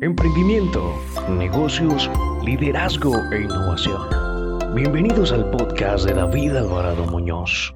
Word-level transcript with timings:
Emprendimiento, 0.00 0.94
negocios, 1.28 2.08
liderazgo 2.44 3.16
e 3.32 3.40
innovación. 3.42 4.00
Bienvenidos 4.72 5.32
al 5.32 5.50
podcast 5.50 6.06
de 6.06 6.14
David 6.14 6.54
Alvarado 6.54 7.04
Muñoz. 7.06 7.74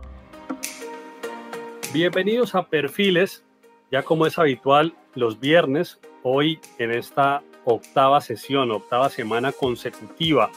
Bienvenidos 1.92 2.54
a 2.54 2.68
Perfiles, 2.68 3.42
ya 3.90 4.04
como 4.04 4.26
es 4.26 4.38
habitual 4.38 4.94
los 5.16 5.40
viernes, 5.40 5.98
hoy 6.22 6.60
en 6.78 6.92
esta 6.92 7.42
octava 7.64 8.20
sesión, 8.20 8.70
octava 8.70 9.10
semana 9.10 9.50
consecutiva, 9.50 10.52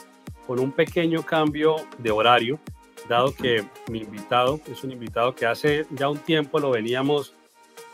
con 0.46 0.60
un 0.60 0.70
pequeño 0.70 1.24
cambio 1.24 1.74
de 1.98 2.12
horario, 2.12 2.60
dado 3.08 3.34
que 3.34 3.66
mi 3.90 4.02
invitado 4.02 4.60
es 4.70 4.84
un 4.84 4.92
invitado 4.92 5.34
que 5.34 5.46
hace 5.46 5.84
ya 5.90 6.08
un 6.08 6.18
tiempo 6.18 6.60
lo 6.60 6.70
veníamos, 6.70 7.34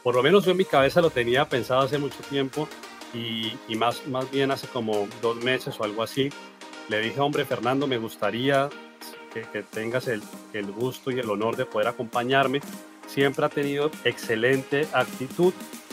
por 0.03 0.15
lo 0.15 0.23
menos 0.23 0.45
yo 0.45 0.51
en 0.51 0.59
mi 0.59 0.67
cabeza 0.67 1.01
lo 1.01 1.09
tenía 1.09 1.49
pensado 1.49 1.81
hace 1.81 1.97
mucho 1.97 2.19
tiempo, 2.29 2.69
y, 3.15 3.77
más, 3.77 4.07
más 4.07 4.31
bien 4.31 4.51
hace 4.51 4.67
como 4.69 5.09
dos 5.21 5.37
meses 5.37 5.79
o 5.79 5.85
algo 5.85 6.03
así, 6.03 6.31
le 6.89 7.01
dije, 7.01 7.21
hombre, 7.21 7.45
Fernando, 7.45 7.87
me 7.87 7.99
gustaría 7.99 8.69
que, 9.33 9.63
tengas 9.63 10.09
el, 10.09 10.23
el, 10.53 10.71
gusto 10.73 11.11
y 11.11 11.19
el 11.19 11.31
honor 11.31 11.57
de 11.57 11.67
poder 11.67 11.89
acompañarme. 11.89 12.61
Siempre 13.07 13.45
ha 13.45 13.49
tenido 13.49 13.91
excelente 14.05 14.87
actitud. 14.93 15.53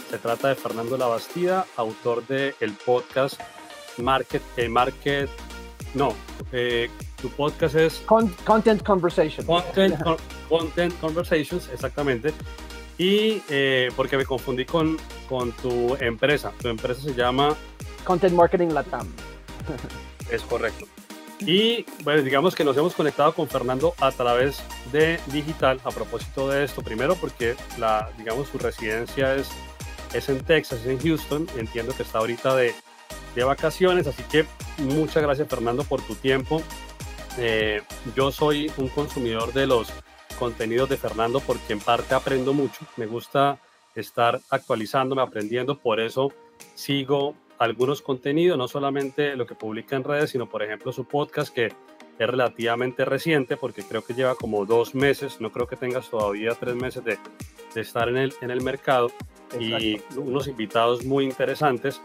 Se 0.09 0.17
trata 0.17 0.49
de 0.49 0.55
Fernando 0.55 0.97
Labastida, 0.97 1.66
autor 1.77 2.25
del 2.27 2.55
el 2.59 2.73
podcast 2.73 3.39
Market, 3.97 4.41
eh, 4.58 4.70
Market, 4.70 5.30
no, 5.94 6.13
eh, 6.52 6.89
tu 7.22 7.30
podcast 7.30 7.75
es... 7.75 8.02
content 8.05 8.83
Conversations. 8.83 9.45
Content, 9.45 9.95
content 10.47 10.94
Conversations, 10.99 11.70
exactamente. 11.70 12.33
Y 12.99 13.41
eh, 13.49 13.89
porque 13.95 14.17
me 14.17 14.26
confundí 14.26 14.66
con, 14.66 14.98
con 15.27 15.53
tu 15.53 15.95
empresa. 15.99 16.52
Tu 16.62 16.67
empresa 16.67 17.02
se 17.02 17.16
llama... 17.16 17.55
Content 18.03 18.35
Marketing 18.35 18.67
Latam. 18.67 19.08
es 20.30 20.41
correcto. 20.44 20.85
Y 21.39 21.86
bueno, 22.03 22.22
digamos 22.22 22.53
que 22.53 22.66
nos 22.66 22.75
hemos 22.75 22.94
conectado 22.94 23.33
con 23.33 23.47
Fernando 23.47 23.94
a 24.00 24.11
través 24.11 24.61
de 24.92 25.20
digital 25.27 25.80
a 25.86 25.92
propósito 25.92 26.50
de 26.50 26.66
esto. 26.66 26.81
Primero 26.81 27.16
porque 27.16 27.55
la, 27.77 28.09
digamos, 28.17 28.50
su 28.50 28.58
residencia 28.58 29.36
es, 29.36 29.50
es 30.14 30.27
en 30.27 30.44
Texas, 30.44 30.81
es 30.81 30.88
en 30.88 31.00
Houston. 31.00 31.47
Entiendo 31.58 31.95
que 31.95 32.03
está 32.03 32.20
ahorita 32.20 32.55
de, 32.58 32.75
de 33.33 33.44
vacaciones, 33.45 34.08
así 34.08 34.23
que 34.23 34.45
muchas 34.80 35.23
gracias 35.23 35.47
Fernando 35.47 35.86
por 35.86 36.02
tu 36.02 36.16
tiempo. 36.16 36.61
Eh, 37.38 37.81
yo 38.16 38.31
soy 38.33 38.70
un 38.75 38.89
consumidor 38.89 39.53
de 39.53 39.67
los 39.67 39.94
contenidos 40.40 40.90
de 40.90 40.98
Fernando 40.98 41.42
porque 41.42 41.73
en 41.73 41.80
parte 41.80 42.16
aprendo 42.16 42.54
mucho. 42.54 42.86
Me 42.98 43.06
gusta 43.06 43.59
estar 43.94 44.40
actualizándome, 44.50 45.22
aprendiendo, 45.22 45.78
por 45.78 46.00
eso 46.00 46.32
sigo 46.73 47.36
algunos 47.58 48.02
contenidos, 48.02 48.58
no 48.58 48.67
solamente 48.67 49.36
lo 49.36 49.45
que 49.45 49.54
publica 49.54 49.95
en 49.95 50.06
redes, 50.06 50.32
sino 50.32 50.50
por 50.50 50.64
ejemplo 50.64 50.94
su 50.94 51.06
podcast 51.06 51.54
que 51.54 51.66
es 51.66 52.28
relativamente 52.28 53.06
reciente 53.06 53.58
porque 53.58 53.84
creo 53.84 54.04
que 54.04 54.14
lleva 54.14 54.36
como 54.36 54.66
dos 54.66 54.95
meses, 54.95 55.40
no 55.42 55.52
creo 55.52 55.67
que 55.67 55.76
tengas 55.76 56.10
todavía 56.10 56.52
tres 56.52 56.76
meses 56.76 57.04
de, 57.04 57.17
de 57.76 57.82
estar 57.82 58.08
en 58.10 58.17
el, 58.17 58.34
en 58.42 58.52
el 58.52 58.62
mercado 58.62 59.12
y 59.60 60.00
unos 60.16 60.48
invitados 60.48 61.06
muy 61.06 61.26
interesantes. 61.26 62.02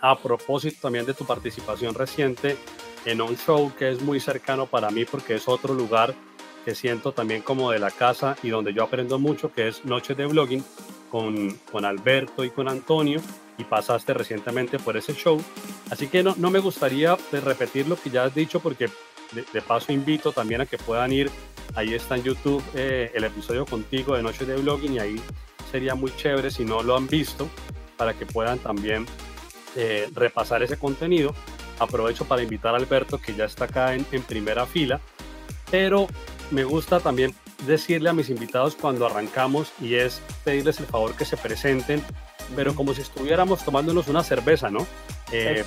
A 0.00 0.16
propósito 0.16 0.78
también 0.82 1.06
de 1.06 1.14
tu 1.14 1.24
participación 1.24 1.94
reciente 1.94 2.56
en 3.04 3.20
un 3.20 3.36
show 3.36 3.72
que 3.76 3.90
es 3.90 4.00
muy 4.00 4.20
cercano 4.20 4.66
para 4.66 4.90
mí 4.90 5.04
porque 5.04 5.34
es 5.34 5.48
otro 5.48 5.74
lugar 5.74 6.14
que 6.68 6.74
siento 6.74 7.12
también 7.12 7.40
como 7.40 7.70
de 7.70 7.78
la 7.78 7.90
casa 7.90 8.36
y 8.42 8.50
donde 8.50 8.74
yo 8.74 8.82
aprendo 8.82 9.18
mucho, 9.18 9.50
que 9.50 9.68
es 9.68 9.86
Noches 9.86 10.18
de 10.18 10.26
Blogging 10.26 10.62
con, 11.10 11.58
con 11.72 11.86
Alberto 11.86 12.44
y 12.44 12.50
con 12.50 12.68
Antonio, 12.68 13.22
y 13.56 13.64
pasaste 13.64 14.12
recientemente 14.12 14.78
por 14.78 14.94
ese 14.98 15.14
show. 15.14 15.42
Así 15.88 16.08
que 16.08 16.22
no, 16.22 16.34
no 16.36 16.50
me 16.50 16.58
gustaría 16.58 17.16
repetir 17.32 17.88
lo 17.88 17.98
que 17.98 18.10
ya 18.10 18.24
has 18.24 18.34
dicho, 18.34 18.60
porque 18.60 18.90
de, 19.32 19.62
paso 19.62 19.94
invito 19.94 20.30
también 20.32 20.60
a 20.60 20.66
que 20.66 20.76
puedan 20.76 21.10
ir, 21.10 21.30
ahí 21.74 21.94
está 21.94 22.16
en 22.16 22.24
YouTube 22.24 22.62
eh, 22.74 23.12
el 23.14 23.24
episodio 23.24 23.64
contigo 23.64 24.14
de 24.14 24.22
Noches 24.22 24.46
de 24.46 24.56
Blogging, 24.56 24.92
y 24.92 24.98
ahí 24.98 25.22
sería 25.72 25.94
muy 25.94 26.14
chévere 26.16 26.50
si 26.50 26.66
no 26.66 26.82
lo 26.82 26.98
han 26.98 27.06
visto, 27.06 27.48
para 27.96 28.12
que 28.12 28.26
puedan 28.26 28.58
también 28.58 29.06
eh, 29.74 30.10
repasar 30.14 30.62
ese 30.62 30.76
contenido. 30.76 31.34
Aprovecho 31.78 32.26
para 32.26 32.42
invitar 32.42 32.74
a 32.74 32.76
Alberto, 32.76 33.18
que 33.18 33.34
ya 33.34 33.46
está 33.46 33.64
acá 33.64 33.94
en, 33.94 34.04
en 34.12 34.22
primera 34.22 34.66
fila, 34.66 35.00
pero 35.70 36.08
me 36.50 36.64
gusta 36.64 37.00
también 37.00 37.34
decirle 37.66 38.10
a 38.10 38.12
mis 38.12 38.30
invitados 38.30 38.76
cuando 38.76 39.06
arrancamos 39.06 39.72
y 39.80 39.94
es 39.94 40.22
pedirles 40.44 40.80
el 40.80 40.86
favor 40.86 41.14
que 41.14 41.24
se 41.24 41.36
presenten, 41.36 42.02
pero 42.56 42.74
como 42.74 42.94
si 42.94 43.02
estuviéramos 43.02 43.64
tomándonos 43.64 44.08
una 44.08 44.22
cerveza, 44.22 44.70
¿no? 44.70 44.86
Eh, 45.32 45.64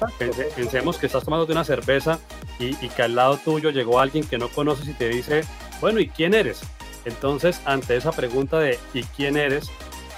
pensemos 0.56 0.98
que 0.98 1.06
estás 1.06 1.24
tomando 1.24 1.46
una 1.52 1.64
cerveza 1.64 2.20
y, 2.60 2.76
que 2.76 3.04
al 3.04 3.16
lado 3.16 3.38
tuyo 3.38 3.70
llegó 3.70 4.00
alguien 4.00 4.26
que 4.26 4.38
no 4.38 4.48
conoces 4.50 4.88
y 4.88 4.94
te 4.94 5.10
dice, 5.10 5.42
bueno, 5.80 6.00
¿y 6.00 6.08
quién 6.08 6.34
eres? 6.34 6.62
Entonces, 7.06 7.62
ante 7.66 7.96
esa 7.96 8.12
pregunta 8.12 8.60
de 8.60 8.80
¿y 8.94 9.04
quién 9.04 9.38
eres? 9.38 9.70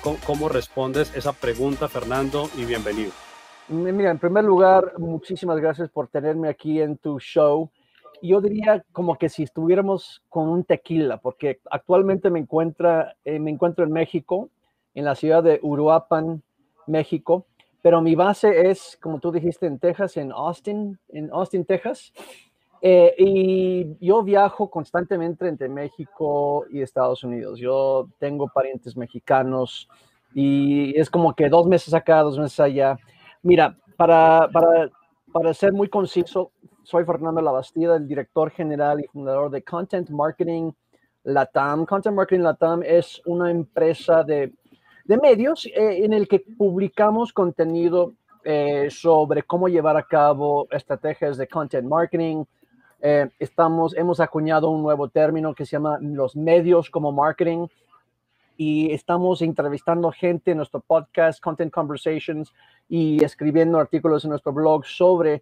¿Cómo, 0.02 0.18
cómo 0.26 0.50
respondes 0.50 1.14
esa 1.16 1.34
pregunta, 1.34 1.88
Fernando? 1.88 2.50
Y 2.58 2.66
bienvenido. 2.66 3.12
Mira, 3.70 4.12
en 4.12 4.20
primer 4.20 4.44
lugar, 4.44 4.94
muchísimas 4.98 5.58
gracias 5.58 5.90
por 5.90 6.08
tenerme 6.08 6.50
aquí 6.50 6.82
en 6.82 6.98
tu 6.98 7.20
show 7.20 7.70
yo 8.28 8.42
diría 8.42 8.84
como 8.92 9.18
que 9.18 9.30
si 9.30 9.44
estuviéramos 9.44 10.24
con 10.30 10.48
un 10.50 10.64
tequila, 10.64 11.18
porque 11.18 11.60
actualmente 11.70 12.30
me, 12.30 12.40
encuentra, 12.40 13.16
eh, 13.26 13.40
me 13.40 13.52
encuentro 13.52 13.84
en 13.84 13.92
México, 13.92 14.50
en 14.94 15.06
la 15.06 15.16
ciudad 15.16 15.44
de 15.44 15.60
Uruapan, 15.62 16.42
México, 16.88 17.46
pero 17.82 18.02
mi 18.02 18.16
base 18.16 18.70
es, 18.72 18.98
como 19.02 19.20
tú 19.20 19.30
dijiste, 19.30 19.66
en 19.66 19.78
Texas, 19.78 20.16
en 20.16 20.32
Austin, 20.32 20.98
en 21.10 21.30
Austin, 21.34 21.66
Texas. 21.66 22.14
Eh, 22.82 23.14
y 23.18 24.06
yo 24.06 24.24
viajo 24.24 24.70
constantemente 24.70 25.48
entre 25.50 25.68
México 25.68 26.66
y 26.70 26.82
Estados 26.82 27.26
Unidos. 27.26 27.60
Yo 27.60 28.08
tengo 28.20 28.48
parientes 28.48 28.96
mexicanos 28.96 29.90
y 30.34 30.98
es 30.98 31.10
como 31.10 31.36
que 31.36 31.50
dos 31.50 31.68
meses 31.68 31.94
acá, 31.94 32.22
dos 32.22 32.40
meses 32.40 32.60
allá. 32.62 32.98
Mira, 33.42 33.78
para, 33.98 34.48
para, 34.54 34.90
para 35.34 35.54
ser 35.54 35.74
muy 35.74 35.90
conciso, 35.90 36.53
soy 36.84 37.06
Fernando 37.06 37.42
Labastida, 37.42 37.96
el 37.96 38.08
director 38.08 38.52
general 38.52 39.00
y 39.00 39.08
fundador 39.08 39.50
de 39.50 39.64
Content 39.64 40.10
Marketing 40.10 40.72
Latam. 41.24 41.86
Content 41.86 42.16
Marketing 42.16 42.44
Latam 42.44 42.84
es 42.84 43.22
una 43.26 43.50
empresa 43.50 44.24
de, 44.24 44.54
de 45.06 45.18
medios 45.18 45.66
eh, 45.66 46.04
en 46.04 46.14
el 46.14 46.28
que 46.28 46.40
publicamos 46.40 47.32
contenido 47.32 48.14
eh, 48.44 48.90
sobre 48.92 49.44
cómo 49.44 49.70
llevar 49.70 49.96
a 49.96 50.04
cabo 50.04 50.68
estrategias 50.72 51.38
de 51.38 51.48
content 51.48 51.88
marketing. 51.88 52.44
Eh, 53.02 53.30
estamos, 53.40 53.96
hemos 53.96 54.20
acuñado 54.20 54.70
un 54.70 54.82
nuevo 54.82 55.08
término 55.08 55.54
que 55.54 55.66
se 55.66 55.72
llama 55.72 55.98
los 56.02 56.36
medios 56.36 56.90
como 56.90 57.12
marketing 57.12 57.68
y 58.58 58.92
estamos 58.92 59.42
entrevistando 59.42 60.12
gente 60.12 60.52
en 60.52 60.58
nuestro 60.58 60.80
podcast, 60.82 61.42
Content 61.42 61.74
Conversations, 61.74 62.54
y 62.88 63.24
escribiendo 63.24 63.80
artículos 63.80 64.24
en 64.26 64.30
nuestro 64.30 64.54
blog 64.54 64.86
sobre 64.86 65.42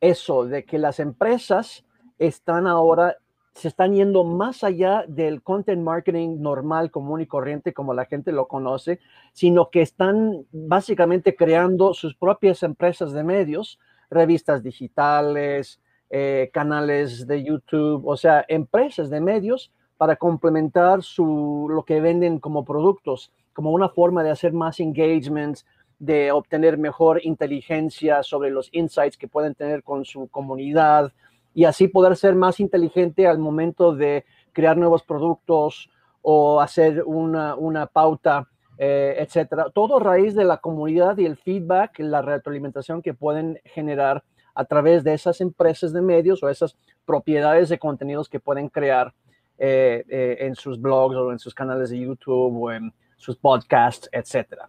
eso, 0.00 0.44
de 0.44 0.64
que 0.64 0.78
las 0.78 1.00
empresas 1.00 1.84
están 2.18 2.66
ahora, 2.66 3.16
se 3.54 3.68
están 3.68 3.92
yendo 3.92 4.24
más 4.24 4.62
allá 4.62 5.04
del 5.08 5.42
content 5.42 5.82
marketing 5.82 6.40
normal, 6.40 6.90
común 6.90 7.20
y 7.20 7.26
corriente, 7.26 7.72
como 7.72 7.94
la 7.94 8.04
gente 8.04 8.32
lo 8.32 8.46
conoce, 8.46 9.00
sino 9.32 9.70
que 9.70 9.82
están 9.82 10.46
básicamente 10.52 11.34
creando 11.34 11.94
sus 11.94 12.14
propias 12.14 12.62
empresas 12.62 13.12
de 13.12 13.24
medios, 13.24 13.78
revistas 14.10 14.62
digitales, 14.62 15.80
eh, 16.10 16.50
canales 16.52 17.26
de 17.26 17.42
YouTube, 17.42 18.06
o 18.06 18.16
sea, 18.16 18.44
empresas 18.48 19.10
de 19.10 19.20
medios 19.20 19.72
para 19.98 20.16
complementar 20.16 21.02
su, 21.02 21.66
lo 21.68 21.84
que 21.84 22.00
venden 22.00 22.38
como 22.38 22.64
productos, 22.64 23.32
como 23.52 23.72
una 23.72 23.88
forma 23.88 24.22
de 24.22 24.30
hacer 24.30 24.52
más 24.52 24.78
engagements, 24.78 25.66
de 25.98 26.30
obtener 26.32 26.78
mejor 26.78 27.20
inteligencia 27.24 28.22
sobre 28.22 28.50
los 28.50 28.68
insights 28.72 29.16
que 29.16 29.28
pueden 29.28 29.54
tener 29.54 29.82
con 29.82 30.04
su 30.04 30.28
comunidad 30.28 31.12
y 31.54 31.64
así 31.64 31.88
poder 31.88 32.16
ser 32.16 32.34
más 32.34 32.60
inteligente 32.60 33.26
al 33.26 33.38
momento 33.38 33.94
de 33.94 34.24
crear 34.52 34.76
nuevos 34.76 35.02
productos 35.02 35.90
o 36.22 36.60
hacer 36.60 37.02
una, 37.04 37.56
una 37.56 37.86
pauta, 37.86 38.48
eh, 38.76 39.16
etcétera. 39.18 39.66
Todo 39.74 39.98
raíz 39.98 40.34
de 40.34 40.44
la 40.44 40.58
comunidad 40.58 41.18
y 41.18 41.26
el 41.26 41.36
feedback, 41.36 41.98
la 41.98 42.22
retroalimentación 42.22 43.02
que 43.02 43.14
pueden 43.14 43.60
generar 43.64 44.22
a 44.54 44.64
través 44.64 45.04
de 45.04 45.14
esas 45.14 45.40
empresas 45.40 45.92
de 45.92 46.02
medios 46.02 46.42
o 46.42 46.48
esas 46.48 46.76
propiedades 47.04 47.68
de 47.68 47.78
contenidos 47.78 48.28
que 48.28 48.40
pueden 48.40 48.68
crear 48.68 49.14
eh, 49.58 50.04
eh, 50.08 50.36
en 50.40 50.54
sus 50.54 50.80
blogs 50.80 51.16
o 51.16 51.32
en 51.32 51.38
sus 51.38 51.54
canales 51.54 51.90
de 51.90 51.98
YouTube 51.98 52.62
o 52.62 52.72
en 52.72 52.92
sus 53.16 53.36
podcasts, 53.36 54.08
etcétera. 54.12 54.68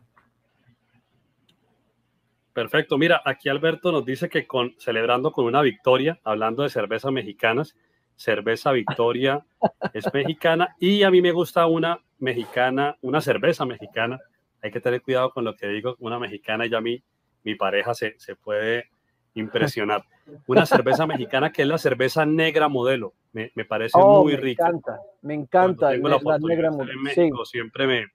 Perfecto. 2.60 2.98
Mira, 2.98 3.22
aquí 3.24 3.48
Alberto 3.48 3.90
nos 3.90 4.04
dice 4.06 4.28
que 4.28 4.46
con, 4.46 4.76
celebrando 4.80 5.32
con 5.32 5.46
una 5.46 5.62
victoria, 5.62 6.20
hablando 6.26 6.64
de 6.64 6.70
cervezas 6.70 7.10
mexicanas, 7.10 7.74
cerveza 8.18 8.74
Victoria 8.74 9.46
es 9.94 10.04
mexicana 10.14 10.76
y 10.78 11.04
a 11.04 11.10
mí 11.10 11.22
me 11.22 11.32
gusta 11.32 11.66
una 11.68 12.02
mexicana, 12.18 12.98
una 13.02 13.22
cerveza 13.22 13.66
mexicana. 13.66 14.20
Hay 14.62 14.72
que 14.72 14.82
tener 14.82 15.02
cuidado 15.02 15.30
con 15.30 15.46
lo 15.46 15.56
que 15.56 15.68
digo, 15.70 15.96
una 16.00 16.20
mexicana 16.20 16.66
y 16.66 16.76
a 16.76 16.82
mí 16.82 17.02
mi 17.46 17.56
pareja 17.56 17.94
se, 17.94 18.16
se 18.20 18.36
puede 18.36 18.90
impresionar. 19.36 20.04
Una 20.46 20.66
cerveza 20.66 21.08
mexicana 21.08 21.54
que 21.54 21.62
es 21.62 21.68
la 21.70 21.78
cerveza 21.78 22.26
negra 22.26 22.68
modelo. 22.68 23.14
Me, 23.32 23.54
me 23.56 23.64
parece 23.64 23.98
Oh, 24.02 24.24
muy 24.24 24.34
me 24.34 24.42
rica. 24.42 24.66
encanta, 24.68 25.00
me 25.22 25.34
encanta 25.34 25.92
tengo 25.92 26.10
la, 26.10 26.20
la 26.22 26.38
negra 26.40 26.70
de 26.70 26.72
estar 26.72 26.86
mo- 26.88 26.92
en 26.92 27.14
sí. 27.14 27.22
México, 27.22 27.46
siempre 27.46 27.88
me, 27.88 28.06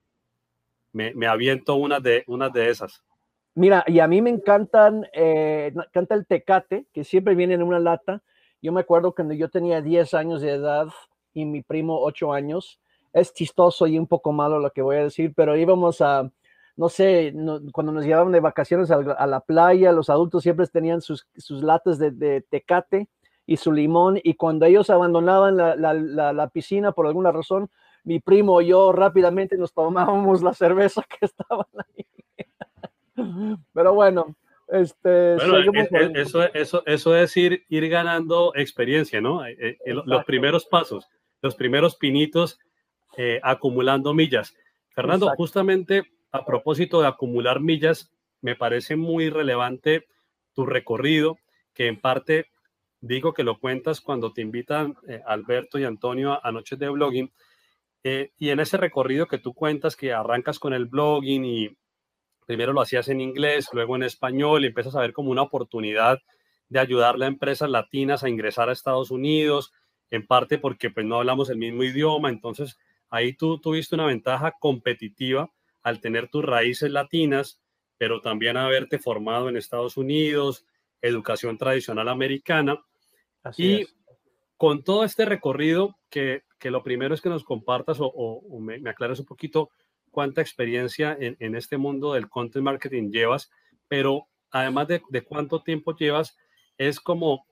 me, 0.93 1.15
me 1.15 1.27
aviento 1.29 1.77
unas 1.77 2.03
de, 2.03 2.25
unas 2.27 2.53
de 2.53 2.69
esas. 2.69 3.03
Mira, 3.57 3.85
y 3.87 4.01
a 4.01 4.09
mí 4.09 4.21
me 4.21 4.31
encantan, 4.31 5.07
eh, 5.13 5.73
encanta 5.75 6.15
el 6.17 6.27
tecate, 6.27 6.87
que 6.93 7.05
siempre 7.05 7.35
viene 7.37 7.55
en 7.55 7.63
una 7.63 7.79
lata. 7.79 8.23
Yo 8.61 8.73
me 8.73 8.81
acuerdo 8.81 9.15
cuando 9.15 9.35
yo 9.35 9.49
tenía 9.49 9.81
10 9.81 10.13
años 10.15 10.41
de 10.43 10.53
edad 10.53 10.89
y 11.33 11.45
mi 11.45 11.63
primo 11.63 12.01
8 12.01 12.33
años. 12.33 12.81
Es 13.13 13.33
chistoso 13.33 13.87
y 13.87 13.97
un 13.99 14.09
poco 14.09 14.33
malo 14.33 14.59
lo 14.59 14.71
que 14.73 14.83
voy 14.83 14.97
a 14.97 15.05
decir, 15.05 15.33
pero 15.37 15.57
íbamos 15.57 16.01
a, 16.01 16.29
no 16.77 16.89
sé, 16.89 17.33
cuando 17.73 17.93
nos 17.93 18.05
llevaban 18.05 18.33
de 18.33 18.41
vacaciones 18.41 18.91
a, 18.91 19.27
la 19.27 19.41
playa, 19.41 19.93
los 19.93 20.11
adultos 20.11 20.43
siempre 20.43 20.67
tenían 20.67 21.01
sus, 21.01 21.29
sus 21.37 21.63
latas 21.63 21.99
de, 22.01 22.41
tecate 22.51 23.09
y 23.47 23.57
su 23.59 23.71
limón, 23.73 24.19
y 24.25 24.35
cuando 24.35 24.67
ellos 24.67 24.91
abandonaban 24.91 25.57
la, 25.57 25.77
la- 25.77 25.93
la- 25.95 26.33
la 26.33 26.49
piscina 26.49 26.91
por 26.93 27.07
alguna 27.07 27.31
razón, 27.31 27.71
mi 28.03 28.19
primo 28.19 28.61
y 28.63 28.69
yo 28.69 28.91
rápidamente 28.93 29.57
nos 29.59 29.73
tomábamos 29.73 30.43
la 30.43 30.55
cerveza 30.55 31.03
que 31.09 31.27
estaban 31.27 31.67
ahí. 31.97 32.05
Pero 33.73 33.95
bueno, 33.95 34.37
este, 34.69 35.37
Bueno, 35.37 35.73
por- 35.91 36.03
eh, 36.03 36.13
eso, 36.15 36.43
eso, 36.55 36.83
eso 36.87 37.17
es 37.17 37.37
ir, 37.37 37.65
ir 37.69 37.89
ganando 37.89 38.53
experiencia, 38.55 39.21
¿no? 39.21 39.45
Eh, 39.47 39.57
eh, 39.61 39.95
Los 40.05 40.25
primeros 40.25 40.65
pasos, 40.67 41.07
los 41.43 41.55
primeros 41.55 41.97
pinitos 41.97 42.59
eh, 43.17 43.41
acumulando 43.43 44.15
millas. 44.15 44.55
Fernando, 44.91 45.27
Exacto. 45.27 45.43
justamente 45.43 46.03
a 46.33 46.45
propósito 46.45 47.01
de 47.01 47.09
acumular 47.09 47.61
millas, 47.61 48.11
me 48.41 48.57
parece 48.57 48.97
muy 48.97 49.31
relevante 49.31 50.07
tu 50.55 50.67
recorrido, 50.67 51.39
que 51.73 51.87
en 51.87 52.01
parte 52.01 52.47
digo 53.01 53.33
que 53.35 53.45
lo 53.45 53.59
cuentas 53.59 54.01
cuando 54.01 54.33
te 54.33 54.41
invitan 54.41 54.97
Alberto 55.27 55.79
y 55.79 55.85
Antonio 55.85 56.41
a, 56.43 56.51
Noches 56.53 56.79
de 56.79 56.89
Blogging. 56.89 57.31
y 58.03 58.49
en 58.49 58.61
ese 58.61 58.77
recorrido 58.77 59.27
que 59.27 59.39
tú 59.39 59.53
cuentas, 59.55 59.95
que 59.95 60.13
arrancas 60.13 60.59
con 60.59 60.73
el 60.73 60.87
blogging 60.87 61.45
y 61.45 61.77
primero 62.47 62.73
lo 62.73 62.81
hacías 62.81 63.09
en 63.09 63.21
inglés, 63.21 63.69
luego 63.73 63.97
en 63.97 64.03
español, 64.05 64.65
y 64.65 64.69
empiezas 64.69 64.95
a 64.97 65.01
ver 65.01 65.13
como 65.13 65.31
una 65.31 65.43
oportunidad 65.43 66.21
de 66.69 66.79
ayudarle 66.81 67.25
a 67.25 67.29
empresas 67.29 67.69
latinas 67.71 68.25
a 68.25 68.29
ingresar 68.29 68.69
a 68.69 68.73
Estados 68.73 69.11
Unidos, 69.11 69.73
en 70.11 70.27
parte 70.27 70.59
porque 70.59 70.91
pues 70.91 71.05
no 71.07 71.17
hablamos 71.17 71.51
el 71.51 71.57
mismo 71.59 71.83
idioma, 71.83 72.29
entonces 72.29 72.79
ahí 73.11 73.33
tú 73.35 73.59
tuviste 73.61 73.95
una 73.95 74.07
ventaja 74.07 74.53
competitiva 74.59 75.51
al 75.83 76.01
tener 76.01 76.29
tus 76.29 76.45
raíces 76.45 76.91
latinas, 76.91 77.61
pero 77.99 78.21
también 78.21 78.57
haberte 78.57 78.99
formado 78.99 79.49
en 79.49 79.57
Estados 79.57 79.97
Unidos, 79.97 80.67
educación 81.03 81.59
tradicional 81.59 82.09
americana, 82.09 82.83
Así 83.43 83.65
y 83.67 83.81
es. 83.83 83.97
con 84.57 84.83
todo 84.83 85.05
este 85.05 85.25
recorrido, 85.27 85.97
que, 86.11 86.45
que 86.59 86.71
lo 86.71 86.83
primero 86.83 87.15
es 87.15 87.21
que 87.21 87.29
nos 87.29 87.45
compartas 87.45 88.01
o, 88.01 88.07
o- 88.07 88.43
o 88.49 88.61
me, 88.61 88.79
me 88.79 88.91
aclares 88.91 89.21
un 89.21 89.27
poquito 89.27 89.71
cuánta 90.15 90.41
experiencia 90.41 91.17
en, 91.19 91.37
en 91.41 91.57
este 91.57 91.77
mundo 91.77 92.15
del 92.15 92.29
content 92.29 92.65
marketing 92.65 93.11
llevas, 93.11 93.51
pero 93.89 94.29
además 94.53 94.87
de, 94.87 95.03
de 95.11 95.23
cuánto 95.23 95.63
tiempo 95.63 95.97
llevas, 95.97 96.39
es 96.79 97.01
como 97.01 97.47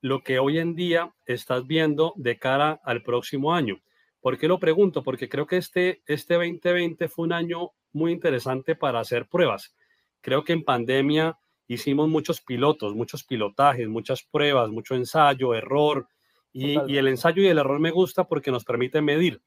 lo 0.00 0.24
que 0.24 0.40
hoy 0.40 0.58
en 0.58 0.74
día 0.74 1.14
estás 1.24 1.66
viendo 1.66 2.12
de 2.16 2.36
cara 2.38 2.80
al 2.84 3.02
próximo 3.02 3.54
año. 3.54 3.80
¿Por 4.20 4.36
qué 4.36 4.48
lo 4.48 4.58
pregunto? 4.58 5.04
Porque 5.04 5.28
creo 5.28 5.46
que 5.46 5.56
este, 5.56 6.02
este 6.06 6.34
2020 6.34 7.08
fue 7.08 7.26
un 7.26 7.32
año 7.32 7.70
muy 7.92 8.10
interesante 8.12 8.74
para 8.74 8.98
hacer 8.98 9.28
pruebas. 9.28 9.74
Creo 10.20 10.42
que 10.42 10.52
en 10.52 10.64
pandemia 10.64 11.38
hicimos 11.68 12.08
muchos 12.08 12.40
pilotos, 12.40 12.94
muchos 12.96 13.22
pilotajes, 13.22 13.88
muchas 13.88 14.24
pruebas, 14.24 14.70
mucho 14.70 14.96
ensayo, 14.96 15.54
error. 15.54 16.08
Y, 16.52 16.78
y 16.90 16.98
el 16.98 17.06
ensayo 17.06 17.42
y 17.42 17.46
el 17.46 17.58
error 17.58 17.78
me 17.78 17.92
gusta 17.92 18.24
porque 18.24 18.50
nos 18.50 18.64
permite 18.64 19.00
medir. 19.00 19.40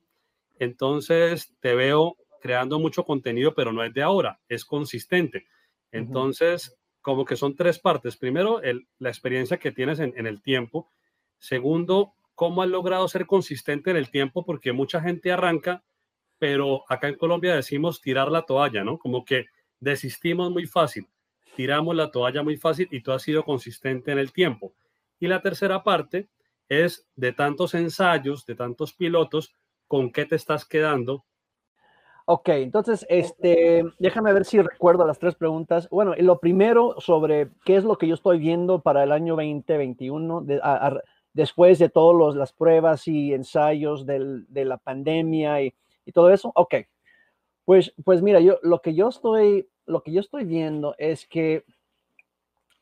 Entonces 0.57 1.53
te 1.59 1.75
veo 1.75 2.15
creando 2.43 2.79
mucho 2.79 3.05
contenido, 3.05 3.55
pero 3.55 3.73
no 3.73 3.83
es 3.85 3.93
de 3.95 4.03
ahora, 4.03 4.41
es 4.49 4.65
consistente. 4.65 5.47
Entonces, 5.91 6.77
como 7.01 7.25
que 7.25 7.37
son 7.37 7.55
tres 7.55 7.79
partes. 7.79 8.17
Primero, 8.17 8.61
el- 8.61 8.87
la 8.99 9.09
experiencia 9.09 9.57
que 9.59 9.71
tienes 9.71 9.99
en, 9.99 10.13
en 10.17 10.27
el 10.27 10.41
tiempo. 10.43 10.91
Segundo, 11.39 12.13
cómo 12.35 12.63
has 12.63 12.69
logrado 12.69 13.07
ser 13.07 13.25
consistente 13.27 13.91
en 13.91 13.97
el 13.97 14.09
tiempo, 14.11 14.45
porque 14.45 14.73
mucha 14.73 15.01
gente 15.01 15.31
arranca, 15.31 15.83
pero 16.39 16.83
acá 16.89 17.07
en 17.09 17.15
Colombia 17.17 17.55
decimos 17.55 18.01
tirar 18.01 18.31
la 18.31 18.43
toalla, 18.45 18.83
¿no? 18.83 18.97
Como 18.99 19.25
que 19.25 19.45
desistimos 19.79 20.51
muy 20.51 20.65
fácil, 20.65 21.07
tiramos 21.55 21.95
la 21.95 22.11
toalla 22.11 22.43
muy 22.43 22.57
fácil 22.57 22.87
y 22.91 23.01
tú 23.01 23.11
has 23.11 23.21
sido 23.23 23.43
consistente 23.43 24.11
en 24.11 24.19
el 24.19 24.33
tiempo. 24.33 24.73
Y 25.19 25.27
la 25.27 25.41
tercera 25.41 25.83
parte 25.83 26.29
es 26.69 27.07
de 27.15 27.33
tantos 27.33 27.73
ensayos, 27.75 28.45
de 28.45 28.55
tantos 28.55 28.93
pilotos, 28.93 29.53
¿con 29.87 30.11
qué 30.11 30.25
te 30.25 30.35
estás 30.35 30.65
quedando? 30.65 31.25
Ok, 32.25 32.49
entonces, 32.49 33.05
este, 33.09 33.83
déjame 33.99 34.31
ver 34.31 34.45
si 34.45 34.61
recuerdo 34.61 35.05
las 35.05 35.19
tres 35.19 35.35
preguntas. 35.35 35.89
Bueno, 35.89 36.13
lo 36.17 36.39
primero 36.39 36.95
sobre 36.99 37.49
qué 37.65 37.75
es 37.75 37.83
lo 37.83 37.97
que 37.97 38.07
yo 38.07 38.15
estoy 38.15 38.39
viendo 38.39 38.79
para 38.81 39.03
el 39.03 39.11
año 39.11 39.35
2021, 39.35 40.41
de- 40.41 40.61
después 41.33 41.79
de 41.79 41.89
todas 41.89 42.35
las 42.35 42.53
pruebas 42.53 43.07
y 43.09 43.33
ensayos 43.33 44.05
del- 44.05 44.45
de 44.47 44.63
la 44.65 44.77
pandemia 44.77 45.61
y, 45.63 45.73
y 46.05 46.11
todo 46.13 46.29
eso. 46.29 46.51
Ok, 46.55 46.75
pues, 47.65 47.93
pues 48.05 48.21
mira, 48.21 48.39
yo 48.39 48.57
lo 48.61 48.81
que 48.81 48.93
yo 48.93 49.09
estoy, 49.09 49.67
lo 49.85 50.01
que 50.01 50.13
yo 50.13 50.21
estoy 50.21 50.45
viendo 50.45 50.95
es 50.97 51.27
que 51.27 51.65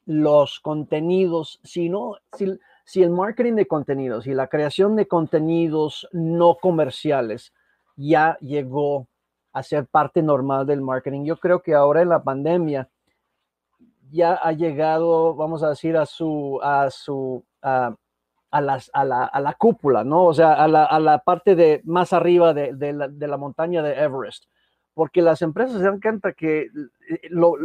los 0.06 0.60
contenidos, 0.60 1.60
si 1.64 1.90
no, 1.90 2.18
si, 2.34 2.60
si 2.86 3.04
el 3.04 3.12
marketing 3.12 3.54
de 3.54 3.68
contenidos 3.68 4.28
y 4.28 4.34
la 4.34 4.48
creación 4.48 4.96
de 4.96 5.08
contenidos 5.08 6.08
no 6.12 6.56
comerciales 6.56 7.54
ya 7.96 8.38
llegó 8.42 9.08
a 9.54 9.64
ser 9.64 9.86
parte 9.88 10.22
normal 10.22 10.66
del 10.66 10.82
marketing, 10.82 11.26
yo 11.26 11.38
creo 11.38 11.62
que 11.62 11.74
ahora 11.74 12.02
en 12.02 12.10
la 12.10 12.24
pandemia 12.24 12.90
ya 14.12 14.34
ha 14.34 14.52
llegado, 14.52 15.36
vamos 15.36 15.64
a 15.64 15.70
decir, 15.70 15.96
a 15.98 16.06
su, 16.06 16.60
a 16.62 16.90
su, 16.90 17.44
a, 17.62 17.96
las, 18.52 18.92
a, 18.94 19.06
la, 19.06 19.26
a 19.26 19.40
la 19.40 19.54
cúpula, 19.54 20.04
¿no? 20.04 20.26
O 20.26 20.34
sea, 20.34 20.54
a 20.54 20.68
la, 20.68 20.86
a 20.86 21.00
la 21.00 21.20
parte 21.20 21.56
de 21.56 21.82
más 21.86 22.14
arriba 22.14 22.54
de, 22.54 22.74
de, 22.74 23.28
la, 23.28 23.38
montaña 23.38 23.82
de 23.82 23.94
Everest, 23.94 24.46
porque 24.94 25.22
las 25.22 25.42
empresas 25.42 25.78
se 25.78 25.84
dan 25.84 26.02
cuenta 26.02 26.34
que 26.34 26.64
eh, 26.64 26.70
lo, 27.30 27.56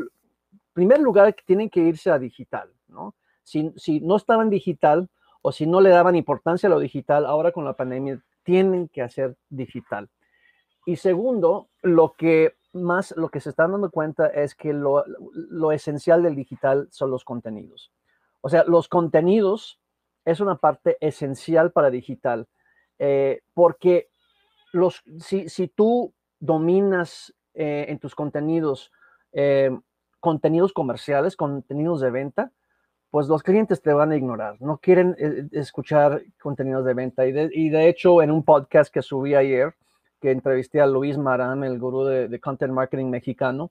primer 0.72 1.00
lugar 1.00 1.34
que 1.34 1.42
tienen 1.44 1.68
que 1.68 1.80
irse 1.80 2.10
a 2.10 2.18
digital, 2.18 2.70
¿no? 2.88 3.14
Si, 3.42 3.72
si 3.76 4.00
no 4.00 4.16
estaban 4.16 4.50
digital 4.50 5.08
o 5.42 5.52
si 5.52 5.66
no 5.66 5.80
le 5.80 5.90
daban 5.90 6.16
importancia 6.16 6.68
a 6.68 6.70
lo 6.70 6.80
digital, 6.80 7.26
ahora 7.26 7.52
con 7.52 7.64
la 7.64 7.74
pandemia 7.74 8.20
tienen 8.42 8.88
que 8.88 9.02
hacer 9.02 9.36
digital. 9.48 10.08
Y 10.86 10.96
segundo, 10.96 11.68
lo 11.82 12.14
que 12.14 12.54
más, 12.72 13.14
lo 13.16 13.28
que 13.28 13.40
se 13.40 13.50
están 13.50 13.72
dando 13.72 13.90
cuenta 13.90 14.28
es 14.28 14.54
que 14.54 14.72
lo, 14.72 15.04
lo 15.34 15.72
esencial 15.72 16.22
del 16.22 16.34
digital 16.34 16.88
son 16.90 17.10
los 17.10 17.24
contenidos. 17.24 17.92
O 18.40 18.48
sea, 18.48 18.64
los 18.64 18.88
contenidos 18.88 19.80
es 20.24 20.40
una 20.40 20.56
parte 20.56 20.96
esencial 21.00 21.72
para 21.72 21.90
digital, 21.90 22.48
eh, 22.98 23.42
porque 23.52 24.08
los, 24.72 25.02
si, 25.18 25.48
si 25.48 25.68
tú 25.68 26.14
dominas 26.38 27.34
eh, 27.54 27.86
en 27.88 27.98
tus 27.98 28.14
contenidos 28.14 28.92
eh, 29.32 29.70
contenidos 30.20 30.72
comerciales, 30.72 31.36
contenidos 31.36 32.00
de 32.00 32.10
venta, 32.10 32.52
pues 33.10 33.28
los 33.28 33.42
clientes 33.42 33.80
te 33.80 33.92
van 33.92 34.10
a 34.10 34.16
ignorar, 34.16 34.60
no 34.60 34.78
quieren 34.78 35.14
escuchar 35.52 36.22
contenidos 36.42 36.84
de 36.84 36.94
venta. 36.94 37.26
Y 37.26 37.32
de, 37.70 37.88
hecho, 37.88 38.22
en 38.22 38.32
un 38.32 38.42
podcast 38.42 38.92
que 38.92 39.02
subí 39.02 39.34
ayer, 39.34 39.74
que 40.20 40.30
entrevisté 40.30 40.80
a 40.80 40.86
Luis 40.86 41.18
Maram, 41.18 41.64
el 41.64 41.78
gurú 41.78 42.04
de, 42.04 42.28
de 42.28 42.40
content 42.40 42.72
marketing 42.72 43.06
mexicano, 43.06 43.70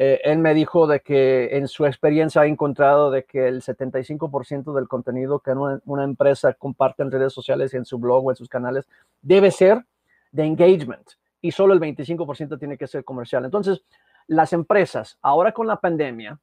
eh, 0.00 0.20
él 0.22 0.38
me 0.38 0.54
dijo 0.54 0.86
de 0.86 1.00
que 1.00 1.56
en 1.56 1.66
su 1.66 1.84
experiencia 1.84 2.42
ha 2.42 2.46
encontrado 2.46 3.10
de 3.10 3.24
que 3.24 3.48
el 3.48 3.62
75% 3.62 4.72
del 4.72 4.86
contenido 4.86 5.40
que 5.40 5.50
una, 5.50 6.04
empresa 6.04 6.54
comparte 6.54 7.02
en 7.02 7.10
redes 7.10 7.32
sociales, 7.32 7.74
en 7.74 7.84
su 7.84 7.98
blog 7.98 8.24
o 8.24 8.30
en 8.30 8.36
sus 8.36 8.48
canales, 8.48 8.88
debe 9.22 9.50
ser 9.50 9.84
de 10.30 10.44
engagement 10.44 11.04
y 11.40 11.50
solo 11.50 11.74
el 11.74 11.80
25% 11.80 12.60
tiene 12.60 12.78
que 12.78 12.86
ser 12.86 13.02
comercial. 13.02 13.44
Entonces, 13.44 13.82
las 14.28 14.52
empresas, 14.52 15.18
ahora 15.20 15.50
con 15.50 15.66
la 15.66 15.80
pandemia, 15.80 16.38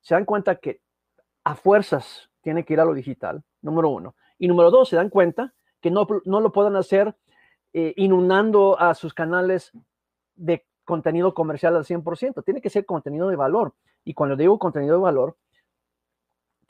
se 0.00 0.16
dan 0.16 0.24
cuenta 0.24 0.56
que 0.56 0.80
a 1.44 1.54
fuerzas 1.54 2.30
tiene 2.40 2.64
que 2.64 2.72
ir 2.72 2.80
a 2.80 2.84
lo 2.84 2.94
digital, 2.94 3.44
número 3.60 3.90
uno. 3.90 4.16
Y 4.40 4.48
número 4.48 4.72
dos, 4.72 4.88
se 4.88 4.96
dan 4.96 5.08
cuenta 5.08 5.54
que 5.80 5.92
no, 5.92 6.04
no 6.24 6.40
lo 6.40 6.50
pueden 6.50 6.74
hacer 6.74 7.14
eh, 7.72 7.94
inundando 7.96 8.78
a 8.78 8.94
sus 8.94 9.14
canales 9.14 9.72
de 10.34 10.64
contenido 10.84 11.34
comercial 11.34 11.76
al 11.76 11.84
100%. 11.84 12.44
Tiene 12.44 12.60
que 12.60 12.70
ser 12.70 12.84
contenido 12.86 13.28
de 13.28 13.36
valor. 13.36 13.74
Y 14.04 14.14
cuando 14.14 14.36
digo 14.36 14.58
contenido 14.58 14.96
de 14.96 15.02
valor, 15.02 15.36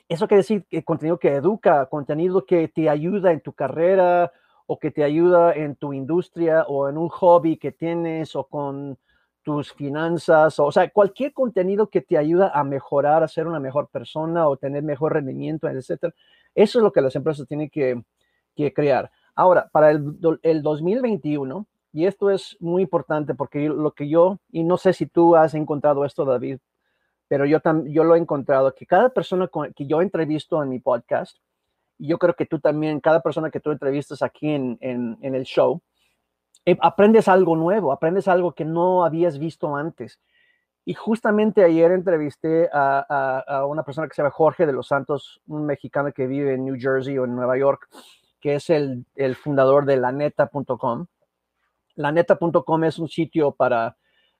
eso 0.07 0.27
quiere 0.27 0.41
decir 0.41 0.65
que 0.69 0.83
contenido 0.83 1.17
que 1.17 1.33
educa, 1.33 1.87
contenido 1.87 2.45
que 2.45 2.67
te 2.67 2.89
ayuda 2.89 3.31
en 3.31 3.41
tu 3.41 3.53
carrera 3.53 4.31
o 4.67 4.79
que 4.79 4.91
te 4.91 5.03
ayuda 5.03 5.53
en 5.53 5.75
tu 5.75 5.93
industria 5.93 6.63
o 6.63 6.89
en 6.89 6.97
un 6.97 7.09
hobby 7.09 7.57
que 7.57 7.71
tienes 7.71 8.35
o 8.35 8.45
con 8.45 8.97
tus 9.43 9.73
finanzas, 9.73 10.57
o, 10.59 10.71
sea, 10.71 10.89
cualquier 10.89 11.33
contenido 11.33 11.89
que 11.89 12.01
te 12.01 12.17
ayuda 12.17 12.51
a 12.53 12.63
mejorar, 12.63 13.23
a 13.23 13.27
ser 13.27 13.45
una 13.45 13.59
mejor 13.59 13.89
persona 13.89 14.47
o 14.47 14.55
tener 14.57 14.83
mejor 14.83 15.13
rendimiento, 15.13 15.67
etcétera. 15.67 16.13
Eso 16.55 16.79
es 16.79 16.83
lo 16.83 16.91
que 16.91 17.01
las 17.01 17.15
empresas 17.15 17.45
tienen 17.47 17.69
que, 17.69 18.01
crear. 18.73 19.11
Ahora, 19.35 19.69
para 19.71 19.91
el, 19.91 20.17
el 20.43 20.61
2021, 20.61 21.65
y 21.91 22.05
esto 22.05 22.29
es 22.29 22.57
muy 22.59 22.81
importante 22.83 23.35
porque 23.35 23.69
lo 23.69 23.91
que 23.91 24.09
yo, 24.09 24.39
y 24.51 24.63
no 24.63 24.77
sé 24.77 24.93
si 24.93 25.05
tú 25.05 25.35
has 25.35 25.53
encontrado 25.53 26.05
esto, 26.05 26.25
David, 26.25 26.59
pero 27.27 27.45
yo, 27.45 27.59
yo 27.85 28.03
lo 28.03 28.15
he 28.15 28.19
encontrado, 28.19 28.73
que 28.75 28.85
cada 28.85 29.09
persona 29.09 29.49
que 29.75 29.85
yo 29.85 30.01
entrevisto 30.01 30.61
en 30.61 30.69
mi 30.69 30.79
podcast, 30.79 31.37
y 31.97 32.07
yo 32.07 32.17
creo 32.17 32.35
que 32.35 32.45
tú 32.45 32.59
también, 32.59 32.99
cada 32.99 33.21
persona 33.21 33.49
que 33.49 33.59
tú 33.59 33.71
entrevistas 33.71 34.21
aquí 34.21 34.49
en, 34.49 34.77
en, 34.81 35.17
en 35.21 35.35
el 35.35 35.43
show, 35.43 35.81
eh, 36.65 36.77
aprendes 36.81 37.27
algo 37.27 37.55
nuevo, 37.55 37.91
aprendes 37.91 38.27
algo 38.27 38.53
que 38.53 38.65
no 38.65 39.03
habías 39.03 39.37
visto 39.37 39.75
antes. 39.75 40.19
Y 40.85 40.93
justamente 40.93 41.63
ayer 41.63 41.91
entrevisté 41.91 42.69
a, 42.73 43.43
a, 43.47 43.65
una 43.65 43.83
persona 43.83 44.07
que 44.07 44.13
se 44.13 44.21
llama 44.21 44.31
Jorge 44.31 44.65
de 44.65 44.73
los 44.73 44.87
Santos, 44.87 45.41
un 45.47 45.65
mexicano 45.65 46.11
que 46.11 46.27
vive 46.27 46.53
en 46.53 46.65
New 46.65 46.75
Jersey 46.77 47.17
o 47.17 47.25
en 47.25 47.35
Nueva 47.35 47.57
York, 47.57 47.87
que 48.43 48.55
es 48.55 48.69
el, 48.69 49.05
el 49.15 49.35
fundador 49.35 49.85
de 49.85 49.95
laneta.com. 49.95 51.05
Laneta.com 51.95 52.83
es 52.83 52.99
un 52.99 53.07
sitio 53.07 53.51
para 53.53 53.95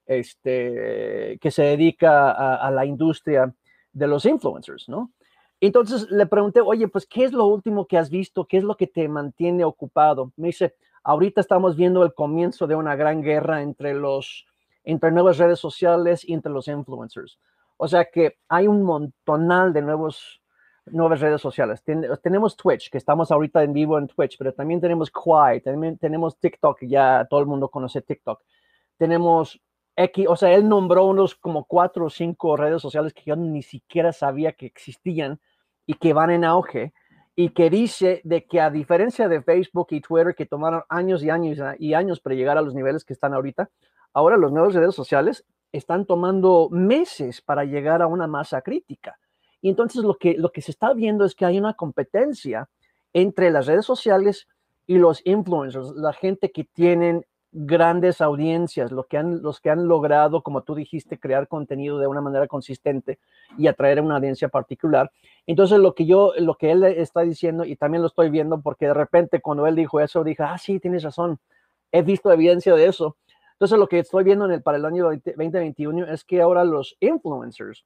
este, 0.05 1.37
que 1.39 1.51
se 1.51 1.63
dedica 1.63 2.31
a, 2.31 2.69
la 2.69 2.85
industria 2.85 3.55
de 3.93 4.07
los 4.07 4.25
influencers, 4.25 4.89
¿no? 4.89 5.13
Entonces 5.61 6.11
le 6.11 6.25
pregunté, 6.25 6.59
oye, 6.59 6.89
pues, 6.89 7.05
¿qué 7.07 7.23
es 7.23 7.31
lo 7.31 7.45
último 7.45 7.87
que 7.87 7.97
has 7.97 8.09
visto? 8.09 8.45
¿Qué 8.45 8.57
es 8.57 8.65
lo 8.65 8.75
que 8.75 8.87
te 8.87 9.07
mantiene 9.07 9.63
ocupado? 9.63 10.33
Me 10.35 10.47
dice, 10.47 10.75
Ahorita 11.05 11.41
estamos 11.41 11.75
viendo 11.75 12.03
el 12.03 12.13
comienzo 12.13 12.65
de 12.65 12.75
una 12.75 12.95
gran 12.95 13.21
guerra 13.21 13.61
entre 13.61 13.93
los 13.93 14.45
entre 14.85 15.11
nuevas 15.11 15.37
redes 15.37 15.59
sociales 15.59 16.27
y 16.27 16.33
entre 16.33 16.51
los 16.51 16.67
influencers. 16.67 17.39
O 17.77 17.87
sea 17.87 18.05
que 18.05 18.37
hay 18.47 18.67
un 18.67 18.83
montonal 18.83 19.73
de 19.73 19.81
nuevos 19.81 20.41
nuevas 20.87 21.19
redes 21.19 21.41
sociales. 21.41 21.83
tenemos 22.21 22.57
Twitch, 22.57 22.89
que 22.89 22.97
estamos 22.97 23.31
ahorita 23.31 23.63
en 23.63 23.73
vivo 23.73 23.97
en 23.97 24.07
Twitch, 24.07 24.37
pero 24.37 24.53
también 24.53 24.81
tenemos 24.81 25.09
Quai, 25.11 25.61
también 25.61 25.97
tenemos 25.97 26.37
TikTok, 26.37 26.79
ya 26.81 27.25
todo 27.29 27.39
el 27.39 27.45
mundo 27.45 27.69
conoce 27.69 28.01
TikTok. 28.01 28.41
Tenemos 28.97 29.61
X, 29.95 30.25
o 30.27 30.35
sea, 30.35 30.53
él 30.53 30.67
nombró 30.67 31.05
unos 31.05 31.35
como 31.35 31.65
cuatro 31.65 32.05
o 32.05 32.09
cinco 32.09 32.57
redes 32.57 32.81
sociales 32.81 33.13
que 33.13 33.23
yo 33.25 33.35
ni 33.35 33.61
siquiera 33.61 34.11
sabía 34.11 34.53
que 34.53 34.65
existían 34.65 35.39
y 35.85 35.95
que 35.95 36.13
van 36.13 36.31
en 36.31 36.43
auge 36.43 36.93
y 37.35 37.49
que 37.49 37.69
dice 37.69 38.21
de 38.23 38.45
que 38.45 38.61
a 38.61 38.69
diferencia 38.69 39.27
de 39.27 39.41
Facebook 39.41 39.87
y 39.91 40.01
Twitter 40.01 40.35
que 40.35 40.45
tomaron 40.45 40.83
años 40.89 41.23
y 41.23 41.29
años 41.29 41.57
y 41.79 41.93
años 41.93 42.19
para 42.19 42.35
llegar 42.35 42.57
a 42.57 42.61
los 42.61 42.75
niveles 42.75 43.03
que 43.05 43.13
están 43.13 43.33
ahorita, 43.33 43.69
ahora 44.13 44.37
los 44.37 44.51
nuevos 44.51 44.73
redes 44.73 44.95
sociales 44.95 45.45
están 45.71 46.05
tomando 46.05 46.69
meses 46.71 47.41
para 47.41 47.65
llegar 47.65 48.01
a 48.01 48.07
una 48.07 48.27
masa 48.27 48.61
crítica. 48.61 49.17
Y 49.63 49.69
entonces 49.69 50.03
lo 50.03 50.15
que, 50.15 50.35
lo 50.37 50.51
que 50.51 50.61
se 50.61 50.71
está 50.71 50.93
viendo 50.93 51.23
es 51.23 51.35
que 51.35 51.45
hay 51.45 51.57
una 51.57 51.73
competencia 51.73 52.69
entre 53.13 53.49
las 53.49 53.65
redes 53.65 53.85
sociales 53.85 54.45
y 54.85 54.97
los 54.97 55.25
influencers, 55.25 55.91
la 55.95 56.11
gente 56.11 56.51
que 56.51 56.65
tienen 56.65 57.25
grandes 57.53 58.19
audiencias, 58.19 58.91
lo 58.91 59.05
que 59.05 59.17
han, 59.17 59.41
los 59.41 59.61
que 59.61 59.69
han 59.69 59.87
logrado, 59.87 60.43
como 60.43 60.63
tú 60.63 60.75
dijiste, 60.75 61.17
crear 61.17 61.47
contenido 61.47 61.97
de 61.97 62.07
una 62.07 62.19
manera 62.19 62.45
consistente 62.47 63.19
y 63.57 63.67
atraer 63.67 63.99
a 63.99 64.01
una 64.01 64.17
audiencia 64.17 64.49
particular. 64.49 65.09
Entonces, 65.47 65.79
lo 65.79 65.95
que 65.95 66.05
yo, 66.05 66.33
lo 66.39 66.55
que 66.55 66.71
él 66.71 66.83
está 66.83 67.21
diciendo, 67.21 67.63
y 67.63 67.77
también 67.77 68.01
lo 68.01 68.07
estoy 68.07 68.29
viendo, 68.29 68.59
porque 68.61 68.87
de 68.87 68.93
repente 68.93 69.39
cuando 69.39 69.65
él 69.65 69.75
dijo 69.77 70.01
eso, 70.01 70.25
dije, 70.25 70.43
ah, 70.43 70.57
sí, 70.57 70.81
tienes 70.81 71.03
razón, 71.03 71.39
he 71.93 72.01
visto 72.01 72.29
evidencia 72.33 72.75
de 72.75 72.87
eso. 72.87 73.15
Entonces, 73.53 73.79
lo 73.79 73.87
que 73.87 73.99
estoy 73.99 74.25
viendo 74.25 74.43
en 74.43 74.51
el, 74.51 74.61
para 74.61 74.77
el 74.77 74.83
año 74.83 75.05
2021 75.05 76.07
es 76.07 76.25
que 76.25 76.41
ahora 76.41 76.65
los 76.65 76.97
influencers, 76.99 77.85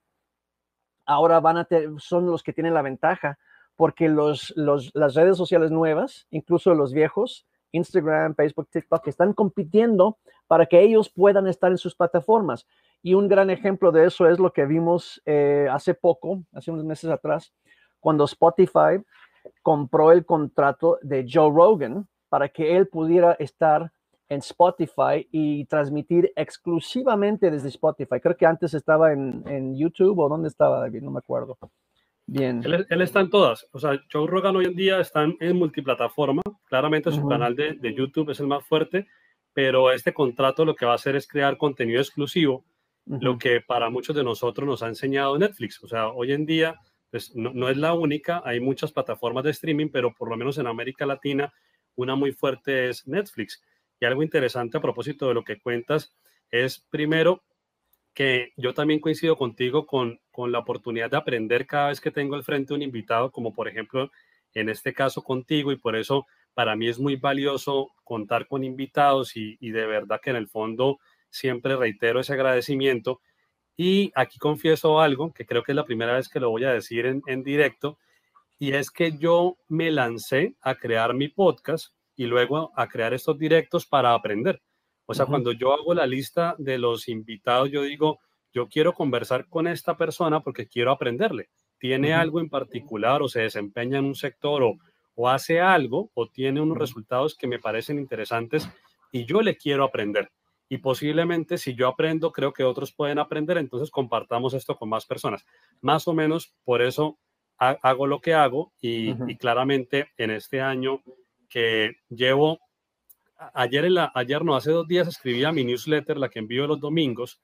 ahora 1.08 1.40
van 1.40 1.58
a 1.58 1.68
son 1.98 2.28
los 2.28 2.44
que 2.44 2.54
tienen 2.54 2.74
la 2.74 2.84
ventaja, 2.84 3.40
porque 3.76 4.10
los, 4.10 4.54
los, 4.56 4.92
las 4.94 5.16
redes 5.16 5.38
sociales 5.38 5.72
nuevas, 5.72 6.28
incluso 6.30 6.74
los 6.74 6.94
viejos, 6.94 7.48
Instagram, 7.72 8.36
Facebook, 8.36 8.70
TikTok, 8.70 9.08
están 9.08 9.34
compitiendo 9.34 10.18
para 10.48 10.66
que 10.66 10.82
ellos 10.82 11.10
puedan 11.10 11.48
estar 11.48 11.72
en 11.72 11.78
sus 11.78 11.96
plataformas. 11.96 12.68
Y 13.02 13.14
un 13.14 13.28
gran 13.28 13.50
ejemplo 13.50 13.92
de 13.92 14.06
eso 14.06 14.28
es 14.28 14.40
lo 14.40 14.52
que 14.52 14.66
vimos 14.66 15.22
eh, 15.26 15.68
hace 15.72 15.94
poco, 15.94 16.44
hace 16.54 16.72
unos 16.72 16.86
meses 16.86 17.10
atrás, 17.10 17.54
cuando 18.00 18.26
Spotify 18.26 19.02
compró 19.62 20.12
el 20.12 20.26
contrato 20.26 21.00
de 21.02 21.26
Joe 21.32 21.52
Rogan 21.54 22.08
para 22.30 22.50
que 22.50 22.76
él 22.76 22.88
pudiera 22.88 23.34
estar 23.34 23.92
en 24.30 24.40
Spotify 24.40 25.28
y 25.32 25.66
transmitir 25.66 26.32
exclusivamente 26.36 27.50
desde 27.50 27.70
Spotify. 27.70 28.20
Creo 28.22 28.36
que 28.36 28.46
antes 28.46 28.74
estaba 28.74 29.14
en, 29.14 29.44
en 29.48 29.78
YouTube 29.78 30.20
o 30.20 30.30
dónde 30.30 30.50
estaba, 30.50 30.80
David, 30.80 31.02
no 31.02 31.12
me 31.12 31.20
acuerdo. 31.20 31.58
Bien. 32.26 32.62
Él, 32.66 33.02
está 33.02 33.22
en 33.22 33.30
todas. 33.30 33.68
O 33.72 33.80
sea, 33.80 34.02
Joe 34.12 34.28
Rogan 34.28 34.58
hoy 34.58 34.66
en 34.66 34.76
día 34.76 35.00
está 35.00 35.26
en 35.40 35.56
multiplataforma. 35.56 36.42
Claramente 36.66 37.10
su 37.12 37.26
canal 37.26 37.56
de, 37.56 37.74
de, 37.74 37.94
YouTube 37.94 38.32
es 38.32 38.40
el 38.42 38.48
más 38.48 38.66
fuerte, 38.66 39.08
pero 39.54 39.92
este 39.92 40.14
contrato 40.14 40.66
lo 40.66 40.76
que 40.76 40.86
va 40.86 40.92
a 40.92 40.96
hacer 40.96 41.16
es 41.16 41.26
crear 41.26 41.58
contenido 41.58 42.02
exclusivo, 42.02 42.66
lo 43.06 43.38
que 43.38 43.62
para 43.62 43.90
muchos 43.90 44.14
de 44.14 44.26
nosotros 44.26 44.68
nos 44.68 44.84
ha 44.84 44.88
enseñado 44.88 45.38
Netflix. 45.38 45.82
O 45.82 45.88
sea, 45.88 46.10
hoy 46.10 46.34
en 46.34 46.46
día 46.46 46.76
pues, 47.10 47.34
no, 47.34 47.54
no, 47.54 47.70
es 47.70 47.78
la 47.78 47.94
única, 47.94 48.42
hay 48.44 48.60
muchas 48.60 48.92
plataformas 48.92 49.46
de 49.46 49.52
streaming, 49.52 49.88
pero 49.88 50.14
por 50.14 50.30
lo 50.30 50.36
menos 50.36 50.58
en 50.58 50.68
América 50.68 51.06
Latina 51.06 51.54
una 51.96 52.16
muy 52.16 52.32
fuerte 52.32 52.90
es 52.90 53.08
Netflix. 53.08 53.62
Y 54.00 54.06
algo 54.06 54.24
interesante 54.24 54.78
a 54.78 54.82
propósito 54.82 55.28
de 55.28 55.34
lo 55.34 55.44
que 55.44 55.60
cuentas 55.60 56.16
es, 56.52 56.80
primero, 56.90 57.44
que 58.14 58.52
yo 58.58 58.74
también 58.74 59.00
coincido 59.00 59.38
contigo 59.38 59.86
con, 59.86 60.20
con 60.32 60.52
la 60.52 60.60
oportunidad 60.60 61.12
de 61.12 61.18
aprender 61.18 61.68
cada 61.68 61.90
vez 61.90 62.02
que 62.02 62.12
tengo 62.12 62.36
al 62.36 62.44
frente 62.44 62.74
un 62.74 62.82
invitado, 62.82 63.32
como 63.32 63.54
por 63.54 63.68
ejemplo 63.68 64.12
en 64.54 64.70
este 64.70 64.94
caso 64.94 65.22
contigo, 65.24 65.72
y 65.72 65.76
por 65.76 65.96
eso 65.96 66.26
para 66.56 66.76
mí 66.76 66.88
es 66.88 66.98
muy 66.98 67.16
valioso 67.16 67.92
contar 68.04 68.48
con 68.48 68.64
invitados 68.64 69.38
y, 69.38 69.56
y 69.60 69.70
de 69.70 69.86
verdad 69.86 70.20
que 70.20 70.32
en 70.32 70.36
el 70.38 70.48
fondo 70.48 70.98
siempre 71.30 71.76
reitero 71.76 72.20
ese 72.20 72.34
agradecimiento. 72.34 73.22
Y 73.76 74.12
aquí 74.16 74.40
confieso 74.40 75.00
algo, 75.00 75.32
que 75.32 75.46
creo 75.46 75.62
que 75.62 75.74
es 75.74 75.76
la 75.76 75.86
primera 75.86 76.14
vez 76.14 76.30
que 76.30 76.40
lo 76.40 76.50
voy 76.50 76.64
a 76.64 76.74
decir 76.74 77.06
en, 77.06 77.22
en 77.28 77.44
directo, 77.44 78.00
y 78.58 78.72
es 78.72 78.90
que 78.90 79.16
yo 79.20 79.58
me 79.68 79.92
lancé 79.92 80.56
a 80.62 80.74
crear 80.74 81.14
mi 81.14 81.28
podcast 81.28 81.94
y 82.18 82.26
luego 82.26 82.74
a 82.76 82.88
crear 82.88 83.14
estos 83.14 83.38
directos 83.38 83.86
para 83.86 84.14
aprender. 84.14 84.62
O 85.06 85.14
sea, 85.14 85.26
cuando 85.26 85.54
yo 85.54 85.72
hago 85.72 85.94
la 85.94 86.06
lista 86.06 86.56
de 86.58 86.78
los 86.78 87.08
invitados, 87.08 87.72
yo 87.72 87.84
digo, 87.84 88.20
yo 88.52 88.68
quiero 88.68 88.94
conversar 88.94 89.48
con 89.48 89.68
esta 89.68 89.96
persona 89.96 90.42
porque 90.42 90.68
quiero 90.68 90.92
aprenderle. 90.92 91.50
Tiene 91.78 92.14
algo 92.14 92.42
en 92.42 92.50
particular 92.50 93.22
o 93.22 93.30
se 93.30 93.42
desempeña 93.42 94.00
en 94.00 94.06
un 94.06 94.16
sector 94.16 94.64
o, 94.64 94.78
o 95.16 95.30
hace 95.30 95.62
algo 95.62 96.12
o 96.14 96.28
tiene 96.28 96.60
unos 96.60 96.78
resultados 96.78 97.36
que 97.36 97.48
me 97.48 97.60
parecen 97.60 98.00
interesantes 98.00 98.68
y 99.12 99.26
yo 99.26 99.42
le 99.42 99.56
quiero 99.56 99.86
aprender. 99.86 100.32
Y 100.68 100.80
posiblemente 100.80 101.58
si 101.58 101.76
yo 101.76 101.88
aprendo, 101.88 102.32
creo 102.34 102.52
que 102.52 102.64
otros 102.64 102.92
pueden 102.92 103.20
aprender, 103.20 103.58
entonces 103.58 103.92
compartamos 103.92 104.54
esto 104.54 104.76
con 104.76 104.90
más 104.90 105.06
personas. 105.06 105.46
Más 105.80 106.08
o 106.08 106.14
menos 106.14 106.54
por 106.66 106.82
eso 106.82 107.18
hago 107.60 108.08
lo 108.08 108.20
que 108.20 108.34
hago 108.34 108.74
y, 108.82 109.16
y 109.32 109.38
claramente 109.38 110.10
en 110.18 110.32
este 110.32 110.62
año 110.62 111.02
que 111.50 111.98
llevo 112.10 112.60
ayer, 113.54 113.86
en 113.86 113.96
la, 113.96 114.12
ayer 114.16 114.44
no, 114.44 114.56
hace 114.56 114.72
dos 114.72 114.88
días 114.88 115.08
escribía 115.08 115.52
mi 115.52 115.64
newsletter, 115.64 116.18
la 116.18 116.30
que 116.30 116.40
envío 116.40 116.68
los 116.68 116.80
domingos, 116.80 117.42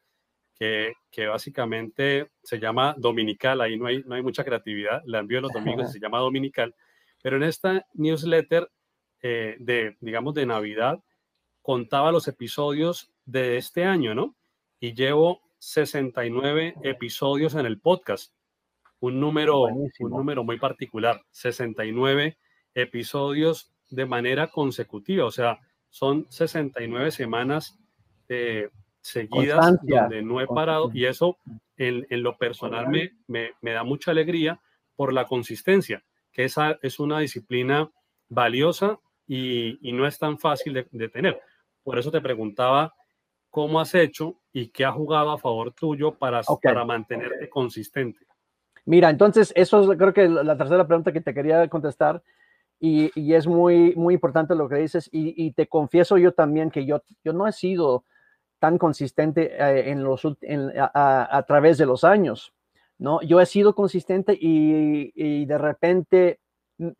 que, 0.55 0.93
que, 1.11 1.27
básicamente 1.27 2.31
se 2.43 2.59
llama 2.59 2.95
Dominical, 2.97 3.61
ahí 3.61 3.77
no 3.77 3.87
hay, 3.87 4.03
no 4.05 4.15
hay 4.15 4.21
mucha 4.21 4.43
creatividad, 4.43 5.01
la 5.05 5.19
envío 5.19 5.41
los 5.41 5.51
domingos 5.51 5.89
y 5.89 5.93
se 5.93 5.99
llama 5.99 6.19
Dominical, 6.19 6.75
pero 7.21 7.37
en 7.37 7.43
esta 7.43 7.85
newsletter 7.93 8.69
eh, 9.25 9.55
de, 9.57 9.95
digamos, 10.01 10.33
de 10.33 10.45
Navidad, 10.45 11.01
contaba 11.61 12.11
los 12.11 12.27
episodios 12.27 13.09
de 13.23 13.55
este 13.55 13.85
año, 13.85 14.13
¿no? 14.13 14.35
Y 14.81 14.93
llevo 14.93 15.41
69 15.59 16.75
episodios 16.83 17.55
en 17.55 17.65
el 17.65 17.79
podcast, 17.79 18.33
un 18.99 19.21
número, 19.21 19.61
un 19.61 19.89
número 20.09 20.43
muy 20.43 20.59
particular, 20.59 21.21
69 21.31 22.37
episodios 22.73 23.72
de 23.93 24.05
manera 24.05 24.47
consecutiva, 24.47 25.25
o 25.25 25.31
sea, 25.31 25.59
son 25.89 26.25
69 26.29 27.11
semanas 27.11 27.79
eh, 28.27 28.69
seguidas 29.01 29.75
donde 29.83 30.21
no 30.23 30.41
he 30.41 30.47
parado 30.47 30.89
y 30.93 31.05
eso 31.05 31.37
en, 31.77 32.07
en 32.09 32.23
lo 32.23 32.37
personal 32.37 32.87
me, 32.89 33.11
me, 33.27 33.51
me, 33.61 33.71
da 33.71 33.83
mucha 33.83 34.11
alegría 34.11 34.59
por 34.95 35.13
la 35.13 35.25
consistencia, 35.25 36.03
que 36.31 36.45
esa 36.45 36.79
es 36.81 36.99
una 36.99 37.19
disciplina 37.19 37.91
valiosa 38.29 38.99
y, 39.27 39.77
y 39.87 39.93
no 39.93 40.07
es 40.07 40.17
tan 40.17 40.39
fácil 40.39 40.73
de, 40.73 40.87
de, 40.91 41.09
tener. 41.09 41.39
Por 41.83 41.99
eso 41.99 42.09
te 42.09 42.21
preguntaba 42.21 42.95
cómo 43.49 43.79
has 43.79 43.93
hecho 43.93 44.39
y 44.51 44.69
qué 44.69 44.85
ha 44.85 44.91
jugado 44.91 45.31
a 45.31 45.37
favor 45.37 45.73
tuyo 45.73 46.15
para, 46.15 46.41
para 46.61 46.85
mantenerte 46.85 47.49
consistente. 47.49 48.25
Mira, 48.85 49.09
entonces 49.09 49.53
eso 49.55 49.91
es 49.91 49.97
creo 49.97 50.13
que 50.13 50.27
la 50.27 50.57
tercera 50.57 50.87
pregunta 50.87 51.13
que 51.13 51.21
te 51.21 51.33
quería 51.33 51.67
contestar 51.69 52.23
y, 52.85 53.33
es 53.33 53.47
muy, 53.47 53.93
muy 53.95 54.15
importante 54.15 54.55
lo 54.55 54.67
que 54.67 54.75
dices. 54.75 55.07
Y, 55.13 55.53
te 55.53 55.67
confieso 55.67 56.17
yo 56.17 56.33
también 56.33 56.69
que 56.69 56.85
yo, 56.85 57.01
yo 57.23 57.31
no 57.31 57.47
he 57.47 57.53
sido 57.53 58.03
tan 58.59 58.77
consistente 58.77 59.55
eh, 59.57 59.95
a, 60.93 61.43
través 61.47 61.77
de 61.77 61.85
los 61.85 62.03
años. 62.03 62.53
¿no? 62.97 63.21
Yo 63.21 63.39
he 63.39 63.45
sido 63.45 63.73
consistente 63.73 64.37
y, 64.39 65.45
de 65.45 65.57
repente 65.57 66.41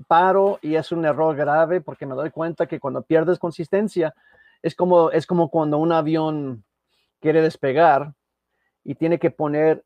paro 0.08 0.60
y 0.62 0.76
es 0.76 0.94
un 0.94 1.04
error 1.04 1.36
grave 1.36 1.82
porque 1.82 2.06
me 2.06 2.16
doy 2.16 2.30
cuenta 2.30 2.68
que 2.68 2.80
cuando 2.80 3.02
pierdes 3.02 3.38
consistencia 3.38 4.14
es 4.62 4.76
como, 4.76 5.12
es 5.12 5.28
como 5.28 5.50
cuando 5.50 5.80
un 5.80 5.92
avión 5.92 6.64
quiere 7.20 7.42
despegar 7.42 8.14
y 8.86 8.96
tiene 8.96 9.20
que 9.20 9.32
poner, 9.32 9.84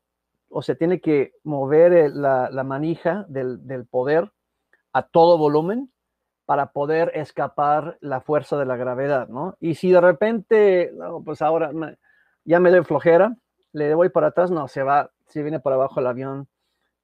o 0.48 0.62
se 0.62 0.76
tiene 0.76 1.00
que 1.00 1.32
mover 1.42 2.12
la, 2.12 2.62
manija 2.62 3.26
del, 3.28 3.66
del 3.66 3.86
poder 3.86 4.30
a 4.98 5.02
todo 5.02 5.38
volumen 5.38 5.90
para 6.44 6.72
poder 6.72 7.12
escapar 7.14 7.98
la 8.00 8.20
fuerza 8.20 8.56
de 8.56 8.66
la 8.66 8.76
gravedad, 8.76 9.28
¿no? 9.28 9.56
Y 9.60 9.74
si 9.74 9.92
de 9.92 10.00
repente, 10.00 10.92
pues 11.24 11.42
ahora 11.42 11.70
ya 12.44 12.58
me 12.58 12.70
doy 12.70 12.82
flojera, 12.82 13.36
le 13.72 13.94
voy 13.94 14.08
para 14.08 14.28
atrás, 14.28 14.50
no, 14.50 14.66
se 14.66 14.82
va, 14.82 15.10
se 15.26 15.42
viene 15.42 15.60
para 15.60 15.76
abajo 15.76 16.00
el 16.00 16.06
avión 16.06 16.48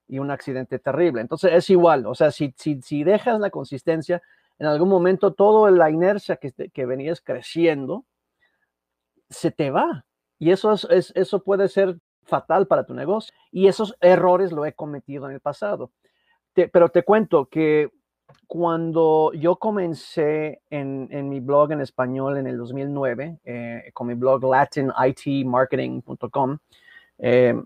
y 0.09 0.19
un 0.19 0.31
accidente 0.31 0.79
terrible. 0.79 1.21
Entonces 1.21 1.53
es 1.53 1.71
igual, 1.71 2.07
o 2.07 2.15
sea, 2.15 2.31
si, 2.31 2.55
si, 2.57 2.81
si 2.83 3.05
dejas 3.05 3.39
la 3.39 3.51
consistencia, 3.51 4.23
en 4.59 4.67
algún 4.67 4.89
momento 4.89 5.33
toda 5.33 5.71
la 5.71 5.91
inercia 5.91 6.37
que, 6.37 6.53
que 6.53 6.87
venías 6.87 7.21
creciendo 7.21 8.05
se 9.29 9.51
te 9.51 9.71
va. 9.71 10.05
Y 10.39 10.51
eso, 10.51 10.73
es, 10.73 11.13
eso 11.15 11.43
puede 11.43 11.69
ser 11.69 11.99
fatal 12.25 12.67
para 12.67 12.87
tu 12.87 12.95
negocio. 12.95 13.35
Y 13.51 13.69
esos 13.69 13.95
errores 14.01 14.53
lo 14.53 14.65
he 14.65 14.73
cometido 14.73 15.27
en 15.27 15.33
el 15.33 15.41
pasado. 15.41 15.91
Pero 16.55 16.89
te 16.89 17.03
cuento 17.03 17.47
que 17.47 17.91
cuando 18.47 19.33
yo 19.33 19.57
comencé 19.57 20.63
en, 20.71 21.29
mi 21.29 21.41
blog 21.41 21.73
en 21.73 21.81
español 21.81 22.37
en 22.37 22.47
el 22.47 22.57
2009, 22.57 23.41
eh, 23.45 23.91
con 23.93 24.07
mi 24.07 24.15
blog 24.15 24.45
latinitmarketing.com, 24.45 26.59
eh, 27.19 27.61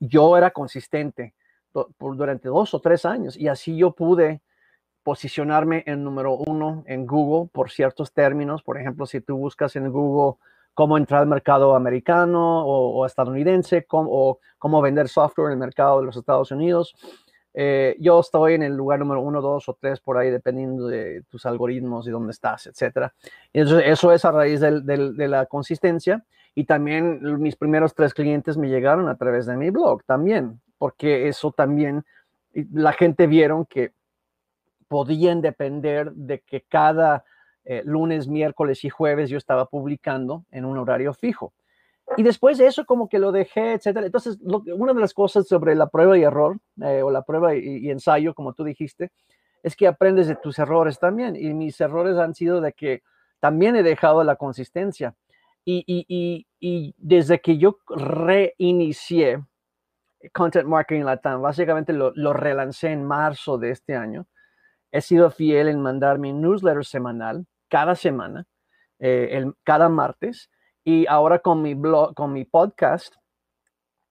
yo 0.00 0.36
era 0.36 0.50
consistente 0.50 1.34
por, 1.72 2.16
durante 2.16 2.48
dos 2.48 2.74
o 2.74 2.80
tres 2.80 3.04
años 3.04 3.36
y 3.36 3.48
así 3.48 3.76
yo 3.76 3.92
pude 3.92 4.42
posicionarme 5.02 5.84
en 5.86 6.02
número 6.02 6.34
uno 6.34 6.82
en 6.86 7.06
Google 7.06 7.48
por 7.52 7.70
ciertos 7.70 8.12
términos. 8.12 8.62
Por 8.62 8.78
ejemplo, 8.78 9.06
si 9.06 9.20
tú 9.20 9.36
buscas 9.36 9.76
en 9.76 9.90
Google 9.90 10.38
cómo 10.74 10.98
entrar 10.98 11.22
al 11.22 11.28
mercado 11.28 11.74
americano 11.74 12.66
o, 12.66 13.06
estadounidense 13.06 13.86
o 13.88 14.38
cómo 14.58 14.82
vender 14.82 15.08
software 15.08 15.46
en 15.46 15.52
el 15.52 15.58
mercado 15.58 16.00
de 16.00 16.06
los 16.06 16.16
Estados 16.16 16.50
Unidos, 16.50 16.94
eh, 17.58 17.96
yo 17.98 18.20
estoy 18.20 18.52
en 18.52 18.62
el 18.62 18.76
lugar 18.76 18.98
número 18.98 19.22
uno, 19.22 19.40
dos 19.40 19.66
o 19.70 19.78
tres 19.80 19.98
por 19.98 20.18
ahí, 20.18 20.30
dependiendo 20.30 20.88
de 20.88 21.22
tus 21.30 21.46
algoritmos 21.46 22.06
y 22.06 22.10
dónde 22.10 22.32
estás, 22.32 22.66
etcétera. 22.66 23.14
Eso, 23.50 23.78
eso 23.78 24.12
es 24.12 24.26
a 24.26 24.30
raíz 24.30 24.60
de 24.60 25.28
la 25.28 25.46
consistencia. 25.46 26.22
Y 26.54 26.64
también 26.64 27.40
mis 27.40 27.56
primeros 27.56 27.94
tres 27.94 28.12
clientes 28.12 28.58
me 28.58 28.68
llegaron 28.68 29.08
a 29.08 29.16
través 29.16 29.46
de 29.46 29.56
mi 29.56 29.70
blog 29.70 30.04
también, 30.04 30.60
porque 30.76 31.28
eso 31.28 31.50
también, 31.50 32.04
la 32.72 32.92
gente 32.92 33.26
vieron 33.26 33.64
que 33.64 33.92
podían 34.86 35.40
depender 35.40 36.12
de 36.12 36.40
que 36.40 36.60
cada 36.60 37.24
eh, 37.64 37.82
lunes, 37.86 38.28
miércoles 38.28 38.84
y 38.84 38.90
jueves 38.90 39.30
yo 39.30 39.38
estaba 39.38 39.64
publicando 39.64 40.44
en 40.50 40.66
un 40.66 40.76
horario 40.76 41.14
fijo. 41.14 41.54
Y 42.16 42.22
después 42.22 42.58
de 42.58 42.66
eso 42.66 42.84
como 42.84 43.08
que 43.08 43.18
lo 43.18 43.32
dejé, 43.32 43.74
etcétera. 43.74 44.06
Entonces, 44.06 44.38
una 44.42 44.94
de 44.94 45.00
las 45.00 45.12
cosas 45.12 45.48
sobre 45.48 45.74
la 45.74 45.88
prueba 45.88 46.16
y 46.16 46.22
error, 46.22 46.58
eh, 46.82 47.02
o 47.02 47.10
la 47.10 47.22
prueba 47.22 47.54
y, 47.54 47.90
ensayo, 47.90 48.34
como 48.34 48.52
tú 48.52 48.64
dijiste, 48.64 49.10
es 49.62 49.74
que 49.74 49.88
aprendes 49.88 50.28
de 50.28 50.36
tus 50.36 50.58
errores 50.58 50.98
también. 50.98 51.34
Y 51.34 51.52
mis 51.52 51.80
errores 51.80 52.16
han 52.16 52.34
sido 52.34 52.60
de 52.60 52.72
que 52.72 53.02
también 53.40 53.74
he 53.76 53.82
dejado 53.82 54.22
la 54.22 54.36
consistencia. 54.36 55.14
Y, 55.64 55.84
y, 55.88 56.46
y 56.60 56.94
desde 56.96 57.40
que 57.40 57.58
yo 57.58 57.78
reinicié 57.88 59.42
Content 60.32 60.68
Marketing 60.68 61.02
Latam, 61.02 61.42
básicamente 61.42 61.92
lo, 61.92 62.12
lo, 62.14 62.32
relancé 62.32 62.92
en 62.92 63.04
marzo 63.04 63.58
de 63.58 63.70
este 63.70 63.96
año, 63.96 64.26
he 64.92 65.00
sido 65.00 65.30
fiel 65.30 65.68
en 65.68 65.80
mandar 65.80 66.18
mi 66.18 66.32
newsletter 66.32 66.84
semanal 66.84 67.46
cada 67.68 67.94
semana, 67.94 68.46
eh, 68.98 69.28
el, 69.32 69.54
cada 69.64 69.88
martes 69.88 70.50
y 70.86 71.04
ahora 71.08 71.40
con 71.40 71.62
mi 71.62 71.74
blog, 71.74 72.14
con 72.14 72.32
mi 72.32 72.44
podcast, 72.44 73.12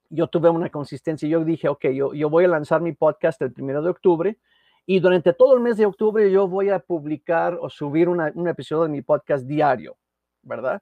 yo 0.10 0.28
tuve 0.28 0.50
una 0.50 0.70
consistencia. 0.70 1.28
Yo 1.28 1.42
dije, 1.46 1.70
ok, 1.70 1.86
yo, 1.94 2.14
yo 2.14 2.30
voy 2.30 2.44
a 2.44 2.50
lanzar 2.50 2.82
mi 2.82 2.92
podcast 2.92 3.42
el 3.42 3.54
primero 3.54 3.82
de 3.82 3.92
octubre 3.92 4.38
y 4.86 5.00
durante 5.00 5.32
todo 5.32 5.54
el 5.54 5.62
mes 5.62 5.78
de 5.78 5.86
octubre 5.86 6.30
yo 6.30 6.50
voy 6.50 6.72
a 6.72 6.80
publicar 6.80 7.58
o 7.62 7.70
subir 7.70 8.10
un 8.10 8.48
episodio 8.50 8.84
de 8.84 8.90
mi 8.90 9.02
podcast 9.02 9.46
diario, 9.46 9.96
¿verdad? 10.42 10.82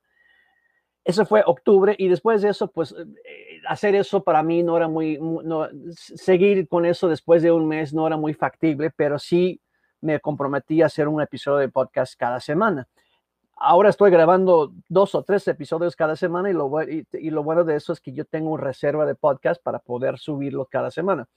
Eso 1.03 1.27
fue 1.27 1.43
octubre 1.45 1.95
y 1.95 2.07
después 2.07 2.41
de 2.41 2.49
eso, 2.49 2.71
pues 2.71 2.91
eh, 2.93 3.61
hacer 3.67 3.93
eso 3.93 4.23
para 4.23 4.41
mí 4.41 4.63
no 4.63 4.75
era 4.75 4.87
muy, 4.87 5.19
no, 5.19 5.69
seguir 5.91 6.67
con 6.67 6.87
eso 6.87 7.07
después 7.07 7.43
de 7.43 7.51
un 7.51 7.67
mes 7.67 7.93
no 7.93 8.07
era 8.07 8.17
muy 8.17 8.33
factible, 8.33 8.89
pero 8.89 9.19
sí 9.19 9.61
me 10.01 10.19
comprometí 10.19 10.81
a 10.81 10.87
hacer 10.87 11.07
un 11.07 11.21
episodio 11.21 11.59
de 11.59 11.69
podcast 11.69 12.15
cada 12.17 12.39
semana 12.39 12.87
ahora 13.63 13.89
estoy 13.89 14.11
grabando 14.11 14.73
dos 14.89 15.15
o 15.15 15.23
tres 15.23 15.47
episodios 15.47 15.95
cada 15.95 16.15
semana 16.15 16.49
y 16.49 16.53
lo, 16.53 16.67
bueno 17.43 17.63
de 17.63 17.75
eso 17.75 17.93
es 17.93 18.01
que 18.01 18.11
yo 18.11 18.25
tengo 18.25 18.51
una 18.51 18.63
reserva 18.63 19.05
de 19.05 19.15
podcast 19.15 19.63
para 19.63 19.79
poder 19.79 20.19
subirlo 20.19 20.65
cada 20.65 20.91
semana. 20.91 21.27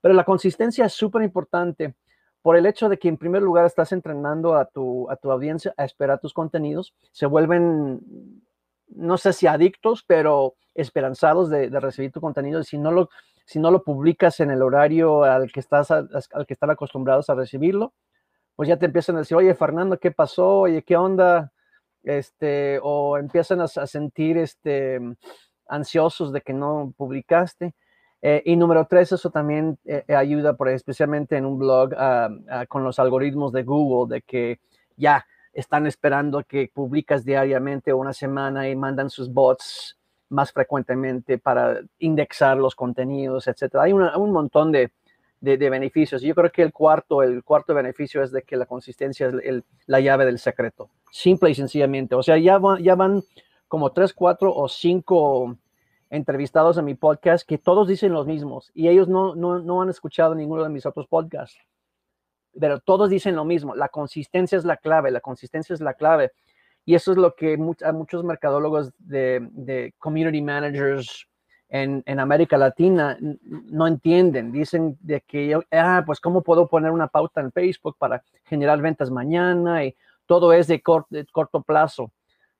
Pero 0.00 0.12
la 0.12 0.24
consistencia 0.24 0.86
es 0.86 0.92
súper 0.92 1.22
importante 1.22 1.94
por 2.42 2.56
el 2.56 2.66
hecho 2.66 2.88
de 2.88 2.98
que 2.98 3.08
en 3.08 3.16
primer 3.16 3.42
lugar 3.42 3.66
estás 3.66 3.92
entrenando 3.92 4.56
a 4.56 4.66
tu, 4.66 5.08
a 5.10 5.16
tu 5.16 5.30
audiencia 5.30 5.74
a 5.76 5.84
esperar 5.84 6.20
tus 6.20 6.32
contenidos, 6.32 6.94
se 7.12 7.26
vuelven, 7.26 8.00
no 8.88 9.16
sé 9.16 9.32
si 9.32 9.46
adictos, 9.46 10.04
pero 10.06 10.54
esperanzados 10.74 11.50
de, 11.50 11.68
recibir 11.80 12.12
tu 12.12 12.20
contenido. 12.20 12.60
Y 12.60 12.64
si 12.64 12.78
no 12.78 12.90
lo, 12.90 13.10
si 13.44 13.58
no 13.58 13.70
lo 13.70 13.84
publicas 13.84 14.40
en 14.40 14.50
el 14.50 14.62
horario 14.62 15.22
al 15.22 15.50
que, 15.52 15.60
estás, 15.60 15.90
al 15.90 16.46
que 16.46 16.52
están 16.52 16.70
acostumbrados 16.70 17.30
a 17.30 17.34
recibirlo, 17.34 17.94
pues 18.56 18.68
ya 18.68 18.76
te 18.76 18.86
empiezan 18.86 19.16
a 19.16 19.20
decir, 19.20 19.36
oye, 19.36 19.54
Fernando, 19.54 19.98
¿qué 19.98 20.10
pasó? 20.10 20.60
Oye, 20.60 20.82
¿qué 20.82 20.96
onda? 20.96 21.52
Este, 22.06 22.78
o 22.82 23.18
empiezan 23.18 23.60
a, 23.60 23.68
sentir 23.68 24.38
este, 24.38 24.98
ansiosos 25.68 26.32
de 26.32 26.40
que 26.40 26.52
no 26.52 26.94
publicaste. 26.96 27.74
Eh, 28.22 28.42
y 28.46 28.56
número 28.56 28.86
tres, 28.86 29.12
eso 29.12 29.30
también 29.30 29.78
eh, 29.84 30.04
ayuda, 30.14 30.54
por, 30.54 30.68
especialmente 30.70 31.36
en 31.36 31.44
un 31.44 31.58
blog, 31.58 31.90
con 32.68 32.82
los 32.82 32.98
algoritmos 32.98 33.52
de 33.52 33.62
Google, 33.62 34.14
de 34.14 34.22
que 34.22 34.60
ya 34.96 35.26
están 35.52 35.86
esperando 35.86 36.42
que 36.44 36.70
publicas 36.72 37.24
diariamente 37.24 37.92
una 37.92 38.12
semana 38.12 38.68
y 38.68 38.76
mandan 38.76 39.10
sus 39.10 39.32
bots 39.32 39.98
más 40.28 40.52
frecuentemente 40.52 41.38
para 41.38 41.80
indexar 41.98 42.56
los 42.56 42.74
contenidos, 42.74 43.46
etcétera. 43.46 43.84
Hay 43.84 43.92
un 43.92 44.32
montón 44.32 44.72
de, 44.72 44.92
de, 45.40 45.70
beneficios. 45.70 46.22
Yo 46.22 46.34
creo 46.34 46.50
que 46.50 46.62
el 46.62 46.72
cuarto, 46.72 47.22
el 47.22 47.44
cuarto 47.44 47.74
beneficio 47.74 48.22
es 48.22 48.32
de 48.32 48.42
que 48.42 48.56
la 48.56 48.66
consistencia 48.66 49.28
es 49.42 49.62
la 49.86 50.00
llave 50.00 50.24
del 50.24 50.38
secreto, 50.38 50.90
simple 51.10 51.50
y 51.50 51.54
sencillamente. 51.54 52.14
O 52.14 52.22
sea, 52.22 52.38
ya, 52.38 52.58
ya 52.80 52.94
van 52.94 53.22
como 53.68 53.92
tres, 53.92 54.12
cuatro 54.12 54.54
o 54.54 54.68
cinco 54.68 55.56
entrevistados 56.10 56.78
en 56.78 56.84
mi 56.84 56.94
podcast 56.94 57.46
que 57.46 57.58
todos 57.58 57.88
dicen 57.88 58.12
los 58.12 58.26
mismos 58.26 58.70
y 58.74 58.88
ellos 58.88 59.08
no, 59.08 59.34
no, 59.34 59.58
no 59.58 59.82
han 59.82 59.88
escuchado 59.88 60.34
ninguno 60.34 60.62
de 60.62 60.70
mis 60.70 60.86
otros 60.86 61.06
podcasts. 61.06 61.58
Pero 62.58 62.80
todos 62.80 63.10
dicen 63.10 63.36
lo 63.36 63.44
mismo, 63.44 63.74
la 63.74 63.88
consistencia 63.88 64.56
es 64.56 64.64
la 64.64 64.78
clave, 64.78 65.10
la 65.10 65.20
consistencia 65.20 65.74
es 65.74 65.80
la 65.80 65.94
clave. 65.94 66.32
Y 66.86 66.94
eso 66.94 67.10
es 67.10 67.18
lo 67.18 67.34
que 67.34 67.58
a 67.84 67.92
muchos 67.92 68.24
mercadólogos 68.24 68.92
de, 68.98 69.46
de 69.50 69.92
community 69.98 70.40
managers, 70.40 71.28
en, 71.68 72.02
en, 72.06 72.20
América 72.20 72.56
Latina 72.56 73.18
no 73.20 73.86
entienden. 73.86 74.52
Dicen 74.52 74.96
de 75.00 75.20
que, 75.22 75.58
ah, 75.72 76.02
pues 76.06 76.20
cómo 76.20 76.42
puedo 76.42 76.68
poner 76.68 76.90
una 76.90 77.08
pauta 77.08 77.40
en 77.40 77.52
Facebook 77.52 77.96
para 77.98 78.22
generar 78.44 78.80
ventas 78.80 79.10
mañana 79.10 79.84
y 79.84 79.96
todo 80.26 80.52
es 80.52 80.66
de, 80.66 80.82
corto 80.82 81.62
plazo. 81.62 82.12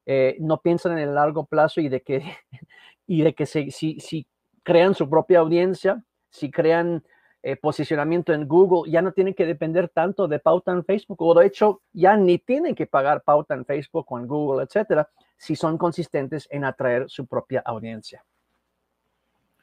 Eh, 0.06 0.36
no 0.40 0.60
piensan 0.60 0.92
en 0.92 0.98
el 0.98 1.14
largo 1.14 1.46
plazo 1.46 1.80
y 1.80 1.88
de 1.88 2.00
que, 2.00 2.22
y 3.06 3.22
de 3.22 3.34
que 3.34 3.46
si, 3.46 3.70
si, 3.70 4.26
crean 4.62 4.94
su 4.94 5.08
propia 5.08 5.40
audiencia, 5.40 6.02
si 6.30 6.50
crean 6.50 7.04
eh, 7.42 7.54
posicionamiento 7.54 8.32
en 8.32 8.48
Google, 8.48 8.90
ya 8.90 9.00
no 9.00 9.12
tienen 9.12 9.34
que 9.34 9.46
depender 9.46 9.88
tanto 9.88 10.26
de 10.26 10.40
pauta 10.40 10.72
en 10.72 10.84
Facebook, 10.84 11.22
o 11.22 11.34
de 11.34 11.46
hecho 11.46 11.82
ya 11.92 12.16
ni 12.16 12.38
tienen 12.38 12.74
que 12.74 12.86
pagar 12.86 13.22
pauta 13.22 13.54
en 13.54 13.64
Facebook 13.64 14.06
o 14.08 14.18
en 14.18 14.26
Google, 14.26 14.64
etcétera, 14.64 15.08
si 15.36 15.54
son 15.54 15.78
consistentes 15.78 16.48
en 16.50 16.64
atraer 16.64 17.08
su 17.08 17.26
propia 17.26 17.62
audiencia. 17.64 18.24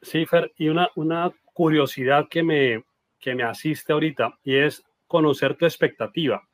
Sí, 0.04 0.26
Fer, 0.26 0.52
y 0.58 0.68
una, 0.68 0.90
una 0.96 1.32
curiosidad 1.54 2.28
que 2.28 2.42
me, 2.42 2.84
que 3.18 3.34
me 3.34 3.42
asiste 3.42 3.92
ahorita 3.92 4.38
y 4.44 4.56
es 4.56 4.84
conocer 5.06 5.56
tu 5.56 5.64
expectativa. 5.64 6.46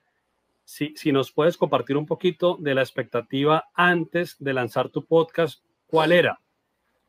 Si, 0.65 0.95
si 0.97 1.11
nos 1.11 1.33
puedes 1.33 1.57
compartir 1.57 1.97
un 1.97 2.07
poquito 2.07 2.57
de 2.61 2.75
la 2.77 2.83
expectativa 2.83 3.65
antes 3.75 4.37
de 4.39 4.55
lanzar 4.55 4.89
tu 4.89 5.05
podcast, 5.05 5.65
¿cuál 5.89 6.13
era? 6.13 6.41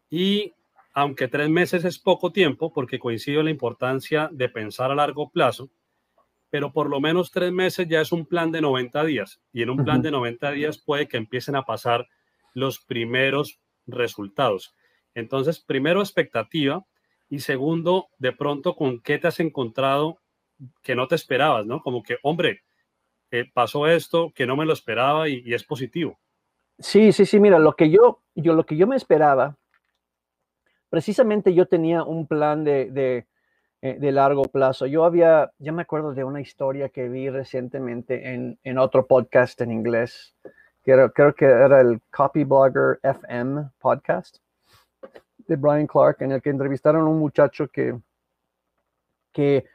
Y 0.09 0.53
aunque 0.93 1.27
tres 1.27 1.47
meses 1.47 1.85
es 1.85 1.99
poco 1.99 2.31
tiempo, 2.31 2.73
porque 2.73 2.97
coincido 2.97 3.41
en 3.41 3.45
la 3.45 3.51
importancia 3.51 4.27
de 4.31 4.49
pensar 4.49 4.89
a 4.89 4.95
largo 4.95 5.29
plazo, 5.29 5.69
pero 6.49 6.73
por 6.73 6.89
lo 6.89 6.99
menos 6.99 7.31
tres 7.31 7.51
meses 7.51 7.87
ya 7.87 8.01
es 8.01 8.11
un 8.11 8.25
plan 8.25 8.51
de 8.51 8.61
90 8.61 9.05
días 9.05 9.39
y 9.53 9.61
en 9.61 9.69
un 9.69 9.85
plan 9.85 10.01
de 10.01 10.11
90 10.11 10.51
días 10.51 10.79
puede 10.79 11.07
que 11.07 11.17
empiecen 11.17 11.55
a 11.55 11.63
pasar 11.63 12.07
los 12.53 12.79
primeros 12.79 13.59
resultados. 13.85 14.73
Entonces, 15.15 15.59
primero 15.59 16.01
expectativa 16.01 16.85
y 17.29 17.39
segundo, 17.39 18.09
de 18.17 18.31
pronto, 18.33 18.75
¿con 18.75 18.99
qué 19.01 19.17
te 19.17 19.27
has 19.27 19.39
encontrado 19.39 20.19
que 20.81 20.95
no 20.95 21.07
te 21.07 21.15
esperabas, 21.15 21.65
¿no? 21.65 21.81
Como 21.81 22.03
que, 22.03 22.17
hombre, 22.23 22.61
eh, 23.31 23.49
pasó 23.53 23.87
esto 23.87 24.31
que 24.35 24.45
no 24.45 24.55
me 24.55 24.65
lo 24.65 24.73
esperaba 24.73 25.29
y, 25.29 25.53
es 25.53 25.63
positivo. 25.63 26.19
Sí, 26.77 27.11
sí, 27.11 27.25
sí, 27.25 27.39
mira, 27.39 27.59
lo 27.59 27.75
que 27.75 27.89
yo, 27.89 28.21
yo, 28.35 28.53
lo 28.53 28.65
que 28.65 28.75
yo 28.75 28.87
me 28.87 28.95
esperaba, 28.95 29.57
precisamente 30.89 31.53
yo 31.53 31.67
tenía 31.67 32.03
un 32.03 32.27
plan 32.27 32.63
de, 32.63 32.91
de, 32.91 33.27
eh, 33.81 34.11
largo 34.11 34.43
plazo. 34.43 34.85
Yo 34.85 35.05
había, 35.05 35.51
ya 35.57 35.71
me 35.71 35.83
acuerdo 35.83 36.13
de 36.13 36.23
una 36.23 36.41
historia 36.41 36.89
que 36.89 37.07
vi 37.07 37.29
recientemente 37.29 38.33
en, 38.33 38.59
en 38.63 38.77
otro 38.77 39.07
podcast 39.07 39.61
en 39.61 39.71
inglés, 39.71 40.35
que 40.83 41.09
creo 41.13 41.33
que 41.33 41.45
era 41.45 41.81
el 41.81 42.01
Copy 42.11 42.43
Blogger 42.43 42.99
FM 43.03 43.69
podcast 43.79 44.39
de 45.47 45.55
Brian 45.55 45.87
Clark, 45.87 46.17
en 46.21 46.31
el 46.31 46.41
que 46.41 46.49
entrevistaron 46.49 47.03
a 47.03 47.09
un 47.09 47.19
muchacho 47.19 47.67
que, 47.67 47.97
que 49.31 49.65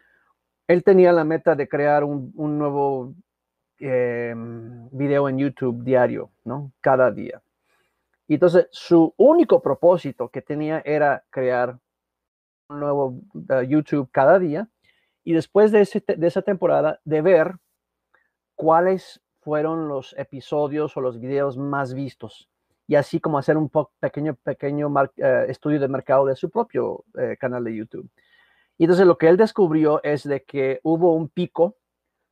él 0.66 0.82
tenía 0.82 1.12
la 1.12 1.24
meta 1.24 1.54
de 1.54 1.68
crear 1.68 2.04
un, 2.04 2.32
un 2.34 2.58
nuevo 2.58 3.14
eh, 3.78 4.34
video 4.90 5.28
en 5.28 5.38
YouTube 5.38 5.84
diario, 5.84 6.30
¿no? 6.44 6.72
Cada 6.80 7.10
día. 7.10 7.42
Y 8.26 8.34
entonces 8.34 8.68
su 8.70 9.14
único 9.16 9.62
propósito 9.62 10.28
que 10.28 10.42
tenía 10.42 10.82
era 10.84 11.24
crear 11.30 11.78
un 12.68 12.80
nuevo 12.80 13.20
uh, 13.34 13.62
YouTube 13.62 14.08
cada 14.10 14.38
día 14.38 14.68
y 15.22 15.32
después 15.32 15.72
de, 15.72 15.82
ese, 15.82 16.02
de 16.06 16.26
esa 16.26 16.42
temporada 16.42 17.00
de 17.04 17.22
ver 17.22 17.56
cuáles 18.54 19.20
fueron 19.40 19.88
los 19.88 20.14
episodios 20.18 20.96
o 20.96 21.00
los 21.00 21.20
videos 21.20 21.56
más 21.56 21.94
vistos 21.94 22.48
y 22.86 22.94
así 22.94 23.20
como 23.20 23.38
hacer 23.38 23.56
un 23.56 23.70
pequeño, 24.00 24.34
pequeño 24.34 24.88
uh, 24.88 25.20
estudio 25.48 25.80
de 25.80 25.88
mercado 25.88 26.26
de 26.26 26.36
su 26.36 26.50
propio 26.50 27.04
uh, 27.14 27.36
canal 27.38 27.64
de 27.64 27.74
YouTube. 27.74 28.08
Y 28.78 28.84
entonces 28.84 29.06
lo 29.06 29.18
que 29.18 29.28
él 29.28 29.36
descubrió 29.36 30.02
es 30.02 30.24
de 30.24 30.42
que 30.42 30.80
hubo 30.82 31.14
un 31.14 31.28
pico 31.28 31.76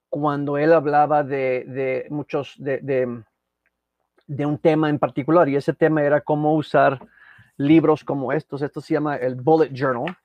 cuando 0.09 0.59
él 0.59 0.73
hablaba 0.73 1.25
de, 1.25 2.07
muchos, 2.11 2.55
de, 2.59 3.25
un 4.47 4.59
tema 4.59 4.89
en 4.89 4.99
particular, 4.99 5.49
y 5.49 5.57
ese 5.57 5.73
tema 5.73 6.05
era 6.05 6.21
cómo 6.21 6.55
usar 6.55 7.01
libros 7.57 8.05
como 8.05 8.33
estos. 8.33 8.63
Esto 8.63 8.81
se 8.81 8.95
llama 8.95 9.17
el 9.17 9.35
Bullet 9.35 9.71
Journal. 9.73 10.17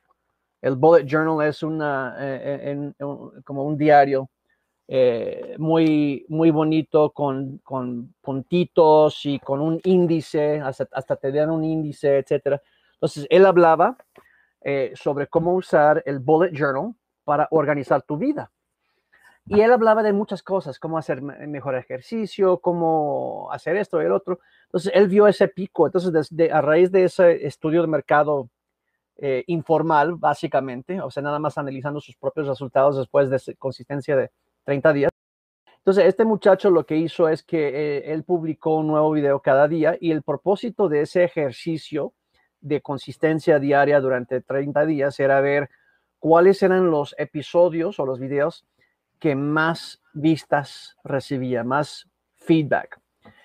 El 0.62 0.76
Bullet 0.76 1.06
Journal 1.06 1.48
es 1.48 1.64
una, 1.64 2.16
eh, 2.20 2.92
eh, 3.00 3.06
como 3.44 3.64
un 3.64 3.78
diario 3.78 4.30
eh, 4.92 5.56
muy, 5.60 6.26
muy 6.30 6.50
bonito 6.50 7.12
con, 7.12 7.62
puntitos 8.22 9.26
y 9.26 9.40
con 9.40 9.62
un 9.62 9.80
índice, 9.84 10.60
hasta, 10.60 11.16
te 11.16 11.32
dan 11.32 11.52
un 11.52 11.64
índice, 11.64 12.18
etc. 12.18 12.60
Entonces, 12.94 13.28
él 13.30 13.46
hablaba 13.46 13.96
sobre 14.96 15.28
cómo 15.28 15.54
usar 15.54 16.04
el 16.06 16.20
Bullet 16.20 16.52
Journal 16.52 16.94
para 17.24 17.48
organizar 17.52 18.02
tu 18.02 18.18
vida. 18.18 18.52
Y 19.46 19.62
él 19.62 19.72
hablaba 19.72 20.04
de 20.04 20.14
muchas 20.14 20.44
cosas, 20.44 20.78
cómo 20.78 21.00
hacer 21.00 21.24
mejor 21.24 21.76
ejercicio, 21.76 22.60
cómo 22.60 23.50
hacer 23.52 23.78
esto 23.78 24.00
y 24.00 24.06
el 24.06 24.12
otro. 24.12 24.40
Entonces, 24.66 24.92
él 24.94 25.08
vio 25.08 25.28
ese 25.28 25.48
pico. 25.48 25.88
Entonces, 25.88 26.30
a 26.52 26.62
raíz 26.62 26.92
de 26.92 27.06
ese 27.06 27.48
estudio 27.48 27.82
de 27.82 27.88
mercado 27.88 28.50
eh, 29.18 29.44
informal, 29.48 30.16
básicamente, 30.16 31.02
o 31.02 31.10
sea, 31.10 31.24
nada 31.24 31.40
más 31.40 31.58
analizando 31.58 32.00
sus 32.00 32.16
propios 32.16 32.48
resultados 32.48 32.98
después 32.98 33.30
de 33.32 33.56
consistencia 33.56 34.16
de 34.16 34.30
30 34.70 34.94
días. 34.94 35.12
Entonces, 35.78 36.06
este 36.06 36.26
muchacho 36.26 36.70
lo 36.70 36.86
que 36.86 36.96
hizo 36.96 37.28
es 37.28 37.42
que 37.42 37.70
eh, 37.70 38.14
él 38.14 38.24
publicó 38.24 38.76
un 38.76 38.86
nuevo 38.86 39.10
video 39.12 39.40
cada 39.40 39.68
día 39.68 39.98
y 40.00 40.12
el 40.12 40.22
propósito 40.22 40.88
de 40.90 41.02
ese 41.02 41.24
ejercicio 41.24 42.14
de 42.62 42.80
consistencia 42.80 43.58
diaria 43.58 44.00
durante 44.00 44.42
30 44.42 44.86
días 44.86 45.20
era 45.20 45.42
ver 45.42 45.72
cuáles 46.20 46.62
eran 46.62 46.92
los 46.92 47.16
episodios 47.18 48.00
o 48.00 48.06
los 48.06 48.20
videos 48.20 48.68
que 49.18 49.34
más 49.34 50.04
vistas 50.14 50.96
recibía, 51.04 51.64
más 51.64 52.08
feedback. 52.36 53.00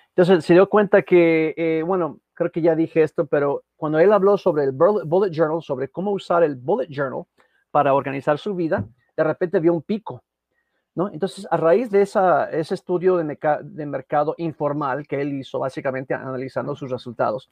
Entonces 0.09 0.45
se 0.45 0.53
dio 0.53 0.69
cuenta 0.69 1.01
que, 1.01 1.55
eh, 1.57 1.81
bueno, 1.83 2.19
creo 2.35 2.51
que 2.51 2.61
ya 2.61 2.75
dije 2.75 3.01
esto, 3.01 3.25
pero 3.25 3.63
cuando 3.77 3.97
él 3.97 4.13
habló 4.13 4.37
sobre 4.37 4.65
el 4.65 4.73
bullet 4.73 5.31
journal, 5.31 5.63
sobre 5.63 5.89
cómo 5.89 6.11
usar 6.11 6.43
el 6.43 6.55
bullet 6.55 6.87
journal 6.87 7.23
para 7.71 7.95
organizar 7.95 8.37
su 8.37 8.53
vida, 8.53 8.85
de 9.17 9.23
repente 9.23 9.59
vio 9.59 9.73
un 9.73 9.81
pico, 9.81 10.21
¿no? 10.95 11.09
Entonces, 11.09 11.47
a 11.51 11.57
raíz 11.57 11.91
de 11.91 12.01
ese 12.01 12.73
estudio 12.73 13.17
de, 13.17 13.85
mercado 13.85 14.33
informal 14.37 15.05
que 15.07 15.21
él 15.21 15.33
hizo, 15.33 15.59
básicamente 15.59 16.13
analizando 16.13 16.75
sus 16.75 16.89
resultados, 16.89 17.49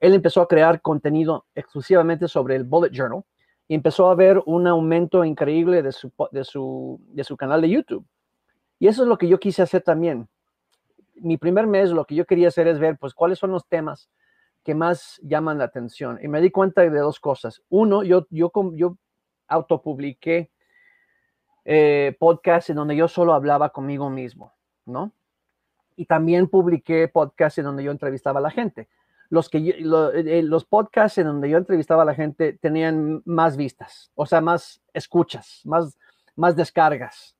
él 0.00 0.14
empezó 0.14 0.40
a 0.40 0.48
crear 0.48 0.80
contenido 0.82 1.46
exclusivamente 1.54 2.26
sobre 2.26 2.56
el 2.56 2.64
bullet 2.64 2.90
journal 2.90 3.22
y 3.68 3.74
empezó 3.74 4.08
a 4.08 4.14
ver 4.14 4.42
un 4.46 4.66
aumento 4.66 5.24
increíble 5.24 5.82
de 5.82 5.92
su 5.92 7.36
canal 7.38 7.60
de 7.60 7.70
YouTube. 7.70 8.06
Y 8.78 8.88
eso 8.88 9.02
es 9.02 9.08
lo 9.08 9.18
que 9.18 9.28
yo 9.28 9.38
quise 9.38 9.62
hacer 9.62 9.82
también. 9.82 10.28
Mi 11.14 11.38
primer 11.38 11.66
mes 11.66 11.90
lo 11.90 12.04
que 12.04 12.14
yo 12.14 12.26
quería 12.26 12.48
hacer 12.48 12.68
es 12.68 12.78
ver, 12.78 12.98
pues, 12.98 13.14
cuáles 13.14 13.38
son 13.38 13.50
los 13.50 13.66
temas 13.66 14.10
que 14.62 14.74
más 14.74 15.20
llaman 15.22 15.58
la 15.58 15.64
atención. 15.64 16.18
Y 16.22 16.28
me 16.28 16.40
di 16.40 16.50
cuenta 16.50 16.82
de 16.82 16.98
dos 16.98 17.20
cosas. 17.20 17.62
Uno, 17.68 18.02
yo, 18.02 18.26
yo, 18.30 18.50
yo 18.74 18.96
autopubliqué 19.48 20.50
eh, 21.66 22.16
podcasts 22.18 22.70
en 22.70 22.76
donde 22.76 22.96
yo 22.96 23.08
solo 23.08 23.34
hablaba 23.34 23.70
conmigo 23.70 24.08
mismo, 24.08 24.54
¿no? 24.86 25.12
Y 25.96 26.06
también 26.06 26.48
publiqué 26.48 27.08
podcasts 27.08 27.58
en 27.58 27.64
donde 27.64 27.84
yo 27.84 27.90
entrevistaba 27.90 28.38
a 28.38 28.42
la 28.42 28.50
gente 28.50 28.88
los, 29.28 29.48
que 29.48 29.58
eh, 29.58 30.42
los 30.42 30.64
podcasts 30.64 31.18
en 31.18 31.26
donde 31.26 31.50
yo 31.50 31.58
entrevistaba 31.58 32.02
a 32.02 32.06
la 32.06 32.14
gente 32.14 32.52
tenían 32.54 33.22
más 33.24 33.56
vistas, 33.56 34.10
o 34.14 34.26
sea, 34.26 34.40
más 34.40 34.80
escuchas, 34.92 35.62
más, 35.64 35.98
más 36.34 36.56
descargas. 36.56 37.36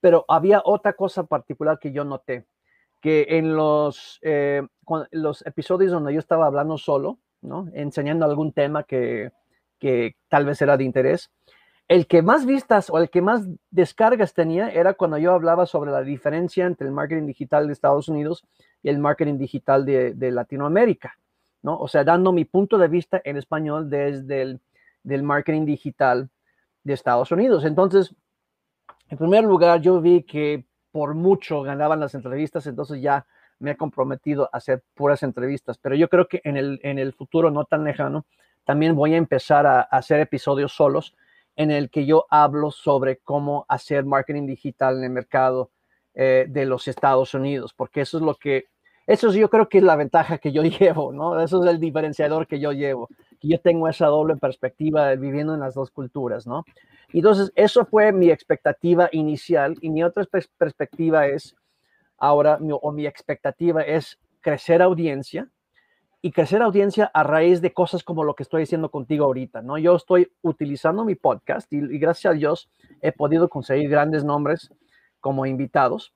Pero 0.00 0.24
había 0.28 0.62
otra 0.64 0.92
cosa 0.92 1.24
particular 1.24 1.78
que 1.78 1.92
yo 1.92 2.04
noté, 2.04 2.46
que 3.00 3.26
en 3.30 3.56
los, 3.56 4.18
eh, 4.22 4.62
los 5.10 5.44
episodios 5.46 5.90
donde 5.92 6.12
yo 6.12 6.20
estaba 6.20 6.46
hablando 6.46 6.78
solo, 6.78 7.18
¿no? 7.42 7.68
enseñando 7.74 8.24
algún 8.24 8.52
tema 8.52 8.84
que, 8.84 9.32
que 9.78 10.16
tal 10.28 10.44
vez 10.44 10.60
era 10.62 10.76
de 10.76 10.84
interés, 10.84 11.30
el 11.88 12.06
que 12.06 12.22
más 12.22 12.46
vistas 12.46 12.90
o 12.90 12.98
el 12.98 13.10
que 13.10 13.22
más 13.22 13.46
descargas 13.70 14.34
tenía 14.34 14.70
era 14.70 14.94
cuando 14.94 15.18
yo 15.18 15.32
hablaba 15.32 15.66
sobre 15.66 15.92
la 15.92 16.02
diferencia 16.02 16.66
entre 16.66 16.86
el 16.86 16.92
marketing 16.92 17.26
digital 17.26 17.66
de 17.66 17.72
Estados 17.72 18.08
Unidos 18.08 18.44
y 18.82 18.88
el 18.88 18.98
marketing 18.98 19.38
digital 19.38 19.84
de, 19.84 20.30
Latinoamérica, 20.32 21.16
¿no? 21.62 21.78
O 21.78 21.86
sea, 21.86 22.02
dando 22.02 22.32
mi 22.32 22.44
punto 22.44 22.76
de 22.78 22.88
vista 22.88 23.20
en 23.24 23.36
español 23.36 23.88
desde 23.88 24.42
el 24.42 24.60
del 25.04 25.22
marketing 25.22 25.66
digital 25.66 26.28
de 26.82 26.92
Estados 26.92 27.30
Unidos. 27.30 27.64
Entonces, 27.64 28.12
en 29.08 29.16
primer 29.16 29.44
lugar, 29.44 29.80
yo 29.80 30.00
vi 30.00 30.24
que 30.24 30.66
por 30.90 31.14
mucho 31.14 31.62
ganaban 31.62 32.00
las 32.00 32.16
entrevistas, 32.16 32.66
entonces 32.66 33.00
ya 33.00 33.24
me 33.60 33.70
he 33.70 33.76
comprometido 33.76 34.50
a 34.52 34.56
hacer 34.56 34.82
puras 34.94 35.22
entrevistas, 35.22 35.78
pero 35.78 35.94
yo 35.94 36.08
creo 36.08 36.26
que 36.26 36.40
en 36.42 36.56
el, 36.56 36.80
en 36.82 36.98
el 36.98 37.12
futuro 37.12 37.52
no 37.52 37.64
tan 37.64 37.84
lejano, 37.84 38.26
también 38.64 38.96
voy 38.96 39.14
a 39.14 39.16
empezar 39.16 39.64
a 39.64 39.82
hacer 39.82 40.18
episodios 40.18 40.72
solos 40.72 41.14
en 41.56 41.70
el 41.70 41.90
que 41.90 42.06
yo 42.06 42.26
hablo 42.30 42.70
sobre 42.70 43.18
cómo 43.18 43.64
hacer 43.68 44.04
marketing 44.04 44.46
digital 44.46 44.98
en 44.98 45.04
el 45.04 45.10
mercado 45.10 45.70
eh, 46.14 46.46
de 46.48 46.66
los 46.66 46.86
Estados 46.86 47.34
Unidos, 47.34 47.74
porque 47.74 48.02
eso 48.02 48.18
es 48.18 48.22
lo 48.22 48.34
que, 48.34 48.66
eso 49.06 49.32
yo 49.32 49.48
creo 49.50 49.68
que 49.68 49.78
es 49.78 49.84
la 49.84 49.96
ventaja 49.96 50.38
que 50.38 50.52
yo 50.52 50.62
llevo, 50.62 51.12
¿no? 51.12 51.40
Eso 51.40 51.64
es 51.64 51.70
el 51.70 51.80
diferenciador 51.80 52.46
que 52.46 52.60
yo 52.60 52.72
llevo, 52.72 53.08
que 53.40 53.48
yo 53.48 53.60
tengo 53.60 53.88
esa 53.88 54.06
doble 54.06 54.36
perspectiva 54.36 55.08
de 55.08 55.16
viviendo 55.16 55.54
en 55.54 55.60
las 55.60 55.74
dos 55.74 55.90
culturas, 55.90 56.46
¿no? 56.46 56.64
Entonces, 57.12 57.52
eso 57.54 57.86
fue 57.86 58.12
mi 58.12 58.30
expectativa 58.30 59.08
inicial 59.12 59.76
y 59.80 59.90
mi 59.90 60.02
otra 60.04 60.24
perspectiva 60.58 61.26
es, 61.26 61.54
ahora, 62.18 62.58
o 62.82 62.92
mi 62.92 63.06
expectativa 63.06 63.82
es 63.82 64.18
crecer 64.40 64.82
audiencia, 64.82 65.48
y 66.22 66.32
crecer 66.32 66.62
audiencia 66.62 67.10
a 67.12 67.22
raíz 67.22 67.60
de 67.60 67.72
cosas 67.72 68.02
como 68.02 68.24
lo 68.24 68.34
que 68.34 68.42
estoy 68.42 68.62
diciendo 68.62 68.90
contigo 68.90 69.24
ahorita, 69.26 69.62
¿no? 69.62 69.78
Yo 69.78 69.94
estoy 69.96 70.32
utilizando 70.42 71.04
mi 71.04 71.14
podcast 71.14 71.72
y, 71.72 71.80
gracias 71.98 72.32
a 72.32 72.34
Dios 72.34 72.70
he 73.00 73.12
podido 73.12 73.48
conseguir 73.48 73.88
grandes 73.90 74.24
nombres 74.24 74.72
como 75.20 75.46
invitados. 75.46 76.14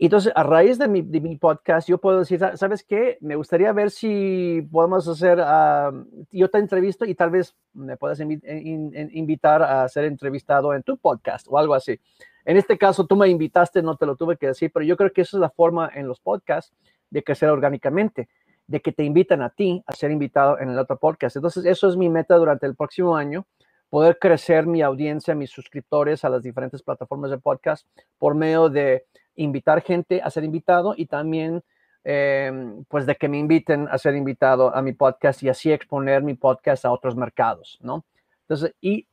Entonces, 0.00 0.32
a 0.36 0.44
raíz 0.44 0.78
de 0.78 0.86
mi, 0.86 1.02
podcast, 1.36 1.88
yo 1.88 1.98
puedo 1.98 2.20
decir, 2.20 2.40
¿sabes 2.54 2.84
qué? 2.84 3.18
Me 3.20 3.34
gustaría 3.34 3.72
ver 3.72 3.90
si 3.90 4.66
podemos 4.70 5.08
hacer, 5.08 5.40
uh, 5.40 6.06
yo 6.30 6.48
te 6.48 6.58
entrevisto 6.58 7.04
y 7.04 7.16
tal 7.16 7.30
vez 7.30 7.56
me 7.72 7.96
puedas 7.96 8.20
invitar 8.20 9.62
a 9.62 9.88
ser 9.88 10.04
entrevistado 10.04 10.72
en 10.72 10.84
tu 10.84 10.98
podcast 10.98 11.46
o 11.50 11.58
algo 11.58 11.74
así. 11.74 11.98
En 12.44 12.56
este 12.56 12.78
caso, 12.78 13.06
tú 13.06 13.16
me 13.16 13.28
invitaste, 13.28 13.82
no 13.82 13.96
te 13.96 14.06
lo 14.06 14.14
tuve 14.14 14.36
que 14.36 14.46
decir, 14.46 14.70
pero 14.72 14.86
yo 14.86 14.96
creo 14.96 15.12
que 15.12 15.22
esa 15.22 15.36
es 15.36 15.40
la 15.40 15.50
forma 15.50 15.90
en 15.92 16.06
los 16.06 16.20
podcasts 16.20 16.72
de 17.10 17.24
crecer 17.24 17.50
orgánicamente 17.50 18.28
de 18.68 18.80
que 18.80 18.92
te 18.92 19.02
invitan 19.02 19.42
a 19.42 19.50
ti 19.50 19.82
a 19.86 19.94
ser 19.94 20.10
invitado 20.10 20.60
en 20.60 20.68
el 20.68 20.78
otro 20.78 20.98
podcast. 20.98 21.34
Entonces, 21.36 21.64
eso 21.64 21.88
es 21.88 21.96
mi 21.96 22.08
meta 22.08 22.36
durante 22.36 22.66
el 22.66 22.76
próximo 22.76 23.16
año, 23.16 23.46
poder 23.88 24.18
crecer 24.18 24.66
mi 24.66 24.82
audiencia, 24.82 25.34
mis 25.34 25.50
suscriptores 25.50 26.24
a 26.24 26.28
las 26.28 26.42
diferentes 26.42 26.82
plataformas 26.82 27.30
de 27.30 27.38
podcast 27.38 27.86
por 28.18 28.34
medio 28.34 28.68
de 28.68 29.06
invitar 29.36 29.82
gente 29.82 30.20
a 30.22 30.30
ser 30.30 30.44
invitado 30.44 30.94
y 30.96 31.06
también 31.06 31.62
em, 32.04 32.84
pues 32.84 33.06
de 33.06 33.16
que 33.16 33.28
me 33.28 33.38
inviten 33.38 33.88
a 33.90 33.96
ser 33.96 34.14
invitado 34.14 34.74
a 34.74 34.82
mi 34.82 34.92
podcast 34.92 35.42
y 35.42 35.48
así 35.48 35.72
exponer 35.72 36.22
mi 36.22 36.34
podcast 36.34 36.84
a 36.84 36.92
otros 36.92 37.16
mercados, 37.16 37.78
¿no? 37.80 38.04
Entonces, 38.42 38.74
y 38.80 39.08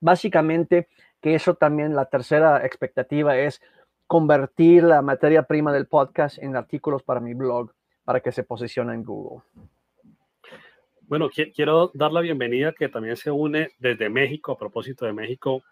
básicamente 0.00 0.88
que 1.20 1.34
eso 1.34 1.54
también, 1.54 1.94
la 1.94 2.06
tercera 2.06 2.64
expectativa 2.64 3.36
es 3.36 3.60
convertir 4.06 4.84
la 4.84 5.02
materia 5.02 5.42
prima 5.42 5.72
del 5.72 5.86
podcast 5.86 6.38
en 6.38 6.56
artículos 6.56 7.02
para 7.02 7.20
mi 7.20 7.34
blog 7.34 7.72
para 8.04 8.20
que 8.20 8.32
se 8.32 8.44
posicione 8.44 8.94
en 8.94 9.02
Google. 9.02 9.42
Bueno, 11.02 11.28
quiero 11.28 11.90
dar 11.94 12.12
la 12.12 12.20
bienvenida 12.20 12.72
que 12.72 12.88
también 12.88 13.16
se 13.16 13.30
une 13.30 13.70
desde 13.78 14.08
México, 14.08 14.52
a 14.52 14.58
propósito 14.58 15.04
de 15.04 15.12
México, 15.12 15.62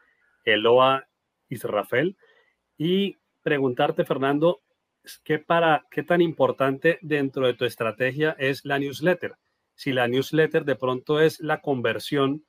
Eloa 0.44 1.06
Israfel, 1.48 2.16
y 2.76 3.16
preguntarte, 3.42 4.04
Fernando, 4.04 4.60
¿qué, 5.24 5.38
para, 5.38 5.86
¿qué 5.90 6.02
tan 6.02 6.20
importante 6.20 6.98
dentro 7.00 7.46
de 7.46 7.54
tu 7.54 7.64
estrategia 7.64 8.36
es 8.38 8.64
la 8.64 8.78
newsletter? 8.78 9.36
Si 9.74 9.92
la 9.92 10.06
newsletter 10.06 10.64
de 10.64 10.76
pronto 10.76 11.20
es 11.20 11.40
la 11.40 11.60
conversión 11.60 12.44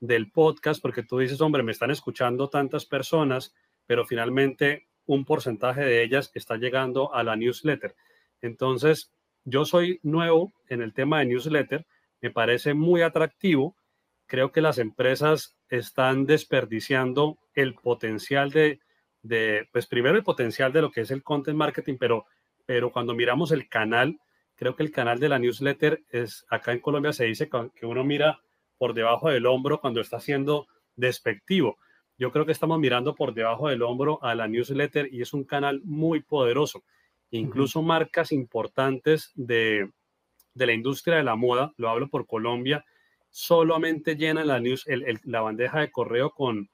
del 0.00 0.30
podcast, 0.30 0.80
porque 0.80 1.02
tú 1.02 1.18
dices, 1.18 1.40
hombre, 1.40 1.62
me 1.62 1.72
están 1.72 1.90
escuchando 1.90 2.48
tantas 2.48 2.86
personas, 2.86 3.52
pero 3.86 4.06
finalmente 4.06 4.86
un 5.06 5.24
porcentaje 5.24 5.80
de 5.80 6.02
ellas 6.04 6.30
está 6.34 6.56
llegando 6.56 7.12
a 7.14 7.22
la 7.24 7.34
newsletter. 7.34 7.96
Entonces, 8.40 9.12
yo 9.48 9.64
soy 9.64 9.98
nuevo 10.02 10.52
en 10.68 10.82
el 10.82 10.92
tema 10.92 11.20
de 11.20 11.26
newsletter, 11.26 11.86
me 12.20 12.30
parece 12.30 12.74
muy 12.74 13.02
atractivo. 13.02 13.76
Creo 14.26 14.52
que 14.52 14.60
las 14.60 14.78
empresas 14.78 15.56
están 15.68 16.26
desperdiciando 16.26 17.38
el 17.54 17.74
potencial 17.74 18.50
de, 18.50 18.80
de, 19.22 19.68
pues 19.72 19.86
primero 19.86 20.16
el 20.16 20.24
potencial 20.24 20.72
de 20.72 20.82
lo 20.82 20.90
que 20.90 21.00
es 21.02 21.10
el 21.10 21.22
content 21.22 21.56
marketing, 21.56 21.96
pero, 21.98 22.26
pero 22.66 22.92
cuando 22.92 23.14
miramos 23.14 23.50
el 23.52 23.68
canal, 23.68 24.18
creo 24.54 24.76
que 24.76 24.82
el 24.82 24.90
canal 24.90 25.18
de 25.18 25.28
la 25.28 25.38
newsletter 25.38 26.02
es, 26.10 26.44
acá 26.50 26.72
en 26.72 26.80
Colombia 26.80 27.12
se 27.12 27.24
dice 27.24 27.48
que 27.74 27.86
uno 27.86 28.04
mira 28.04 28.40
por 28.76 28.92
debajo 28.92 29.30
del 29.30 29.46
hombro 29.46 29.80
cuando 29.80 30.00
está 30.00 30.20
siendo 30.20 30.66
despectivo. 30.94 31.78
Yo 32.18 32.32
creo 32.32 32.44
que 32.44 32.52
estamos 32.52 32.78
mirando 32.80 33.14
por 33.14 33.32
debajo 33.32 33.68
del 33.68 33.82
hombro 33.82 34.18
a 34.22 34.34
la 34.34 34.48
newsletter 34.48 35.08
y 35.12 35.22
es 35.22 35.32
un 35.32 35.44
canal 35.44 35.80
muy 35.84 36.20
poderoso. 36.20 36.82
Incluso 37.30 37.82
marcas 37.82 38.32
importantes 38.32 39.32
de, 39.34 39.90
de 40.54 40.66
la 40.66 40.72
industria 40.72 41.16
de 41.16 41.24
la 41.24 41.36
moda, 41.36 41.72
lo 41.76 41.88
hablo 41.88 42.08
por 42.08 42.26
Colombia, 42.26 42.84
solamente 43.30 44.16
llenan 44.16 44.46
la, 44.46 44.60
news, 44.60 44.86
la 45.24 45.40
bandeja 45.40 45.80
de 45.80 45.90
correo 45.90 46.30
con, 46.30 46.70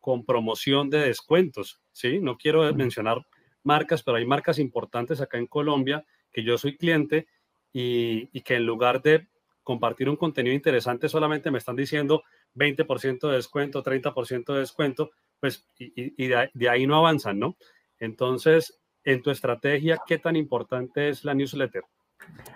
con 0.00 0.24
promoción 0.24 0.90
de 0.90 0.98
descuentos. 0.98 1.80
¿sí? 1.92 2.20
No 2.20 2.36
quiero 2.36 2.72
mencionar 2.74 3.26
marcas, 3.62 4.02
pero 4.02 4.16
hay 4.16 4.26
marcas 4.26 4.58
importantes 4.58 5.20
acá 5.20 5.38
en 5.38 5.46
Colombia 5.46 6.04
que 6.32 6.42
yo 6.42 6.58
soy 6.58 6.76
cliente 6.76 7.26
y, 7.72 8.28
y 8.32 8.42
que 8.42 8.56
en 8.56 8.66
lugar 8.66 9.02
de 9.02 9.28
compartir 9.62 10.08
un 10.08 10.16
contenido 10.16 10.54
interesante 10.54 11.08
solamente 11.08 11.50
me 11.50 11.58
están 11.58 11.76
diciendo 11.76 12.22
20% 12.54 13.28
de 13.28 13.36
descuento, 13.36 13.82
30% 13.82 14.54
de 14.54 14.60
descuento, 14.60 15.10
pues 15.40 15.66
y, 15.78 15.92
y 15.94 16.26
de, 16.26 16.50
de, 16.54 16.68
ahí 16.68 16.86
no 16.86 16.96
avanzan, 16.96 17.38
¿no? 17.38 17.56
Entonces, 17.98 18.80
en 19.04 19.22
tu 19.22 19.30
estrategia, 19.30 19.98
¿qué 20.06 20.18
tan 20.18 20.36
importante 20.36 21.08
es 21.08 21.24
la 21.24 21.34
newsletter? 21.34 21.82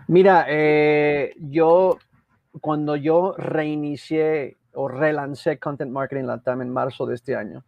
Mira, 0.09 0.46
eh, 0.48 1.35
yo 1.38 1.98
cuando 2.61 2.96
yo 2.96 3.35
reinicié 3.38 4.59
o 4.74 4.88
relancé 4.88 5.59
Content 5.59 5.90
Marketing 5.90 6.24
Latam 6.24 6.62
en 6.62 6.70
marzo 6.70 7.07
de 7.07 7.14
este 7.14 7.37
año, 7.37 7.64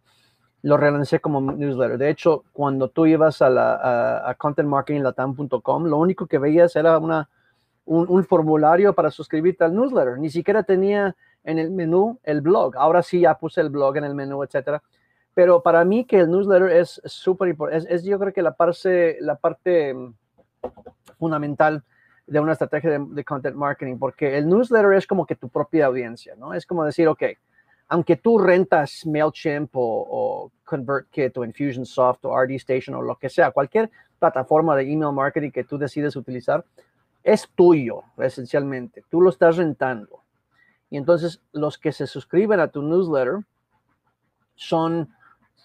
lo 0.61 0.77
relancé 0.77 1.19
como 1.19 1.39
newsletter. 1.41 1.97
De 1.97 2.09
hecho, 2.09 2.43
cuando 2.51 2.89
tú 2.89 3.05
ibas 3.05 3.41
a, 3.41 3.47
a, 3.47 4.29
a 4.29 4.33
contentmarketinglatam.com, 4.35 5.85
lo 5.85 5.97
único 5.97 6.25
que 6.25 6.39
veías 6.39 6.75
era 6.75 6.97
una, 6.97 7.29
un, 7.85 8.07
un, 8.09 8.23
formulario 8.25 8.93
para 8.93 9.11
suscribirte 9.11 9.63
al 9.63 9.75
newsletter. 9.75 10.17
Ni 10.17 10.29
siquiera 10.31 10.63
tenía 10.63 11.15
en 11.43 11.59
el 11.59 11.69
menú 11.69 12.19
el 12.23 12.41
blog. 12.41 12.75
Ahora 12.77 13.03
sí 13.03 13.19
ya 13.21 13.37
puse 13.37 13.61
el 13.61 13.69
blog 13.69 13.97
en 13.97 14.05
el 14.05 14.15
menú, 14.15 14.43
etcétera. 14.43 14.81
Pero 15.35 15.61
para 15.61 15.85
mí 15.85 16.05
que 16.05 16.21
el 16.21 16.31
newsletter 16.31 16.71
es 16.71 16.99
súper 17.05 17.49
importante. 17.49 17.85
Es, 17.85 18.01
es, 18.01 18.03
yo 18.03 18.17
creo 18.17 18.33
que 18.33 18.41
la 18.41 18.55
parte, 18.55 19.17
la 19.21 19.35
parte 19.35 19.93
mm, 19.93 20.13
fundamental 21.19 21.83
de 22.25 22.39
una 22.39 22.53
estrategia 22.53 22.89
de, 22.89 23.05
de, 23.07 23.23
content 23.23 23.55
marketing, 23.55 23.97
porque 23.99 24.35
el 24.35 24.49
newsletter 24.49 24.93
es 24.93 25.05
como 25.05 25.27
que 25.27 25.35
tu 25.35 25.49
propia 25.49 25.85
audiencia, 25.85 26.35
¿no? 26.35 26.55
Es 26.55 26.65
como 26.65 26.83
decir, 26.83 27.07
ok, 27.07 27.23
aunque 27.87 28.15
tú 28.15 28.39
rentas 28.39 29.05
MailChimp 29.05 29.75
o, 29.75 30.07
o 30.09 30.51
ConvertKit 30.63 31.37
o 31.37 31.45
Infusionsoft 31.45 32.25
o 32.25 32.35
RD 32.35 32.55
Station 32.55 32.95
o 32.95 33.01
lo 33.01 33.15
que 33.15 33.29
sea, 33.29 33.51
cualquier 33.51 33.91
plataforma 34.17 34.75
de 34.75 34.91
email 34.91 35.13
marketing 35.13 35.51
que 35.51 35.63
tú 35.63 35.77
decides 35.77 36.15
utilizar, 36.15 36.65
es 37.23 37.49
tuyo, 37.55 38.03
esencialmente. 38.17 39.03
Tú 39.09 39.21
lo 39.21 39.29
estás 39.29 39.57
rentando. 39.57 40.21
Y 40.89 40.97
entonces 40.97 41.41
los 41.51 41.77
que 41.77 41.91
se 41.91 42.07
suscriben 42.07 42.59
a 42.59 42.67
tu 42.67 42.81
newsletter 42.81 43.39
son, 44.55 45.09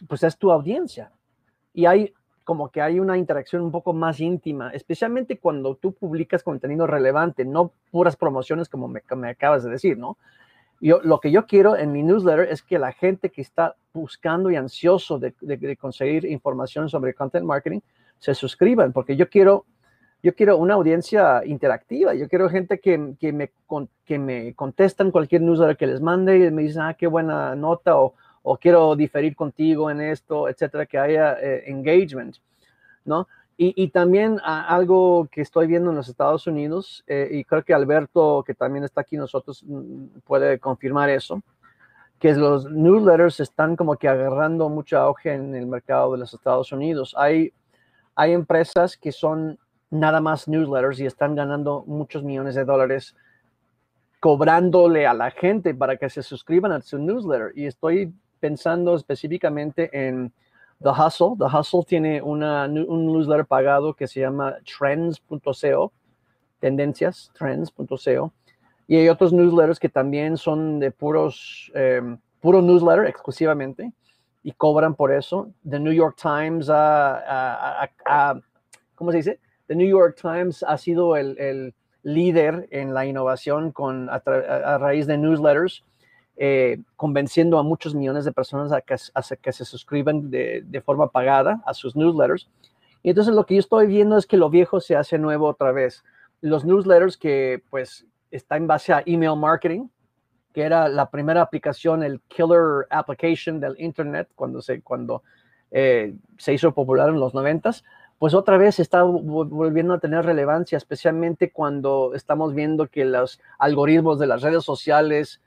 pues 0.08 0.22
es 0.22 0.36
tu 0.36 0.50
audiencia. 0.50 1.12
Y 1.72 1.86
hay 1.86 2.12
como 2.44 2.70
que 2.70 2.82
hay 2.82 2.98
una 2.98 3.16
interacción 3.16 3.62
un 3.62 3.70
poco 3.70 3.92
más 3.92 4.18
íntima, 4.18 4.70
especialmente 4.70 5.38
cuando 5.38 5.76
tú 5.76 5.92
publicas 5.92 6.42
contenido 6.42 6.84
relevante, 6.84 7.44
no 7.44 7.72
puras 7.92 8.16
promociones 8.16 8.68
como 8.68 8.88
me, 8.88 9.02
me 9.16 9.30
acabas 9.30 9.62
de 9.62 9.70
decir, 9.70 9.96
¿no? 9.96 10.16
Yo, 10.80 11.00
lo 11.02 11.20
que 11.20 11.30
yo 11.30 11.46
quiero 11.46 11.76
en 11.76 11.92
mi 11.92 12.02
newsletter 12.02 12.48
es 12.50 12.62
que 12.62 12.78
la 12.78 12.92
gente 12.92 13.30
que 13.30 13.42
está 13.42 13.76
buscando 13.92 14.50
y 14.50 14.56
ansioso 14.56 15.18
de, 15.18 15.34
conseguir 15.76 16.24
información 16.24 16.88
sobre 16.88 17.14
content 17.14 17.44
marketing 17.44 17.80
se 18.18 18.34
suscriban, 18.34 18.92
porque 18.92 19.14
yo 19.14 19.28
quiero, 19.28 19.66
yo 20.22 20.34
quiero 20.34 20.56
una 20.56 20.74
audiencia 20.74 21.44
interactiva, 21.44 22.14
yo 22.14 22.28
quiero 22.28 22.48
gente 22.48 22.80
que, 22.80 23.14
que, 23.20 23.32
me, 23.32 23.52
que 24.04 24.18
me 24.18 24.54
contestan 24.54 25.10
cualquier 25.10 25.42
newsletter 25.42 25.76
que 25.76 25.86
les 25.86 26.00
mande 26.00 26.46
y 26.46 26.50
me 26.50 26.62
dicen, 26.62 26.82
ah, 26.82 26.94
qué 26.94 27.06
buena 27.06 27.54
nota, 27.54 27.96
o, 27.96 28.14
o 28.42 28.56
quiero 28.56 28.96
diferir 28.96 29.36
contigo 29.36 29.90
en 29.90 30.00
esto, 30.00 30.48
etcétera, 30.48 30.86
que 30.86 30.98
haya 30.98 31.34
eh, 31.40 31.64
engagement, 31.66 32.36
¿no? 33.04 33.28
Y, 33.56 33.74
y 33.76 33.88
también 33.88 34.38
a, 34.42 34.74
algo 34.74 35.28
que 35.30 35.42
estoy 35.42 35.66
viendo 35.66 35.90
en 35.90 35.96
los 35.96 36.08
Estados 36.08 36.46
Unidos, 36.46 37.04
eh, 37.06 37.28
y 37.30 37.44
creo 37.44 37.62
que 37.62 37.74
Alberto, 37.74 38.42
que 38.46 38.54
también 38.54 38.84
está 38.84 39.02
aquí 39.02 39.16
nosotros, 39.18 39.62
mm, 39.66 40.20
puede 40.24 40.58
confirmar 40.58 41.10
eso, 41.10 41.42
que 42.18 42.32
los 42.34 42.70
newsletters 42.70 43.40
están 43.40 43.76
como 43.76 43.96
que 43.96 44.08
agarrando 44.08 44.68
mucho 44.68 44.98
auge 44.98 45.34
en 45.34 45.54
el 45.54 45.66
mercado 45.66 46.12
de 46.12 46.18
los 46.18 46.32
Estados 46.32 46.70
Unidos. 46.72 47.14
Hay, 47.16 47.52
hay 48.14 48.32
empresas 48.32 48.96
que 48.96 49.12
son 49.12 49.58
nada 49.90 50.20
más 50.20 50.46
newsletters 50.46 51.00
y 51.00 51.06
están 51.06 51.34
ganando 51.34 51.82
muchos 51.86 52.22
millones 52.22 52.54
de 52.54 52.64
dólares 52.64 53.16
cobrándole 54.20 55.06
a 55.06 55.14
la 55.14 55.30
gente 55.30 55.74
para 55.74 55.96
que 55.96 56.10
se 56.10 56.22
suscriban 56.22 56.72
a 56.72 56.82
su 56.82 56.98
newsletter. 56.98 57.52
Y 57.56 57.66
estoy 57.66 58.12
pensando 58.40 58.94
específicamente 58.96 59.90
en 59.92 60.32
The 60.82 60.90
Hustle. 60.90 61.36
The 61.38 61.44
Hustle 61.56 61.84
tiene 61.86 62.22
una, 62.22 62.64
un 62.64 63.06
newsletter 63.06 63.46
pagado 63.46 63.94
que 63.94 64.08
se 64.08 64.20
llama 64.20 64.56
trends.co, 64.64 65.92
tendencias, 66.58 67.30
trends.co. 67.34 68.32
Y 68.88 68.96
hay 68.96 69.08
otros 69.08 69.32
newsletters 69.32 69.78
que 69.78 69.88
también 69.88 70.36
son 70.36 70.80
de 70.80 70.90
puros, 70.90 71.70
eh, 71.74 72.02
puro 72.40 72.60
newsletter 72.60 73.06
exclusivamente 73.06 73.92
y 74.42 74.52
cobran 74.52 74.94
por 74.94 75.12
eso. 75.12 75.50
The 75.68 75.78
New 75.78 75.92
York 75.92 76.16
Times, 76.20 76.68
uh, 76.68 76.72
uh, 76.72 78.36
uh, 78.36 78.40
¿cómo 78.94 79.12
se 79.12 79.18
dice? 79.18 79.40
The 79.68 79.76
New 79.76 79.86
York 79.86 80.18
Times 80.20 80.64
ha 80.66 80.76
sido 80.78 81.16
el, 81.16 81.38
el 81.38 81.74
líder 82.02 82.66
en 82.70 82.92
la 82.94 83.06
innovación 83.06 83.70
con, 83.70 84.08
a, 84.08 84.14
a 84.14 84.78
raíz 84.78 85.06
de 85.06 85.18
newsletters 85.18 85.84
eh, 86.36 86.80
convenciendo 86.96 87.58
a 87.58 87.62
muchos 87.62 87.94
millones 87.94 88.24
de 88.24 88.32
personas 88.32 88.72
a 88.72 88.80
que, 88.80 89.52
se 89.52 89.64
suscriban 89.64 90.30
de, 90.30 90.62
de, 90.64 90.80
forma 90.80 91.10
pagada 91.10 91.62
a 91.66 91.74
sus 91.74 91.96
newsletters. 91.96 92.48
Y 93.02 93.10
entonces 93.10 93.34
lo 93.34 93.46
que 93.46 93.54
yo 93.54 93.60
estoy 93.60 93.86
viendo 93.86 94.16
es 94.16 94.26
que 94.26 94.36
lo 94.36 94.50
viejo 94.50 94.80
se 94.80 94.96
hace 94.96 95.18
nuevo 95.18 95.48
otra 95.48 95.72
vez. 95.72 96.04
Los 96.40 96.64
newsletters 96.64 97.16
que 97.16 97.62
pues 97.70 98.06
está 98.30 98.56
en 98.56 98.66
base 98.66 98.92
a 98.92 99.02
email 99.06 99.36
marketing, 99.36 99.88
que 100.52 100.62
era 100.62 100.88
la 100.88 101.10
primera 101.10 101.42
aplicación, 101.42 102.02
el 102.02 102.20
killer 102.28 102.86
application 102.90 103.60
del 103.60 103.74
Internet 103.78 104.28
cuando 104.34 104.60
se, 104.60 104.82
cuando, 104.82 105.22
eh, 105.70 106.14
se 106.38 106.52
hizo 106.52 106.72
popular 106.72 107.08
en 107.08 107.20
los 107.20 107.34
noventas, 107.34 107.84
pues 108.18 108.34
otra 108.34 108.58
vez 108.58 108.78
está 108.78 109.02
volviendo 109.02 109.94
a 109.94 109.98
tener 109.98 110.26
relevancia, 110.26 110.76
especialmente 110.76 111.52
cuando 111.52 112.12
estamos 112.14 112.54
viendo 112.54 112.86
que 112.88 113.04
los 113.04 113.40
algoritmos 113.58 114.18
de 114.18 114.26
las 114.26 114.42
redes 114.42 114.62
sociales, 114.62 115.40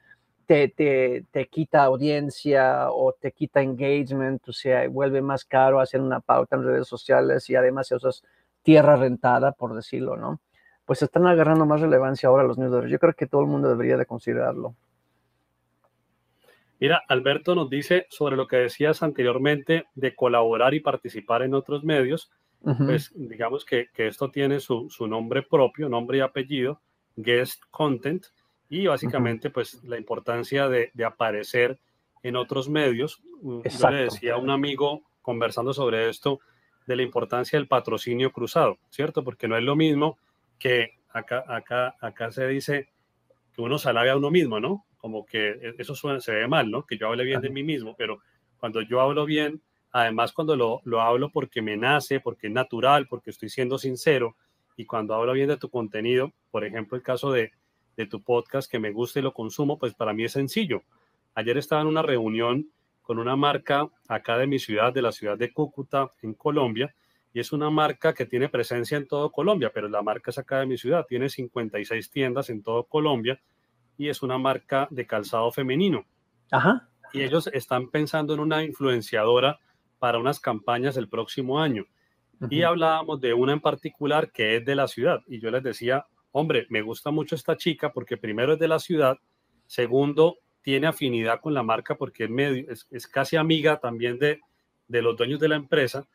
te, 0.54 0.68
te, 0.68 1.26
te, 1.32 1.48
quita 1.48 1.84
audiencia 1.84 2.92
o 2.92 3.14
te 3.14 3.32
quita 3.32 3.64
engagement, 3.64 4.48
o 4.48 4.54
sea, 4.54 4.88
vuelve 4.88 5.20
más 5.20 5.46
caro 5.46 5.80
hacer 5.80 6.00
una 6.00 6.20
pauta 6.20 6.56
en 6.56 6.64
redes 6.64 6.88
sociales 6.88 7.50
y 7.50 7.56
además 7.56 7.88
si 7.88 7.96
usas 7.96 8.24
tierra 8.62 8.96
rentada, 8.96 9.54
por 9.54 9.74
decirlo, 9.74 10.16
¿no? 10.16 10.42
Pues 10.86 11.02
están 11.02 11.26
agarrando 11.26 11.66
más 11.66 11.82
relevancia 11.82 12.30
ahora 12.30 12.44
los 12.44 12.60
newsletters. 12.60 12.92
Yo 12.92 13.00
creo 13.00 13.14
que 13.14 13.26
todo 13.26 13.42
el 13.42 13.48
mundo 13.48 13.68
debería 13.68 13.98
de 13.98 14.06
considerarlo. 14.06 14.76
Mira, 16.80 17.02
Alberto 17.08 17.56
nos 17.56 17.72
dice 17.72 18.06
sobre 18.12 18.36
lo 18.36 18.46
que 18.46 18.58
decías 18.58 19.02
anteriormente 19.02 19.86
de 19.96 20.14
colaborar 20.14 20.76
y 20.76 20.82
participar 20.82 21.42
en 21.42 21.56
otros 21.56 21.84
medios. 21.84 22.32
pues 22.62 23.12
digamos 23.16 23.66
que, 23.66 23.88
que 23.92 24.06
esto 24.06 24.30
tiene 24.30 24.60
su, 24.60 24.88
su, 24.92 25.08
nombre 25.08 25.42
propio, 25.42 25.90
nombre 25.90 26.20
y 26.20 26.22
apellido, 26.22 26.80
guest 27.16 27.64
content, 27.72 28.28
y 28.70 28.88
básicamente 28.88 29.50
pues 29.50 29.84
la 29.84 29.98
importancia 29.98 30.68
de, 30.68 30.92
de, 30.94 31.06
aparecer 31.06 31.80
en 32.24 32.36
otros 32.36 32.70
medios. 32.70 33.22
Yo 33.42 33.90
le 33.90 34.04
decía 34.06 34.36
a 34.36 34.38
un 34.38 34.50
amigo 34.50 35.04
conversando 35.22 35.74
sobre 35.74 36.10
esto 36.10 36.40
de 36.86 36.96
la 36.96 37.04
importancia 37.04 37.58
del 37.58 37.68
patrocinio 37.68 38.32
cruzado, 38.32 38.78
¿cierto? 38.90 39.24
Porque 39.24 39.48
no 39.48 39.58
es 39.58 39.64
lo 39.64 39.76
mismo 39.76 40.18
que 40.60 40.96
acá, 41.10 41.44
acá, 41.48 41.96
acá 42.00 42.32
se 42.32 42.48
dice 42.48 42.90
que 43.54 43.62
uno 43.62 43.78
se 43.78 43.90
a 43.90 44.18
uno 44.18 44.32
mismo, 44.32 44.60
¿no? 44.60 44.86
Como 44.98 45.26
que 45.26 45.50
e, 45.50 45.76
eso 45.78 45.96
suena, 45.96 46.20
se 46.20 46.34
ve 46.34 46.48
mal, 46.48 46.70
¿no? 46.70 46.86
Que 46.86 46.98
yo 46.98 47.08
hable 47.08 47.24
bien 47.24 47.42
de 47.42 47.50
mí 47.50 47.64
mismo, 47.64 47.96
pero 47.98 48.20
cuando 48.58 48.82
yo 48.82 49.00
hablo 49.00 49.26
bien, 49.26 49.62
además 49.92 50.34
cuando 50.34 50.56
lo, 50.56 50.82
lo 50.86 51.02
hablo 51.02 51.30
porque 51.30 51.62
me 51.62 51.78
nace, 51.78 52.20
porque 52.20 52.48
es 52.48 52.54
natural, 52.54 53.08
porque 53.08 53.30
estoy 53.30 53.50
siendo 53.50 53.78
sincero, 53.78 54.36
y 54.76 54.86
cuando 54.86 55.14
hablo 55.14 55.34
bien 55.34 55.50
de 55.50 55.58
tu 55.58 55.70
contenido, 55.70 56.32
por 56.50 56.66
ejemplo, 56.66 56.98
el 56.98 57.04
caso 57.04 57.32
de, 57.32 57.52
de 57.96 58.08
tu 58.08 58.22
podcast 58.22 58.70
que 58.70 58.80
me 58.80 58.92
gusta 58.92 59.20
y 59.20 59.22
lo 59.24 59.34
consumo, 59.34 59.78
pues 59.78 59.94
para 59.94 60.14
mí 60.14 60.24
es 60.24 60.34
sencillo. 60.34 60.84
Ayer 61.36 61.58
estaba 61.58 61.82
en 61.82 61.88
una 61.88 62.02
reunión 62.02 62.70
con 63.02 63.20
una 63.20 63.36
marca 63.36 63.88
acá 64.08 64.38
de 64.38 64.48
mi 64.48 64.60
ciudad, 64.60 64.94
de 64.94 65.02
la 65.02 65.12
ciudad 65.12 65.38
de 65.38 65.52
Cúcuta, 65.52 66.10
en 66.22 66.34
Colombia, 66.34 66.94
y 67.34 67.40
es 67.40 67.52
una 67.52 67.70
marca 67.70 68.14
que 68.14 68.26
tiene 68.26 68.48
presencia 68.48 68.98
en 68.98 69.08
todo 69.08 69.32
Colombia, 69.32 69.72
pero 69.74 69.90
la 69.90 70.02
marca 70.02 70.32
es 70.32 70.38
acá 70.38 70.60
de 70.60 70.68
mi 70.68 70.78
ciudad, 70.78 71.06
tiene 71.08 71.30
56 71.30 72.10
tiendas 72.12 72.50
en 72.50 72.62
todo 72.62 72.84
Colombia 72.84 73.42
y 73.98 74.10
es 74.10 74.22
una 74.22 74.38
marca 74.38 74.88
de 74.92 75.06
calzado 75.08 75.52
femenino. 75.52 76.06
Ajá. 76.52 76.90
Y 77.12 77.24
ellos 77.24 77.48
están 77.54 77.90
pensando 77.90 78.34
en 78.34 78.40
una 78.40 78.64
influenciadora 78.64 79.60
para 80.00 80.20
unas 80.20 80.40
campañas 80.40 80.98
el 80.98 81.10
próximo 81.10 81.60
año. 81.60 81.86
Y 82.50 82.64
hablábamos 82.64 83.22
de 83.22 83.34
una 83.34 83.54
en 83.54 83.62
particular 83.62 84.32
que 84.32 84.58
es 84.58 84.66
de 84.66 84.76
la 84.76 84.90
ciudad. 84.90 85.22
Y 85.28 85.40
yo 85.40 85.50
les 85.50 85.64
decía, 85.64 86.06
hombre, 86.34 86.66
me 86.70 86.82
gusta 86.82 87.12
mucho 87.12 87.36
esta 87.36 87.56
chica 87.56 87.94
porque 87.94 88.18
primero 88.18 88.54
es 88.54 88.60
de 88.60 88.68
la 88.68 88.80
ciudad, 88.80 89.18
segundo, 89.66 90.40
tiene 90.62 90.88
afinidad 90.88 91.40
con 91.40 91.54
la 91.54 91.64
marca 91.64 91.96
porque 91.96 92.26
es, 92.26 92.30
medio, 92.30 92.66
es, 92.70 93.08
casi 93.08 93.38
amiga 93.38 93.80
también 93.80 94.20
de, 94.20 94.42
de 94.88 95.02
los 95.02 95.16
dueños 95.16 95.40
de 95.40 95.48
la 95.48 95.56
empresa 95.56 96.06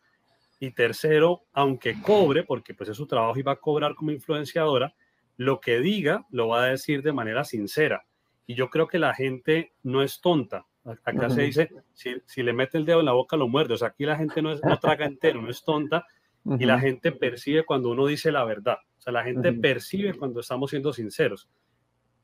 y 0.60 0.72
tercero, 0.72 1.42
aunque 1.52 2.02
cobre, 2.02 2.42
porque 2.42 2.74
pues 2.74 2.90
es 2.90 2.96
su 2.96 3.06
trabajo 3.06 3.38
y 3.38 3.42
va 3.42 3.52
a 3.52 3.56
cobrar 3.56 3.94
como 3.94 4.10
influenciadora, 4.10 4.92
lo 5.36 5.60
que 5.60 5.78
diga 5.78 6.26
lo 6.30 6.48
va 6.48 6.64
a 6.64 6.70
decir 6.70 7.02
de 7.02 7.12
manera 7.12 7.44
sincera. 7.44 8.04
Y 8.46 8.54
yo 8.54 8.70
creo 8.70 8.88
que 8.88 8.98
la 8.98 9.14
gente 9.14 9.72
no 9.84 10.02
es 10.02 10.20
tonta. 10.20 10.66
Acá 11.04 11.28
se 11.28 11.42
dice, 11.42 11.70
si, 11.92 12.16
si, 12.24 12.42
le 12.42 12.54
mete 12.54 12.78
el 12.78 12.86
dedo 12.86 13.00
en 13.00 13.06
la 13.06 13.12
boca 13.12 13.36
lo 13.36 13.46
muerde. 13.46 13.74
O 13.74 13.76
sea, 13.76 13.88
aquí 13.88 14.06
la 14.06 14.16
gente 14.16 14.40
no, 14.40 14.52
es, 14.52 14.64
no 14.64 14.78
traga 14.78 15.04
entero, 15.04 15.42
no 15.42 15.50
es 15.50 15.62
tonta. 15.62 16.06
Y 16.58 16.64
la 16.64 16.80
gente 16.80 17.12
percibe 17.12 17.64
cuando 17.64 17.90
uno 17.90 18.06
dice 18.06 18.32
la 18.32 18.42
verdad. 18.44 18.78
Sea, 19.08 19.12
la 19.12 19.24
gente 19.24 19.52
percibe 19.52 20.14
cuando 20.14 20.40
estamos 20.40 20.70
siendo 20.70 20.92
sinceros. 20.92 21.48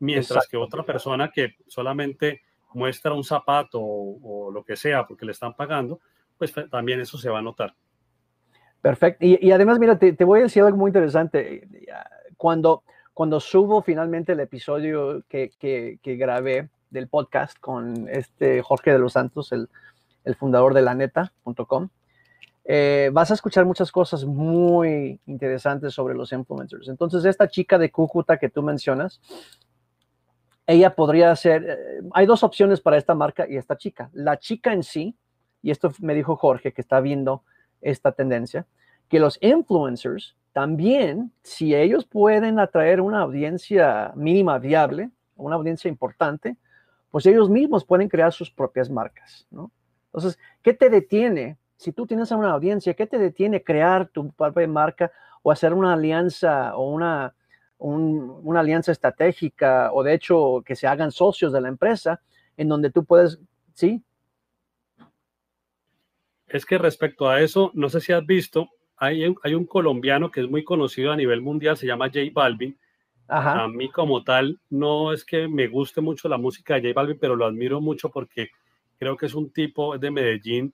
Mientras 0.01 0.49
que 0.49 0.57
otra 0.57 0.83
persona 0.85 1.31
que 1.31 1.57
solamente 1.66 2.42
muestra 2.75 3.12
un 3.12 3.25
zapato 3.25 3.81
o, 3.81 4.47
o, 4.47 4.51
lo 4.51 4.64
que 4.64 4.77
sea 4.77 5.07
porque 5.07 5.25
le 5.25 5.33
están 5.33 5.55
pagando, 5.55 6.01
pues 6.37 6.53
también 6.70 7.01
eso 7.01 7.16
se 7.16 7.31
va 7.31 7.38
a 7.38 7.42
notar. 7.42 7.75
Perfecto. 8.85 9.25
Y, 9.25 9.51
además, 9.51 9.79
mira, 9.79 9.99
te, 9.99 10.12
voy 10.25 10.40
a 10.40 10.42
decir 10.42 10.62
algo 10.62 10.77
muy 10.77 10.90
interesante. 10.90 11.66
Cuando, 12.37 12.83
cuando 13.14 13.40
subo 13.40 13.81
finalmente 13.81 14.33
el 14.33 14.40
episodio 14.40 15.23
que, 15.27 15.51
que, 15.59 16.16
grabé 16.16 16.68
del 16.90 17.09
podcast 17.09 17.59
con 17.59 18.09
este 18.11 18.61
Jorge 18.61 18.92
de 18.92 18.99
los 18.99 19.14
Santos, 19.14 19.53
el, 19.53 19.70
el 20.25 20.35
fundador 20.35 20.75
de 20.75 20.83
laneta.com, 20.83 21.88
eh, 22.64 23.11
vas 23.12 23.31
a 23.31 23.35
escuchar 23.35 23.66
muchas 23.66 23.92
cosas 23.92 24.24
muy 24.24 25.20
interesantes 25.27 25.92
sobre 25.92 26.14
los 26.14 26.33
influencers. 26.33 26.88
Entonces, 26.88 27.24
esta 27.24 27.48
chica 27.48 27.79
de 27.79 27.90
Cúcuta 27.90 28.38
que 28.38 28.48
tú 28.48 28.62
mencionas, 28.62 29.20
ella 30.66 30.94
podría 30.94 31.35
ser, 31.37 31.64
eh, 31.68 31.77
hay 32.12 32.24
dos 32.27 32.42
opciones 32.42 32.81
para 32.81 32.96
esta 32.96 33.14
marca 33.14 33.46
y 33.48 33.57
esta 33.57 33.77
chica. 33.77 34.09
La 34.14 34.38
chica 34.38 34.72
en 34.72 34.83
sí, 34.83 35.14
y 35.61 35.70
esto 35.70 35.92
me 36.00 36.14
dijo 36.14 36.37
Jorge 36.37 36.72
que 36.72 36.81
está 36.81 37.00
viendo 37.00 37.42
esta 37.83 38.12
tendencia, 38.12 38.66
que 39.09 39.20
los 39.20 39.38
influencers 39.42 40.37
también, 40.53 41.33
si 41.42 41.74
ellos 41.74 42.07
pueden 42.07 42.59
atraer 42.59 43.00
una 43.00 43.20
audiencia 43.20 44.12
mínima 44.14 44.59
viable, 44.59 45.11
una 45.37 45.57
audiencia 45.57 45.88
importante, 45.88 46.57
pues 47.11 47.27
ellos 47.27 47.50
mismos 47.50 47.85
pueden 47.85 48.09
crear 48.09 48.33
sus 48.33 48.50
propias 48.50 48.88
marcas. 48.88 49.46
Entonces, 50.07 50.38
¿qué 50.62 50.72
te 50.72 50.88
detiene? 50.88 51.59
Si 51.76 51.92
tú 51.92 52.06
tienes 52.06 52.30
una 52.30 52.52
audiencia, 52.52 52.94
¿qué 52.94 53.06
te 53.06 53.18
detiene 53.18 53.62
crear 53.62 54.08
tu 54.08 54.30
propia 54.32 54.66
marca 54.68 55.12
o 55.42 55.50
hacer 55.50 55.72
una 55.72 55.92
alianza 55.92 56.76
o 56.76 56.90
una, 56.90 57.34
una 57.78 58.60
alianza 58.60 58.92
estratégica 58.92 59.90
o 59.92 60.02
de 60.02 60.14
hecho 60.14 60.62
que 60.64 60.76
se 60.76 60.87
hagan 60.87 61.10
socios 61.10 61.52
de 61.52 61.60
la 61.60 61.68
empresa 61.68 62.20
en 62.56 62.68
donde 62.68 62.90
tú 62.90 63.04
puedes, 63.04 63.38
sí, 63.74 64.02
es 66.54 66.64
que 66.64 66.78
respecto 66.78 67.28
a 67.28 67.40
eso, 67.40 67.72
no 67.74 67.88
sé 67.88 68.00
si 68.00 68.12
has 68.12 68.24
visto, 68.24 68.68
hay 68.96 69.26
un, 69.26 69.37
hay 69.42 69.54
un 69.54 69.66
colombiano 69.66 70.30
que 70.30 70.40
es 70.40 70.48
muy 70.48 70.62
conocido 70.62 71.10
a 71.10 71.16
nivel 71.16 71.42
mundial, 71.42 71.76
se 71.76 71.87
llama 71.87 72.06
J 72.06 72.20
Balvin. 72.32 72.78
A 73.26 73.66
mí 73.66 73.90
como 73.90 74.22
tal, 74.22 74.60
no 74.70 75.12
es 75.12 75.24
que 75.24 75.48
me 75.48 75.66
guste 75.66 76.00
mucho 76.00 76.28
la 76.28 76.38
música 76.38 76.74
de 76.74 76.82
J 76.82 76.92
Balvin, 76.94 77.18
pero 77.18 77.34
lo 77.34 77.46
admiro 77.46 77.80
mucho 77.80 78.08
porque 78.08 78.50
creo 78.98 79.16
que 79.16 79.26
es 79.26 79.34
un 79.34 79.50
tipo, 79.50 79.96
es 79.96 80.00
de 80.00 80.12
Medellín, 80.12 80.72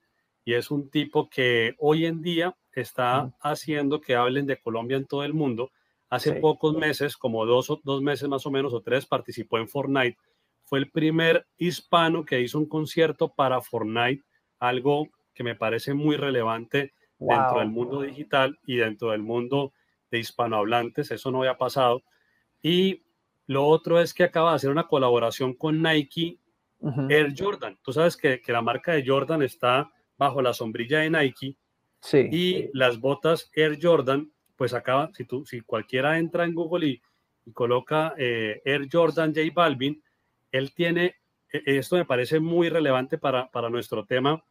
y 0.50 0.54
es 0.54 0.72
un 0.72 0.90
tipo 0.90 1.30
que 1.30 1.76
hoy 1.78 2.06
en 2.06 2.22
día 2.22 2.56
está 2.72 3.32
haciendo 3.40 4.00
que 4.00 4.16
hablen 4.16 4.46
de 4.46 4.60
Colombia 4.60 4.96
en 4.96 5.06
todo 5.06 5.22
el 5.22 5.32
mundo. 5.32 5.70
Hace 6.08 6.32
pocos 6.32 6.76
meses, 6.76 7.16
como 7.16 7.46
dos, 7.46 7.72
dos 7.84 8.02
meses 8.02 8.28
más 8.28 8.44
o 8.46 8.50
menos, 8.50 8.74
o 8.74 8.82
tres, 8.82 9.06
participó 9.06 9.58
en 9.58 9.68
Fortnite. 9.68 10.18
Fue 10.64 10.80
el 10.80 10.90
primer 10.90 11.46
hispano 11.56 12.24
que 12.24 12.40
hizo 12.40 12.58
un 12.58 12.66
concierto 12.66 13.32
para 13.32 13.60
Fortnite, 13.60 14.24
algo 14.58 15.06
que 15.32 15.44
me 15.44 15.54
parece 15.54 15.94
muy 15.94 16.16
relevante 16.16 16.94
dentro 17.16 17.60
del 17.60 17.68
mundo 17.68 18.00
digital 18.00 18.58
y 18.66 18.74
dentro 18.74 19.12
del 19.12 19.22
mundo 19.22 19.72
de 20.10 20.18
hispanohablantes. 20.18 21.12
Eso 21.12 21.30
no 21.30 21.38
había 21.38 21.58
pasado. 21.58 22.02
Y 22.60 23.04
lo 23.46 23.68
otro 23.68 24.00
es 24.00 24.12
que 24.12 24.24
acaba 24.24 24.50
de 24.50 24.56
hacer 24.56 24.70
una 24.70 24.88
colaboración 24.88 25.54
con 25.54 25.80
Nike 25.80 26.40
Air 27.08 27.34
Jordan. 27.38 27.78
Tú 27.84 27.92
sabes 27.92 28.16
que, 28.16 28.40
que, 28.40 28.50
la 28.50 28.62
marca 28.62 28.94
de 28.94 29.04
Jordan 29.06 29.42
está 29.42 29.92
bajo 30.20 30.42
la 30.42 30.52
sombrilla 30.52 31.00
de 31.00 31.11
Nike. 31.11 31.56
Sí. 32.00 32.28
Y 32.30 32.70
las 32.74 33.00
botas 33.00 33.50
Air 33.54 33.78
Jordan, 33.80 34.30
pues 34.54 34.74
acaba, 34.74 35.11
si, 35.14 35.24
tú, 35.24 35.46
si 35.46 35.62
cualquiera 35.62 36.18
entra 36.18 36.44
en 36.44 36.54
Google 36.54 36.87
y, 36.87 37.02
y 37.46 37.52
coloca 37.52 38.14
eh, 38.18 38.61
Air 38.66 38.87
Jordan 38.92 39.35
J 39.35 39.48
Balvin, 39.54 40.02
él 40.52 40.74
tiene, 40.74 41.16
e, 41.50 41.78
esto 41.78 41.96
me 41.96 42.04
parece 42.04 42.38
muy 42.38 42.68
relevante 42.68 43.16
para, 43.16 43.50
para 43.50 43.70
nuestro 43.70 44.04
tema 44.04 44.44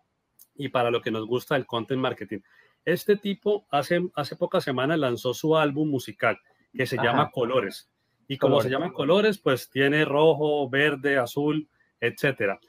y 0.55 0.69
para 0.69 0.89
lo 0.89 1.01
que 1.01 1.12
nos 1.12 1.27
gusta 1.27 1.55
el 1.55 1.67
content 1.67 2.01
marketing. 2.01 2.39
Este 2.84 3.15
tipo 3.15 3.67
hace, 3.69 4.01
hace 4.15 4.36
pocas 4.36 4.63
semanas 4.63 4.97
lanzó 4.97 5.36
su 5.36 5.55
álbum 5.55 5.88
musical 5.88 6.39
que 6.73 6.88
se 6.88 6.97
llama 6.97 7.29
Colores. 7.29 7.91
Y 8.27 8.38
como 8.38 8.62
se 8.62 8.69
llama 8.69 8.91
Colores, 8.91 9.38
pues 9.38 9.69
tiene 9.69 10.03
rojo, 10.03 10.67
verde, 10.67 11.17
azul, 11.17 11.69
etcétera. 11.99 12.60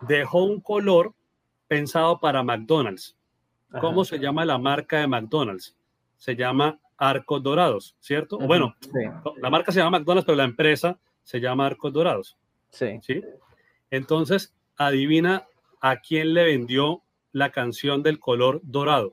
Dejó 0.00 0.44
un 0.44 0.60
color 0.60 1.14
pensado 1.68 2.18
para 2.18 2.42
McDonald's. 2.42 3.16
¿Cómo 3.80 4.04
se 4.04 4.18
llama 4.18 4.44
la 4.44 4.58
marca 4.58 5.00
de 5.00 5.06
McDonald's? 5.06 5.76
Se 6.16 6.34
llama 6.34 6.80
Arcos 6.96 7.42
Dorados, 7.42 7.96
¿cierto? 8.00 8.38
Bueno, 8.38 8.74
la 9.40 9.50
marca 9.50 9.70
se 9.70 9.78
llama 9.78 9.98
McDonald's, 9.98 10.26
pero 10.26 10.36
la 10.36 10.44
empresa 10.44 10.98
se 11.22 11.40
llama 11.40 11.66
Arcos 11.66 11.92
Dorados. 11.92 12.38
Sí. 12.70 12.98
¿Sí? 13.02 13.22
Entonces, 13.90 14.54
adivina 14.76 15.46
a 15.80 15.98
quién 15.98 16.34
le 16.34 16.44
vendió 16.44 17.02
la 17.32 17.50
canción 17.50 18.02
del 18.02 18.18
color 18.18 18.60
dorado. 18.64 19.12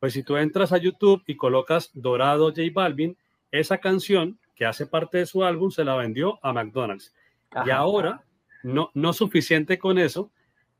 Pues 0.00 0.14
si 0.14 0.22
tú 0.22 0.36
entras 0.36 0.72
a 0.72 0.78
YouTube 0.78 1.22
y 1.26 1.36
colocas 1.36 1.90
Dorado 1.92 2.46
J 2.48 2.62
Balvin, 2.72 3.18
esa 3.50 3.78
canción 3.78 4.38
que 4.54 4.64
hace 4.64 4.86
parte 4.86 5.18
de 5.18 5.26
su 5.26 5.44
álbum 5.44 5.70
se 5.70 5.84
la 5.84 5.96
vendió 5.96 6.38
a 6.42 6.52
McDonald's. 6.52 7.14
Y 7.66 7.70
ahora, 7.70 8.24
no, 8.62 8.90
no 8.94 9.12
suficiente 9.12 9.78
con 9.78 9.98
eso, 9.98 10.30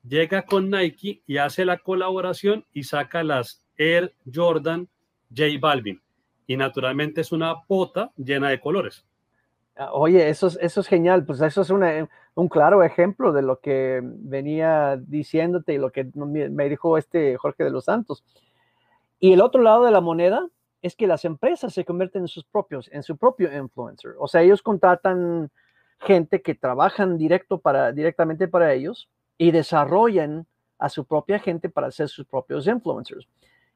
llega 0.06 0.42
con 0.42 0.70
Nike 0.70 1.22
y 1.26 1.38
hace 1.38 1.64
la 1.64 1.78
colaboración 1.78 2.64
y 2.72 2.84
saca 2.84 3.22
las 3.22 3.62
Air 3.76 4.14
Jordan 4.32 4.88
J 5.30 5.46
Balvin. 5.60 6.00
Y 6.46 6.56
naturalmente 6.56 7.20
es 7.20 7.32
una 7.32 7.62
pota 7.66 8.10
llena 8.16 8.50
de 8.50 8.60
colores. 8.60 9.06
Ah, 9.76 9.92
oye, 9.92 10.28
eso 10.28 10.48
es, 10.48 10.58
eso 10.60 10.80
es 10.80 10.88
genial, 10.88 11.24
pues 11.24 11.40
eso 11.40 11.62
es 11.62 11.70
un 11.70 12.48
claro 12.48 12.82
ejemplo 12.82 13.32
de 13.32 13.42
lo 13.42 13.60
que 13.60 14.00
venía 14.02 14.96
diciéndote 14.96 15.74
y 15.74 15.78
lo 15.78 15.90
que 15.90 16.10
me 16.14 16.68
dijo 16.68 16.98
este 16.98 17.36
Jorge 17.36 17.64
de 17.64 17.70
los 17.70 17.84
Santos. 17.84 18.24
Y 19.20 19.32
el 19.32 19.40
otro 19.40 19.62
lado 19.62 19.84
de 19.84 19.90
la 19.90 20.00
moneda 20.00 20.48
es 20.82 20.96
que 20.96 21.06
las 21.06 21.24
empresas 21.24 21.72
se 21.72 21.84
convierten 21.84 22.22
en 22.22 22.28
sus 22.28 22.44
propios, 22.44 22.88
en 22.92 23.02
su 23.02 23.16
propio 23.16 23.54
influencer. 23.56 24.14
O 24.18 24.26
sea, 24.28 24.42
ellos 24.42 24.62
contratan 24.62 25.50
gente 25.98 26.42
que 26.42 26.54
trabajan 26.54 27.18
directo 27.18 27.58
para, 27.58 27.92
directamente 27.92 28.48
para 28.48 28.72
ellos 28.72 29.08
y 29.40 29.52
desarrollan 29.52 30.46
a 30.78 30.90
su 30.90 31.06
propia 31.06 31.38
gente 31.38 31.70
para 31.70 31.90
ser 31.90 32.10
sus 32.10 32.26
propios 32.26 32.66
influencers. 32.66 33.26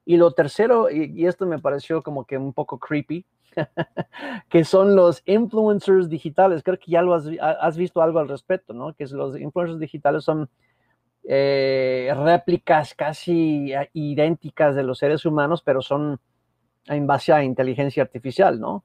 Y 0.04 0.18
lo 0.18 0.32
tercero, 0.32 0.90
y, 0.90 1.26
esto 1.26 1.46
me 1.46 1.58
pareció 1.58 2.02
como 2.02 2.26
que 2.26 2.36
un 2.36 2.52
poco 2.52 2.78
creepy, 2.78 3.24
que 4.50 4.64
son 4.66 4.94
los 4.94 5.22
influencers 5.24 6.10
digitales. 6.10 6.62
Creo 6.62 6.78
que 6.78 6.90
ya 6.90 7.00
lo 7.00 7.14
has, 7.14 7.78
visto 7.78 8.02
algo 8.02 8.18
al 8.18 8.28
respecto, 8.28 8.74
¿no? 8.74 8.92
Que 8.92 9.06
los 9.06 9.40
influencers 9.40 9.80
digitales 9.80 10.24
son 10.24 10.50
eh, 11.26 12.12
réplicas 12.14 12.92
casi 12.92 13.72
idénticas 13.94 14.76
de 14.76 14.82
los 14.82 14.98
seres 14.98 15.24
humanos, 15.24 15.62
pero 15.64 15.80
son 15.80 16.20
en 16.88 17.06
base 17.06 17.32
a 17.32 17.42
inteligencia 17.42 18.02
artificial, 18.02 18.60
¿no? 18.60 18.84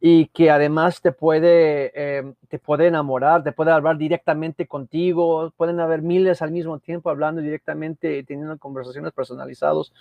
Y 0.00 0.26
que 0.26 0.50
además 0.50 1.02
te 1.02 1.10
puede, 1.10 1.92
eh, 1.94 2.32
te 2.48 2.58
puede 2.58 2.86
enamorar, 2.86 3.42
te 3.42 3.52
puede 3.52 3.72
hablar 3.72 3.98
directamente 3.98 4.66
contigo, 4.66 5.52
pueden 5.56 5.80
haber 5.80 6.02
miles 6.02 6.40
al 6.40 6.52
mismo 6.52 6.78
tiempo 6.78 7.10
hablando 7.10 7.40
directamente, 7.40 8.22
teniendo 8.22 8.56
conversaciones 8.58 9.12
personalizadas 9.12 9.92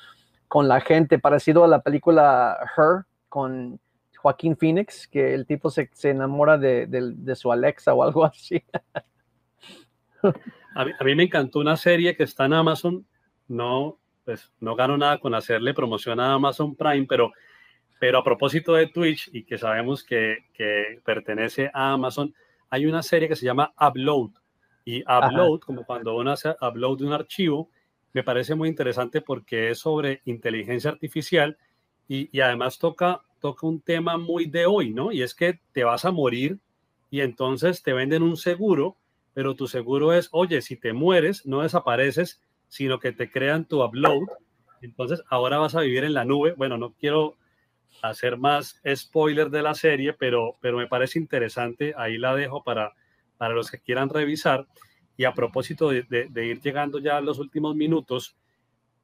con 0.48 0.68
la 0.68 0.82
gente, 0.82 1.18
parecido 1.18 1.64
a 1.64 1.68
la 1.68 1.82
película 1.82 2.58
Her 2.78 3.06
con 3.28 3.80
Joaquín 4.18 4.56
Phoenix, 4.56 5.08
que 5.08 5.34
el 5.34 5.48
tipo 5.48 5.70
se, 5.72 5.90
se 5.94 6.12
enamora 6.12 6.58
de, 6.58 6.86
de, 6.88 7.36
su 7.36 7.52
Alexa 7.52 7.94
o 7.94 8.04
algo 8.04 8.24
así. 8.26 8.64
A 10.76 10.86
mí, 10.86 10.92
a 11.00 11.04
mí, 11.04 11.16
me 11.16 11.24
encantó 11.24 11.60
una 11.60 11.76
serie 11.76 12.16
que 12.16 12.24
está 12.24 12.46
en 12.46 12.54
Amazon, 12.54 13.06
no, 13.48 13.98
pues 14.26 14.52
no 14.60 14.76
gano 14.76 14.96
nada 14.96 15.20
con 15.20 15.34
hacerle 15.34 15.74
promoción 15.74 16.20
a 16.20 16.34
Amazon 16.34 16.76
Prime, 16.76 17.08
pero 17.10 17.32
pero 18.00 18.20
a 18.20 18.24
propósito 18.24 18.74
de 18.74 18.88
Twitch 18.88 19.30
y 19.34 19.44
que 19.44 19.58
sabemos 19.58 20.04
que, 20.04 20.46
que 20.54 21.02
pertenece 21.04 21.72
a 21.74 21.94
Amazon, 21.94 22.34
hay 22.70 22.86
una 22.86 23.04
serie 23.04 23.28
que 23.28 23.36
se 23.36 23.46
llama 23.46 23.74
Upload. 23.80 24.32
Y 24.86 25.02
Upload, 25.02 25.60
como 25.60 25.86
cuando 25.86 26.16
uno 26.16 26.32
hace 26.32 26.56
upload 26.62 27.00
de 27.00 27.06
un 27.06 27.14
archivo, 27.14 27.70
me 28.14 28.24
parece 28.24 28.56
muy 28.56 28.70
interesante 28.70 29.22
porque 29.22 29.70
es 29.70 29.80
sobre 29.80 30.22
inteligencia 30.26 30.92
artificial 30.92 31.58
y, 32.08 32.30
y, 32.36 32.42
además 32.42 32.80
toca, 32.80 33.22
toca 33.42 33.68
un 33.68 33.82
tema 33.82 34.18
muy 34.18 34.46
de 34.46 34.66
hoy, 34.66 34.94
¿no? 34.94 35.12
Y 35.12 35.22
es 35.22 35.36
que 35.36 35.60
te 35.74 35.84
vas 35.84 36.06
a 36.06 36.12
morir 36.12 36.60
y 37.10 37.22
entonces 37.22 37.84
te 37.84 37.94
venden 37.94 38.24
un 38.24 38.38
seguro, 38.38 38.96
pero 39.34 39.56
tu 39.56 39.68
seguro 39.68 40.14
es, 40.14 40.30
oye, 40.32 40.62
si 40.62 40.78
te 40.78 40.94
mueres, 40.94 41.46
no 41.46 41.62
desapareces, 41.62 42.42
sino 42.68 43.00
que 43.00 43.12
te 43.12 43.30
crean 43.30 43.66
tu 43.66 43.84
upload. 43.84 44.24
Entonces 44.82 45.22
ahora 45.30 45.58
vas 45.58 45.76
a 45.76 45.82
vivir 45.82 46.04
en 46.04 46.14
la 46.14 46.26
nube. 46.26 46.54
Bueno, 46.54 46.78
no 46.78 46.94
quiero 46.94 47.36
hacer 48.02 48.38
más 48.38 48.82
spoiler 48.96 49.50
de 49.50 49.62
la 49.62 49.74
serie, 49.74 50.14
pero, 50.14 50.58
pero 50.62 50.78
me 50.78 50.88
parece 50.88 51.20
interesante. 51.20 51.94
Ahí 51.98 52.18
la 52.18 52.36
dejo 52.36 52.64
para, 52.64 52.94
para 53.38 53.54
los 53.54 53.72
que 53.72 53.80
quieran 53.80 54.10
revisar. 54.10 54.68
Y 55.16 55.24
a 55.24 55.34
propósito 55.34 55.90
de, 55.90 56.30
ir 56.36 56.62
llegando 56.62 57.00
ya 57.00 57.18
a 57.18 57.22
los 57.22 57.40
últimos 57.40 57.76
minutos, 57.76 58.38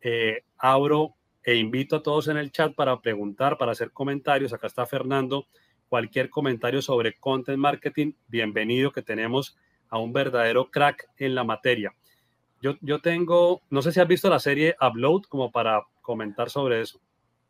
eh, 0.01 0.43
abro 0.57 1.15
e 1.43 1.55
invito 1.55 1.97
a 1.97 2.03
todos 2.03 2.27
en 2.27 2.37
el 2.37 2.51
chat 2.51 2.73
para 2.75 3.01
preguntar, 3.01 3.57
para 3.57 3.71
hacer 3.71 3.91
comentarios. 3.91 4.53
Acá 4.53 4.67
está 4.67 4.85
Fernando. 4.85 5.47
Cualquier 5.89 6.29
comentario 6.29 6.81
sobre 6.81 7.15
content 7.19 7.57
marketing, 7.57 8.13
bienvenido, 8.27 8.91
que 8.91 9.01
tenemos 9.01 9.57
a 9.89 9.99
un 9.99 10.13
verdadero 10.13 10.71
crack 10.71 11.09
en 11.17 11.35
la 11.35 11.43
materia. 11.43 11.93
Yo, 12.61 12.75
yo 12.81 12.99
tengo, 12.99 13.61
no 13.69 13.81
sé 13.81 13.91
si 13.91 13.99
has 13.99 14.07
visto 14.07 14.29
la 14.29 14.39
serie 14.39 14.75
Upload 14.81 15.23
como 15.23 15.51
para 15.51 15.83
comentar 16.01 16.49
sobre 16.49 16.81
eso. 16.81 16.99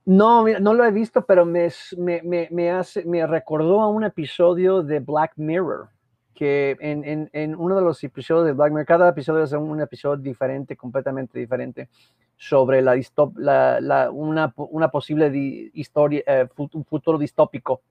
No, 0.06 0.46
no 0.46 0.74
lo 0.74 0.84
he 0.84 0.92
visto, 0.92 1.26
pero 1.26 1.46
me, 1.46 1.70
me, 1.98 2.50
me, 2.52 2.72
hace, 2.72 3.06
me 3.06 3.26
recordó 3.26 3.82
a 3.82 3.88
un 3.88 4.04
episodio 4.04 4.84
de 4.84 5.00
Black 5.00 5.34
Mirror, 5.38 5.90
que 6.34 6.76
en, 6.82 7.06
en, 7.06 7.30
en, 7.32 7.56
uno 7.56 7.78
de 7.78 7.84
los 7.84 8.04
episodios 8.04 8.46
de 8.46 8.52
Black 8.52 8.72
Mirror, 8.72 8.86
cada 8.86 9.10
episodio 9.10 9.44
es 9.44 9.54
un 9.54 9.80
episodio 9.80 10.22
diferente, 10.22 10.76
completamente 10.76 11.40
diferente, 11.40 11.90
sobre 12.36 12.82
la, 12.82 13.00
la, 13.36 13.80
la 13.80 14.12
una, 14.12 14.54
una, 14.58 14.90
posible 14.90 15.72
historia, 15.74 16.22
eh, 16.28 16.48
un 16.58 16.84
futuro 16.84 17.18
distópico 17.18 17.82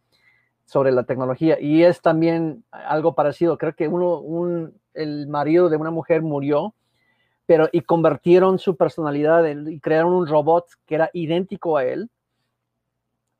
sobre 0.66 0.92
la 0.92 1.04
tecnología. 1.04 1.58
Y 1.58 1.82
es 1.82 2.02
también 2.02 2.62
algo 2.70 3.14
parecido. 3.14 3.56
Creo 3.56 3.74
que 3.74 3.88
uno, 3.88 4.18
un, 4.18 4.74
el 4.92 5.28
marido 5.28 5.70
de 5.70 5.78
una 5.78 5.90
mujer 5.90 6.20
murió 6.20 6.74
pero 7.46 7.68
y 7.72 7.80
convirtieron 7.82 8.58
su 8.58 8.76
personalidad 8.76 9.44
y 9.46 9.80
crearon 9.80 10.12
un 10.12 10.26
robot 10.26 10.66
que 10.86 10.94
era 10.94 11.10
idéntico 11.12 11.76
a 11.76 11.84
él 11.84 12.10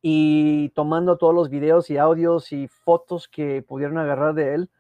y 0.02 0.70
tomando 0.70 1.16
todos 1.16 1.34
los 1.34 1.48
videos 1.48 1.88
y 1.88 1.96
audios 1.96 2.52
y 2.52 2.66
fotos 2.66 3.28
que 3.28 3.62
pudieron 3.62 3.98
agarrar 3.98 4.34
de 4.34 4.54
él, 4.54 4.70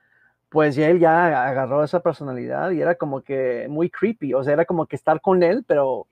pues 0.48 0.74
ya 0.74 0.90
él 0.90 0.98
ya 0.98 1.46
agarró 1.48 1.84
esa 1.84 2.00
personalidad 2.00 2.72
y 2.72 2.80
era 2.80 2.96
como 2.96 3.22
que 3.22 3.66
muy 3.70 3.88
creepy, 3.88 4.34
o 4.34 4.42
sea, 4.42 4.52
era 4.52 4.64
como 4.64 4.86
que 4.86 4.96
estar 4.96 5.20
con 5.20 5.42
él, 5.44 5.64
pero 5.66 6.08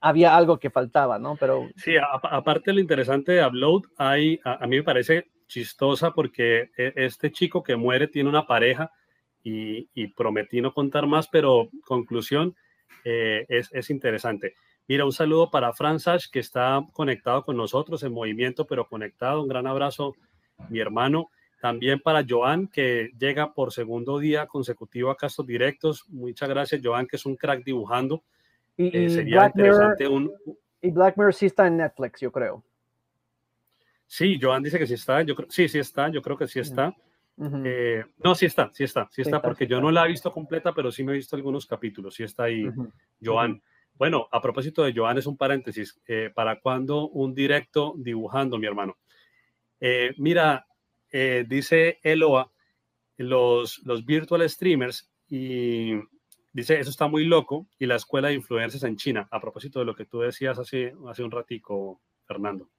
había 0.00 0.36
algo 0.36 0.58
que 0.58 0.70
faltaba, 0.70 1.18
¿no? 1.18 1.36
Pero 1.38 1.68
sí, 1.76 1.96
aparte 2.22 2.72
lo 2.72 2.80
interesante 2.80 3.32
de 3.32 3.44
Upload, 3.44 3.82
hay, 3.98 4.40
a, 4.44 4.62
a, 4.64 4.66
mí 4.68 4.76
me 4.76 4.84
parece 4.84 5.26
chistosa 5.48 6.12
porque 6.12 6.70
e, 6.76 6.92
este 6.94 7.32
chico 7.32 7.62
que 7.64 7.76
muere 7.76 8.06
tiene 8.06 8.28
una 8.28 8.46
pareja 8.46 8.92
y, 9.48 10.06
prometí 10.08 10.60
no 10.60 10.72
contar 10.72 11.06
más, 11.06 11.28
pero 11.28 11.68
conclusión, 11.84 12.56
eh, 13.04 13.46
es, 13.48 13.68
es, 13.72 13.90
interesante. 13.90 14.54
Mira, 14.88 15.04
un 15.04 15.12
saludo 15.12 15.50
para 15.50 15.72
Franzas, 15.72 16.28
que 16.28 16.40
está 16.40 16.84
conectado 16.92 17.44
con 17.44 17.56
nosotros 17.56 18.02
en 18.02 18.12
movimiento, 18.12 18.66
pero 18.66 18.88
conectado. 18.88 19.42
Un 19.42 19.48
gran 19.48 19.66
abrazo, 19.66 20.14
mi 20.68 20.80
hermano. 20.80 21.30
También 21.60 22.00
para 22.00 22.24
Joan, 22.28 22.68
que 22.68 23.10
llega 23.18 23.54
por 23.54 23.72
segundo 23.72 24.18
día 24.18 24.46
consecutivo 24.46 25.10
a 25.10 25.26
estos 25.26 25.46
directos. 25.46 26.04
Muchas 26.08 26.48
gracias, 26.48 26.80
Joan, 26.82 27.06
que 27.06 27.16
es 27.16 27.26
un 27.26 27.36
crack 27.36 27.64
dibujando. 27.64 28.22
Y, 28.76 28.96
eh, 28.96 29.10
sería 29.10 29.46
interesante 29.46 30.06
un... 30.06 30.32
Y 30.82 30.90
Black 30.90 31.16
Mirror 31.16 31.34
sí 31.34 31.46
está 31.46 31.66
en 31.66 31.78
Netflix, 31.78 32.20
yo 32.20 32.30
creo. 32.30 32.64
Sí, 34.06 34.38
Joan 34.40 34.62
dice 34.62 34.78
que 34.78 34.86
sí 34.86 34.94
está. 34.94 35.22
Yo 35.22 35.34
creo, 35.34 35.48
sí, 35.50 35.68
sí 35.68 35.78
está. 35.78 36.08
Yo 36.08 36.20
creo 36.22 36.36
que 36.36 36.46
sí 36.46 36.60
está. 36.60 36.94
Eh, 37.38 38.02
no, 38.24 38.34
sí 38.34 38.46
está, 38.46 38.70
sí 38.72 38.84
está, 38.84 39.08
sí 39.10 39.20
está, 39.20 39.42
porque 39.42 39.66
yo 39.66 39.80
no 39.80 39.90
la 39.90 40.06
he 40.06 40.08
visto 40.08 40.32
completa, 40.32 40.72
pero 40.72 40.90
sí 40.90 41.04
me 41.04 41.12
he 41.12 41.16
visto 41.16 41.36
algunos 41.36 41.66
capítulos, 41.66 42.14
sí 42.14 42.22
está 42.22 42.44
ahí, 42.44 42.66
Joan. 43.22 43.62
Bueno, 43.94 44.28
a 44.32 44.40
propósito 44.40 44.82
de 44.82 44.94
Joan, 44.94 45.18
es 45.18 45.26
un 45.26 45.36
paréntesis, 45.36 46.00
eh, 46.06 46.30
¿para 46.34 46.60
cuándo 46.60 47.08
un 47.08 47.34
directo 47.34 47.94
dibujando, 47.96 48.58
mi 48.58 48.66
hermano? 48.66 48.96
Eh, 49.80 50.14
mira, 50.16 50.66
dice 51.46 51.98
Eloa, 52.02 52.50
los, 53.16 53.80
los 53.84 54.04
virtual 54.04 54.48
streamers, 54.48 55.10
y 55.28 55.94
dice, 56.52 56.78
eso 56.78 56.90
está 56.90 57.06
muy 57.06 57.24
loco, 57.24 57.66
y 57.78 57.86
la 57.86 57.96
escuela 57.96 58.28
de 58.28 58.34
influencers 58.34 58.84
en 58.84 58.96
China, 58.96 59.28
a 59.30 59.40
propósito 59.40 59.78
de 59.78 59.84
lo 59.84 59.94
que 59.94 60.06
tú 60.06 60.20
decías 60.20 60.58
hace, 60.58 60.94
hace 61.08 61.22
un 61.22 61.30
ratico, 61.30 62.00
Fernando. 62.24 62.70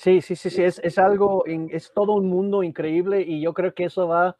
Sí, 0.00 0.20
sí, 0.20 0.36
sí, 0.36 0.48
sí, 0.50 0.62
es, 0.62 0.78
es 0.84 0.96
algo, 0.96 1.44
es 1.44 1.92
todo 1.92 2.12
un 2.12 2.28
mundo 2.28 2.62
increíble 2.62 3.20
y 3.20 3.40
yo 3.40 3.52
creo 3.52 3.74
que 3.74 3.86
eso 3.86 4.06
va 4.06 4.36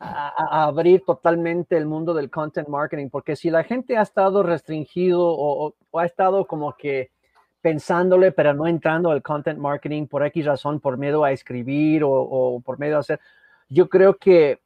a, 0.00 0.64
abrir 0.64 1.04
totalmente 1.06 1.76
el 1.76 1.86
mundo 1.86 2.12
del 2.12 2.28
content 2.28 2.66
marketing, 2.66 3.08
porque 3.08 3.36
si 3.36 3.50
la 3.50 3.62
gente 3.62 3.96
ha 3.96 4.02
estado 4.02 4.42
restringido 4.42 5.20
o, 5.22 5.76
ha 5.92 6.04
estado 6.04 6.44
como 6.48 6.74
que 6.76 7.12
pensándole, 7.60 8.32
pero 8.32 8.52
no 8.52 8.66
entrando 8.66 9.12
al 9.12 9.22
content 9.22 9.60
marketing 9.60 10.08
por 10.08 10.26
X 10.26 10.44
razón, 10.44 10.80
por 10.80 10.98
miedo 10.98 11.22
a 11.22 11.30
escribir 11.30 12.02
o, 12.04 12.60
por 12.64 12.80
miedo 12.80 12.96
a 12.96 13.00
hacer, 13.00 13.20
yo 13.68 13.88
creo 13.88 14.16
que 14.16 14.58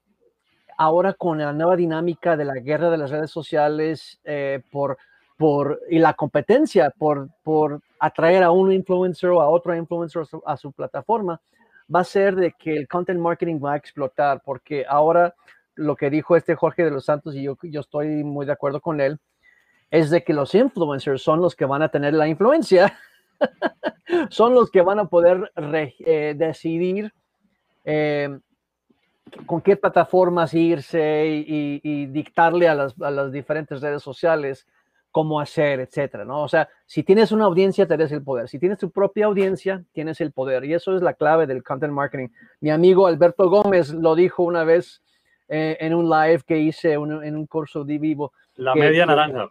ahora 0.78 1.12
con 1.12 1.36
la 1.36 1.52
nueva 1.52 1.76
dinámica 1.76 2.34
de 2.34 2.46
la 2.46 2.54
guerra 2.54 2.88
de 2.88 2.96
las 2.96 3.10
redes 3.10 3.30
sociales, 3.30 4.18
eh, 4.24 4.62
por 4.72 4.96
por, 5.38 5.80
y 5.88 6.00
la 6.00 6.12
competencia 6.14 6.90
por, 6.90 7.30
por 7.44 7.80
atraer 8.00 8.42
a 8.42 8.50
un 8.50 8.72
influencer 8.72 9.30
o 9.30 9.40
a 9.40 9.48
otro 9.48 9.74
influencer 9.74 10.24
a 10.44 10.56
su, 10.56 10.72
plataforma, 10.72 11.40
va 11.94 12.00
a 12.00 12.04
ser 12.04 12.34
de 12.34 12.52
que 12.52 12.76
el 12.76 12.88
content 12.88 13.20
marketing 13.20 13.60
va 13.64 13.74
a 13.74 13.76
explotar, 13.76 14.42
porque 14.44 14.84
ahora 14.86 15.34
lo 15.76 15.94
que 15.94 16.10
dijo 16.10 16.36
este 16.36 16.56
Jorge 16.56 16.84
de 16.84 16.90
los 16.90 17.04
Santos, 17.04 17.36
y 17.36 17.44
yo, 17.44 17.56
yo 17.62 17.80
estoy 17.80 18.24
muy 18.24 18.46
de 18.46 18.52
acuerdo 18.52 18.80
con 18.80 19.00
él, 19.00 19.18
es 19.92 20.10
de 20.10 20.24
que 20.24 20.34
los 20.34 20.54
influencers 20.56 21.22
son 21.22 21.40
los 21.40 21.54
que 21.54 21.64
van 21.64 21.82
a 21.82 21.88
tener 21.88 22.14
la 22.14 22.26
influencia, 22.26 22.98
son 24.30 24.54
los 24.54 24.72
que 24.72 24.82
van 24.82 24.98
a 24.98 25.04
poder 25.04 25.52
eh, 25.56 26.34
decidir 26.36 27.12
eh, 27.84 28.36
con 29.46 29.60
qué 29.60 29.76
plataformas 29.76 30.52
irse 30.52 31.26
y, 31.28 31.80
y 31.84 32.06
dictarle 32.06 32.68
a 32.68 32.74
las, 32.74 33.00
a 33.00 33.10
las, 33.12 33.30
diferentes 33.30 33.80
redes 33.80 34.02
sociales 34.02 34.66
cómo 35.10 35.40
hacer, 35.40 35.80
etcétera, 35.80 36.24
¿no? 36.24 36.42
O 36.42 36.48
sea, 36.48 36.68
si 36.86 37.02
tienes 37.02 37.32
una 37.32 37.44
audiencia, 37.44 37.86
tienes 37.86 38.12
el 38.12 38.22
poder. 38.22 38.48
Si 38.48 38.58
tienes 38.58 38.78
tu 38.78 38.90
propia 38.90 39.26
audiencia, 39.26 39.84
tienes 39.92 40.20
el 40.20 40.32
poder. 40.32 40.64
Y 40.64 40.74
eso 40.74 40.96
es 40.96 41.02
la 41.02 41.14
clave 41.14 41.46
del 41.46 41.62
content 41.62 41.92
marketing. 41.92 42.28
Mi 42.60 42.70
amigo 42.70 43.06
Alberto 43.06 43.48
Gómez 43.48 43.92
lo 43.92 44.14
dijo 44.14 44.42
una 44.42 44.64
vez 44.64 45.02
eh, 45.48 45.76
en 45.80 45.94
un 45.94 46.10
live 46.10 46.42
que 46.46 46.58
hice 46.58 46.92
en 46.92 47.36
un 47.36 47.46
curso 47.46 47.84
de 47.84 47.98
vivo. 47.98 48.32
La 48.56 48.74
media 48.74 49.06
naranja. 49.06 49.48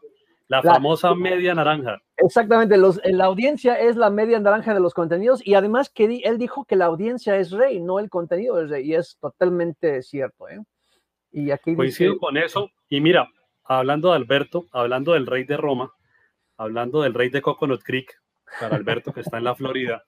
La, 0.50 0.62
famosa 0.62 1.14
media 1.14 1.54
naranja. 1.54 2.02
Exactamente, 2.16 2.78
los, 2.78 3.02
la 3.04 3.26
audiencia 3.26 3.78
es 3.78 3.98
la 3.98 4.10
media 4.10 4.40
naranja 4.40 4.74
de 4.74 4.80
los 4.80 4.94
contenidos 4.94 5.46
y 5.46 5.56
además 5.56 5.90
que 5.90 6.22
él 6.24 6.38
dijo 6.38 6.64
que 6.64 6.78
la 6.78 6.86
audiencia 6.86 7.36
es 7.36 7.52
rey, 7.52 7.82
no 7.82 8.00
el 8.00 8.10
contenido 8.10 8.62
es 8.62 8.70
rey, 8.70 8.90
y 8.90 8.96
es 8.96 9.18
totalmente 9.20 10.02
cierto. 10.04 10.48
¿eh? 10.48 10.60
Y 11.32 11.52
aquí 11.52 11.76
Coincido 11.76 12.18
con 12.18 12.38
eso. 12.38 12.70
Y 12.88 13.02
mira, 13.02 13.28
hablando 13.68 14.10
de 14.10 14.16
Alberto, 14.16 14.68
hablando 14.72 15.14
del 15.14 15.28
rey 15.28 15.44
de 15.44 15.58
Roma, 15.58 15.94
hablando 16.58 17.02
del 17.02 17.14
rey 17.14 17.30
de 17.30 17.42
Coconut 17.42 17.84
Creek, 17.84 18.20
para 18.60 18.76
Alberto 18.76 19.14
que 19.14 19.22
está 19.22 19.38
en 19.38 19.44
la 19.44 19.56
Florida. 19.56 20.04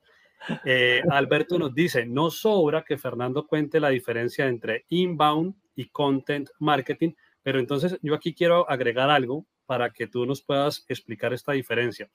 Eh, 0.64 1.02
Alberto 1.10 1.60
nos 1.60 1.74
dice, 1.74 2.06
no 2.06 2.32
sobra 2.32 2.84
que 2.84 2.98
Fernando 2.98 3.46
cuente 3.46 3.80
la 3.80 3.90
diferencia 3.90 4.48
entre 4.48 4.86
inbound 4.90 5.54
y 5.76 5.90
content 5.90 6.50
marketing, 6.60 7.14
pero 7.42 7.60
entonces 7.60 7.98
yo 8.02 8.16
aquí 8.16 8.34
quiero 8.34 8.70
agregar 8.70 9.10
algo 9.10 9.46
para 9.66 9.92
que 9.92 10.08
tú 10.08 10.26
nos 10.26 10.42
puedas 10.42 10.86
explicar 10.88 11.34
esta 11.34 11.52
diferencia. 11.52 12.10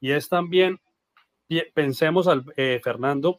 Y 0.00 0.10
es 0.10 0.28
también, 0.28 0.80
pensemos, 1.74 2.26
al, 2.26 2.44
eh, 2.56 2.80
Fernando, 2.82 3.38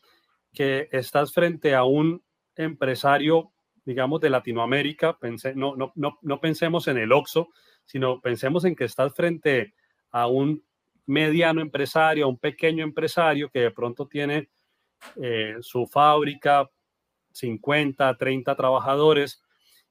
que 0.54 0.90
estás 0.92 1.34
frente 1.34 1.76
a 1.76 1.84
un 1.84 2.24
empresario, 2.56 3.52
digamos, 3.86 4.22
de 4.22 4.30
Latinoamérica, 4.30 5.18
no, 5.56 5.76
no, 5.76 5.92
no, 5.96 6.20
no 6.22 6.40
pensemos 6.40 6.88
en 6.88 6.98
el 6.98 7.12
OXO, 7.12 7.50
sino 7.86 8.22
pensemos 8.22 8.66
en 8.66 8.76
que 8.76 8.86
estás 8.86 9.14
frente 9.14 9.74
a 10.12 10.28
un 10.28 10.64
mediano 11.06 11.62
empresario, 11.62 12.26
a 12.26 12.30
un 12.30 12.38
pequeño 12.38 12.84
empresario 12.84 13.50
que 13.50 13.60
de 13.60 13.72
pronto 13.72 14.08
tiene 14.08 14.50
eh, 15.16 15.56
su 15.62 15.88
fábrica, 15.88 16.70
50, 17.34 18.18
30 18.18 18.56
trabajadores 18.56 19.42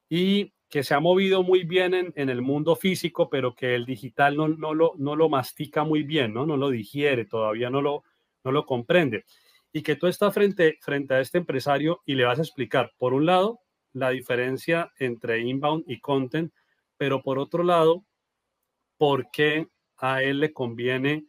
y 0.09 0.53
que 0.69 0.85
se 0.85 0.95
ha 0.95 1.01
movido 1.01 1.43
muy 1.43 1.65
bien 1.65 2.13
en, 2.15 2.29
el 2.29 2.43
mundo 2.43 2.77
físico, 2.77 3.29
pero 3.29 3.57
que 3.57 3.75
el 3.75 3.87
digital 3.87 4.37
no, 4.37 4.47
no, 4.47 4.73
lo, 4.73 4.93
no 4.99 5.17
lo 5.17 5.29
mastica 5.29 5.83
muy 5.83 6.05
bien, 6.05 6.33
¿no? 6.33 6.47
no 6.47 6.57
lo 6.57 6.71
digiere, 6.71 7.25
todavía 7.25 7.71
no 7.71 7.83
lo, 7.83 8.05
no 8.45 8.53
lo 8.53 8.65
comprende. 8.67 9.25
Y 9.73 9.83
que 9.83 9.97
tú 9.97 10.07
estás 10.07 10.33
frente, 10.33 10.79
frente 10.81 11.15
a 11.15 11.21
este 11.21 11.39
empresario 11.39 12.03
y 12.07 12.15
le 12.15 12.25
vas 12.25 12.39
a 12.39 12.43
explicar, 12.43 12.93
por 12.99 13.15
un 13.15 13.27
lado, 13.27 13.61
la 13.93 14.11
diferencia 14.11 14.93
entre 14.99 15.41
inbound 15.41 15.85
y 15.87 16.01
content, 16.01 16.53
pero 16.97 17.23
por 17.23 17.39
otro 17.39 17.63
lado, 17.63 18.05
por 18.99 19.31
qué 19.31 19.69
a 19.99 20.23
él 20.23 20.41
le 20.41 20.53
conviene 20.53 21.27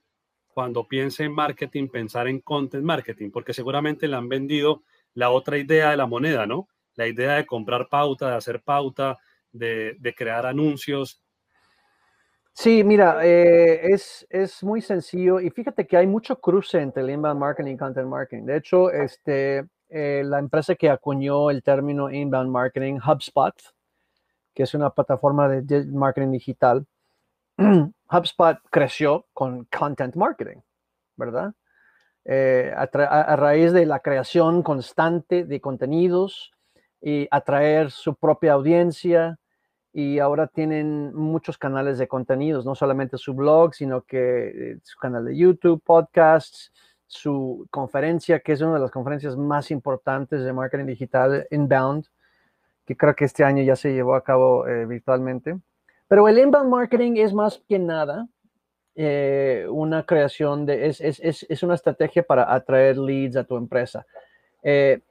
cuando 0.47 0.87
piense 0.87 1.23
en 1.23 1.33
marketing 1.33 1.87
pensar 1.87 2.27
en 2.27 2.39
content 2.41 2.83
marketing, 2.83 3.31
porque 3.31 3.53
seguramente 3.53 4.07
le 4.07 4.15
han 4.15 4.27
vendido 4.27 4.83
la 5.13 5.29
otra 5.29 5.57
idea 5.57 5.91
de 5.91 5.97
la 5.97 6.05
moneda, 6.05 6.45
¿no? 6.45 6.67
La 6.95 7.07
idea 7.07 7.35
de 7.35 7.45
comprar 7.45 7.87
pauta, 7.89 8.29
de 8.29 8.35
hacer 8.35 8.61
pauta, 8.61 9.17
de, 9.51 10.13
crear 10.15 10.45
anuncios. 10.45 11.23
Sí, 12.53 12.83
mira, 12.83 13.25
eh, 13.25 13.93
es, 13.93 14.27
es, 14.29 14.61
muy 14.61 14.81
sencillo 14.81 15.39
y 15.39 15.49
fíjate 15.49 15.87
que 15.87 15.95
hay 15.95 16.07
mucho 16.07 16.39
cruce 16.39 16.81
entre 16.81 17.03
el 17.03 17.09
inbound 17.09 17.39
marketing 17.39 17.73
y 17.73 17.77
content 17.77 18.07
marketing. 18.07 18.45
De 18.45 18.57
hecho, 18.57 18.91
este, 18.91 19.65
eh, 19.93 20.23
la 20.25 20.39
empresa 20.39 20.75
que 20.75 20.89
acuñó 20.89 21.49
el 21.49 21.63
término 21.63 22.09
inbound 22.09 22.49
marketing, 22.49 22.99
HubSpot, 23.05 23.53
que 24.53 24.63
es 24.63 24.73
una 24.73 24.89
plataforma 24.89 25.49
de 25.49 25.85
marketing 25.85 26.31
digital, 26.31 26.85
HubSpot 28.09 28.57
creció 28.69 29.25
con 29.33 29.65
content 29.65 30.15
marketing, 30.15 30.61
¿verdad? 31.17 31.53
Eh, 32.23 32.73
a, 32.75 33.35
raíz 33.35 33.73
de 33.73 33.85
la 33.85 33.99
creación 33.99 34.63
constante 34.63 35.43
de 35.43 35.59
contenidos 35.59 36.53
y 37.01 37.27
atraer 37.29 37.91
su 37.91 38.15
propia 38.15 38.53
audiencia 38.53 39.39
y 39.91 40.19
ahora 40.19 40.47
tienen 40.47 41.13
muchos 41.13 41.57
canales 41.57 41.97
de 41.97 42.07
contenidos, 42.07 42.65
no 42.65 42.75
solamente 42.75 43.17
su 43.17 43.33
blog, 43.33 43.73
sino 43.73 44.03
que 44.03 44.71
eh, 44.71 44.79
su 44.83 44.97
canal 44.99 45.25
de 45.25 45.35
YouTube, 45.35 45.81
podcasts, 45.83 46.71
su 47.11 47.67
conferencia, 47.69 48.39
que 48.39 48.53
es 48.53 48.61
una 48.61 48.75
de 48.75 48.79
las 48.79 48.89
conferencias 48.89 49.35
más 49.35 49.69
importantes 49.69 50.45
de 50.45 50.53
marketing 50.53 50.85
digital, 50.85 51.45
Inbound, 51.51 52.05
que 52.85 52.95
creo 52.95 53.13
que 53.13 53.25
este 53.25 53.43
año 53.43 53.61
ya 53.63 53.75
se 53.75 53.93
llevó 53.93 54.15
a 54.15 54.23
cabo 54.23 54.65
eh, 54.65 54.85
virtualmente. 54.85 55.59
Pero 56.07 56.27
el 56.29 56.37
inbound 56.39 56.69
marketing 56.69 57.17
es 57.17 57.33
más 57.33 57.61
que 57.67 57.79
nada 57.79 58.29
eh, 58.95 59.67
una 59.69 60.05
creación 60.05 60.65
de, 60.65 60.87
es, 60.87 61.01
es, 61.01 61.19
es, 61.19 61.45
es, 61.49 61.63
una 61.63 61.75
estrategia 61.75 62.23
para 62.23 62.53
atraer 62.53 62.97
leads 62.97 63.35
a 63.35 63.43
tu 63.43 63.57
empresa. 63.57 64.05
Eh, 64.63 65.01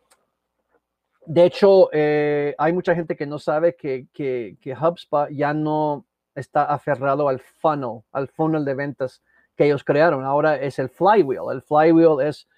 de 1.27 1.45
hecho, 1.45 1.91
hay 1.93 2.73
mucha 2.73 2.95
gente 2.95 3.15
que 3.15 3.27
no 3.27 3.39
sabe 3.39 3.77
que, 3.77 4.07
que, 4.13 4.57
que, 4.59 4.75
HubSpot 4.75 5.29
ya 5.31 5.53
no 5.53 6.07
está 6.35 6.65
aferrado 6.65 7.29
al 7.29 7.41
funnel, 7.41 8.01
al 8.11 8.27
funnel 8.29 8.65
de 8.65 8.75
ventas 8.75 9.23
ellos 9.67 9.85
crearon. 9.85 10.25
Ahora 10.25 10.57
es 10.57 10.79
el 10.79 10.89
flywheel. 10.89 11.53
El 11.53 11.63
flywheel 11.63 12.27
es 12.27 12.49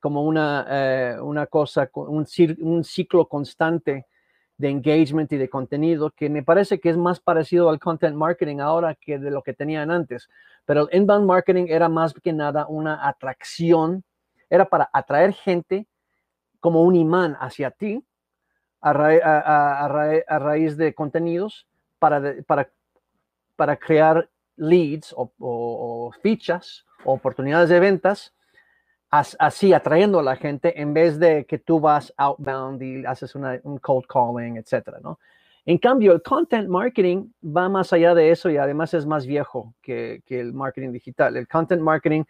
como 0.00 0.24
una, 0.24 1.18
una 1.22 1.46
cosa, 1.46 1.88
un, 1.94 2.26
un 2.60 2.84
ciclo 2.84 3.26
constante 3.26 4.06
de 4.58 4.68
engagement 4.68 5.32
y 5.32 5.36
de 5.36 5.48
contenido, 5.48 6.10
que 6.10 6.28
me 6.28 6.42
parece 6.42 6.80
que 6.80 6.90
es 6.90 6.96
más 6.96 7.20
parecido 7.20 7.70
al 7.70 7.78
content 7.78 8.16
marketing 8.16 8.58
ahora 8.58 8.96
que 8.96 9.18
de 9.18 9.30
lo 9.30 9.42
que 9.42 9.54
tenían 9.54 9.90
antes. 9.90 10.28
Pero 10.66 10.88
el 10.88 10.98
inbound 10.98 11.26
marketing 11.26 11.66
era 11.68 11.88
más 11.88 12.12
que 12.12 12.32
nada 12.32 12.66
una 12.68 13.06
atracción, 13.06 14.04
era 14.50 14.68
para 14.68 14.90
atraer 14.92 15.32
gente 15.32 15.86
como 16.58 16.82
un 16.82 16.96
imán 16.96 17.36
hacia 17.38 17.70
ti 17.70 18.04
a, 18.80 18.92
raíz 20.38 20.76
de 20.76 20.92
contenidos 20.92 21.68
para, 22.00 22.34
para, 22.44 22.68
para 23.54 23.76
crear 23.76 24.28
leads 24.58 25.14
o, 25.16 26.12
fichas 26.22 26.84
o 27.04 27.14
oportunidades 27.14 27.68
de 27.70 27.80
ventas 27.80 28.34
así 29.10 29.72
atrayendo 29.72 30.18
a 30.18 30.22
la 30.22 30.36
gente 30.36 30.80
en 30.80 30.92
vez 30.92 31.18
de 31.18 31.46
que 31.46 31.58
tú 31.58 31.80
vas 31.80 32.12
outbound 32.18 32.82
y 32.82 33.06
haces 33.06 33.34
un 33.34 33.78
cold 33.78 34.04
calling, 34.06 34.58
etcétera, 34.58 34.98
¿no? 35.02 35.18
En 35.68 35.76
cambio, 35.76 36.12
el 36.12 36.22
content 36.22 36.66
marketing 36.66 37.28
va 37.44 37.68
más 37.68 37.92
allá 37.92 38.14
de 38.14 38.30
eso 38.30 38.48
y 38.48 38.56
además 38.56 38.94
es 38.94 39.04
más 39.04 39.26
viejo 39.26 39.74
que, 39.82 40.22
el 40.28 40.54
marketing 40.54 40.92
digital. 40.92 41.36
El 41.36 41.46
content 41.46 41.82
marketing 41.82 42.24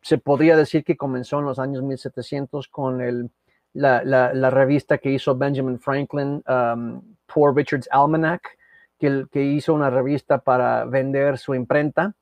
se 0.00 0.18
podría 0.18 0.56
decir 0.56 0.82
que 0.82 0.96
comenzó 0.96 1.38
en 1.38 1.44
los 1.44 1.60
años 1.60 1.84
1700 1.84 2.66
con 2.66 3.00
el, 3.00 3.30
la, 3.72 4.50
revista 4.50 4.98
que 4.98 5.10
hizo 5.10 5.36
Benjamin 5.36 5.78
Franklin, 5.78 6.42
um, 6.48 7.00
Poor 7.32 7.54
Richard's 7.54 7.88
Almanac, 7.92 8.58
que, 9.30 9.42
hizo 9.42 9.74
una 9.74 9.90
revista 9.90 10.38
para 10.38 10.84
vender 10.84 11.38
su 11.38 11.54
imprenta. 11.54 12.14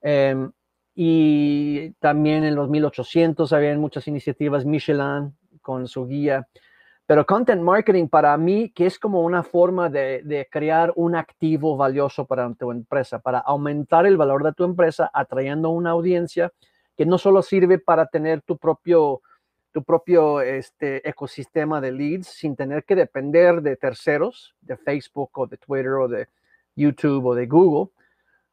Em, 0.00 0.50
y 0.94 1.90
también 1.94 2.44
en 2.44 2.54
los 2.54 2.68
1800 2.70 3.52
habían 3.52 3.80
muchas 3.80 4.06
iniciativas 4.08 4.64
Michelin 4.64 5.34
con 5.60 5.88
su 5.88 6.06
guía. 6.06 6.46
Pero 7.06 7.26
content 7.26 7.60
marketing 7.60 8.08
para 8.08 8.34
mí, 8.38 8.70
que 8.70 8.86
es 8.86 8.98
como 8.98 9.22
una 9.22 9.42
forma 9.42 9.90
de, 9.90 10.48
crear 10.50 10.92
un 10.96 11.14
activo 11.14 11.76
valioso 11.76 12.24
para 12.26 12.50
tu 12.54 12.70
empresa, 12.70 13.18
para 13.18 13.40
aumentar 13.40 14.06
el 14.06 14.16
valor 14.16 14.42
de 14.42 14.52
tu 14.54 14.64
empresa, 14.64 15.10
atrayendo 15.12 15.68
una 15.70 15.90
audiencia 15.90 16.50
que 16.96 17.04
no 17.04 17.18
solo 17.18 17.42
sirve 17.42 17.78
para 17.78 18.06
tener 18.06 18.40
tu 18.40 18.56
propio, 18.56 19.20
tu 19.74 19.82
propio 19.82 20.40
este, 20.40 21.06
ecosistema 21.08 21.80
de 21.80 21.90
leads 21.90 22.28
sin 22.28 22.54
tener 22.54 22.84
que 22.84 22.94
depender 22.94 23.60
de 23.60 23.74
terceros, 23.74 24.54
de 24.60 24.76
Facebook 24.76 25.30
o 25.34 25.48
de 25.48 25.56
Twitter 25.56 25.94
o 25.94 26.06
de 26.06 26.28
YouTube 26.76 27.26
o 27.26 27.34
de 27.34 27.46
Google, 27.46 27.90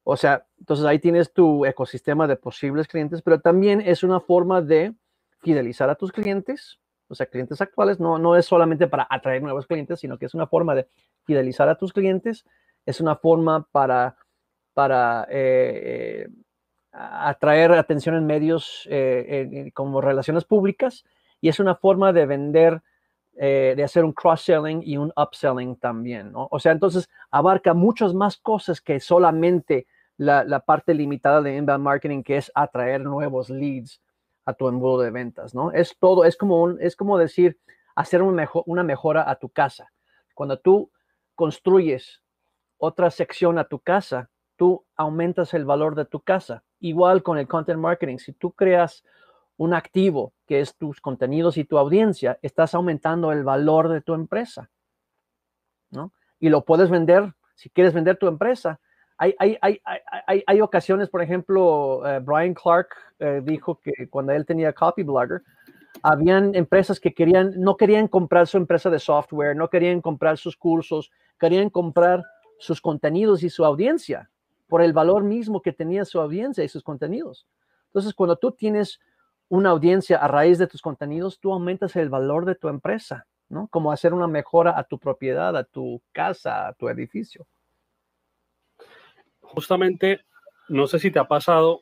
o 0.03 0.17
sea, 0.17 0.47
entonces 0.57 0.83
ahí 0.83 0.97
tienes 0.97 1.31
tu 1.31 1.63
ecosistema 1.63 2.27
de 2.27 2.35
posibles 2.35 2.87
clientes, 2.87 3.21
pero 3.21 3.39
también 3.39 3.81
es 3.81 4.01
una 4.01 4.19
forma 4.19 4.63
de 4.63 4.95
fidelizar 5.41 5.91
a 5.91 5.95
tus 5.95 6.11
clientes, 6.11 6.79
o 7.07 7.13
sea, 7.13 7.27
clientes 7.27 7.61
actuales, 7.61 7.99
no, 7.99 8.17
no 8.17 8.35
es 8.35 8.47
solamente 8.47 8.87
para 8.87 9.05
atraer 9.07 9.43
nuevos 9.43 9.67
clientes, 9.67 9.99
sino 9.99 10.17
que 10.17 10.25
es 10.25 10.33
una 10.33 10.47
forma 10.47 10.73
de 10.73 10.87
fidelizar 11.23 11.69
a 11.69 11.75
tus 11.75 11.93
clientes, 11.93 12.45
es 12.83 12.99
una 12.99 13.15
forma 13.15 13.67
para, 13.71 14.15
para 14.73 15.27
eh, 15.29 16.25
eh, 16.25 16.29
atraer 16.91 17.71
atención 17.71 18.15
en 18.15 18.25
medios 18.25 18.87
eh, 18.89 19.71
como 19.73 20.01
relaciones 20.01 20.45
públicas 20.45 21.05
y 21.39 21.49
es 21.49 21.59
una 21.59 21.75
forma 21.75 22.13
de 22.13 22.25
vender 22.25 22.81
de 23.33 23.81
hacer 23.83 24.03
un 24.03 24.11
cross-selling 24.11 24.83
y 24.85 24.97
un 24.97 25.11
upselling 25.15 25.77
también, 25.77 26.33
¿no? 26.33 26.49
O 26.51 26.59
sea, 26.59 26.73
entonces 26.73 27.09
abarca 27.31 27.73
muchas 27.73 28.13
más 28.13 28.37
cosas 28.37 28.81
que 28.81 28.99
solamente 28.99 29.87
la, 30.21 30.59
parte 30.59 30.93
limitada 30.93 31.41
de 31.41 31.55
inbound 31.55 31.83
marketing, 31.83 32.23
que 32.23 32.37
es 32.37 32.51
atraer 32.53 33.01
nuevos 33.01 33.49
leads 33.49 34.01
a 34.45 34.53
tu 34.53 34.67
embudo 34.67 35.01
de 35.01 35.09
ventas, 35.09 35.55
¿no? 35.55 35.71
Es 35.71 35.97
todo, 35.97 36.25
es 36.25 36.37
como, 36.37 36.61
un, 36.61 36.77
es 36.79 36.95
como 36.95 37.17
decir, 37.17 37.57
hacer 37.95 38.21
un 38.21 38.35
mejor, 38.35 38.63
una 38.67 38.83
mejora 38.83 39.29
a 39.29 39.35
tu 39.35 39.49
casa. 39.49 39.91
Cuando 40.35 40.59
tú 40.59 40.91
construyes 41.35 42.21
otra 42.77 43.09
sección 43.09 43.57
a 43.57 43.63
tu 43.63 43.79
casa, 43.79 44.29
tú 44.57 44.85
aumentas 44.95 45.53
el 45.53 45.65
valor 45.65 45.95
de 45.95 46.05
tu 46.05 46.21
casa. 46.21 46.63
Igual 46.81 47.23
con 47.23 47.37
el 47.37 47.47
content 47.47 47.79
marketing, 47.79 48.17
si 48.17 48.33
tú 48.33 48.51
creas 48.51 49.03
un 49.57 49.73
activo 49.73 50.33
que 50.47 50.59
es 50.59 50.75
tus 50.75 50.99
contenidos 50.99 51.57
y 51.57 51.63
tu 51.63 51.77
audiencia, 51.77 52.37
estás 52.41 52.73
aumentando 52.73 53.31
el 53.31 53.43
valor 53.43 53.89
de 53.89 54.01
tu 54.01 54.13
empresa, 54.13 54.69
¿no? 55.91 56.11
Y 56.39 56.49
lo 56.49 56.65
puedes 56.65 56.89
vender, 56.89 57.33
si 57.53 57.69
quieres 57.69 57.93
vender 57.93 58.17
tu 58.17 58.27
empresa, 58.27 58.79
hay, 59.19 59.35
hay, 59.37 59.55
hay, 59.61 60.43
hay, 60.47 60.61
ocasiones, 60.61 61.07
por 61.07 61.21
ejemplo, 61.21 62.01
eh, 62.07 62.17
Brian 62.17 62.55
Clark 62.55 62.87
eh, 63.19 63.41
dijo 63.43 63.79
que 63.79 64.09
cuando 64.09 64.31
él 64.31 64.47
tenía 64.47 64.73
Copy 64.73 65.03
Blogger, 65.03 65.43
habían 66.01 66.55
empresas 66.55 66.99
que 66.99 67.13
querían, 67.13 67.53
no 67.55 67.77
querían 67.77 68.07
comprar 68.07 68.47
su 68.47 68.57
empresa 68.57 68.89
de 68.89 68.97
software, 68.97 69.55
no 69.55 69.69
querían 69.69 70.01
comprar 70.01 70.39
sus 70.39 70.57
cursos, 70.57 71.11
querían 71.39 71.69
comprar 71.69 72.25
sus 72.57 72.81
contenidos 72.81 73.43
y 73.43 73.51
su 73.51 73.63
audiencia. 73.63 74.30
Por 74.71 74.81
el 74.81 74.93
valor 74.93 75.25
mismo 75.25 75.61
que 75.61 75.73
tenía 75.73 76.05
su 76.05 76.21
audiencia 76.21 76.63
y 76.63 76.69
sus 76.69 76.81
contenidos. 76.81 77.45
Entonces, 77.87 78.13
cuando 78.13 78.37
tú 78.37 78.53
tienes 78.53 79.01
una 79.49 79.71
audiencia 79.71 80.15
a 80.15 80.29
raíz 80.29 80.59
de 80.59 80.65
tus 80.65 80.81
contenidos, 80.81 81.41
tú 81.41 81.51
aumentas 81.51 81.97
el 81.97 82.07
valor 82.07 82.45
de 82.45 82.55
tu 82.55 82.69
empresa, 82.69 83.27
¿no? 83.49 83.67
Como 83.67 83.91
hacer 83.91 84.13
una 84.13 84.27
mejora 84.27 84.79
a 84.79 84.85
tu 84.85 84.97
propiedad, 84.97 85.57
a 85.57 85.65
tu 85.65 86.01
casa, 86.13 86.69
a 86.69 86.73
tu 86.73 86.87
edificio. 86.87 87.45
Justamente, 89.41 90.21
no 90.69 90.87
sé 90.87 90.99
si 90.99 91.11
te 91.11 91.19
ha 91.19 91.25
pasado 91.25 91.81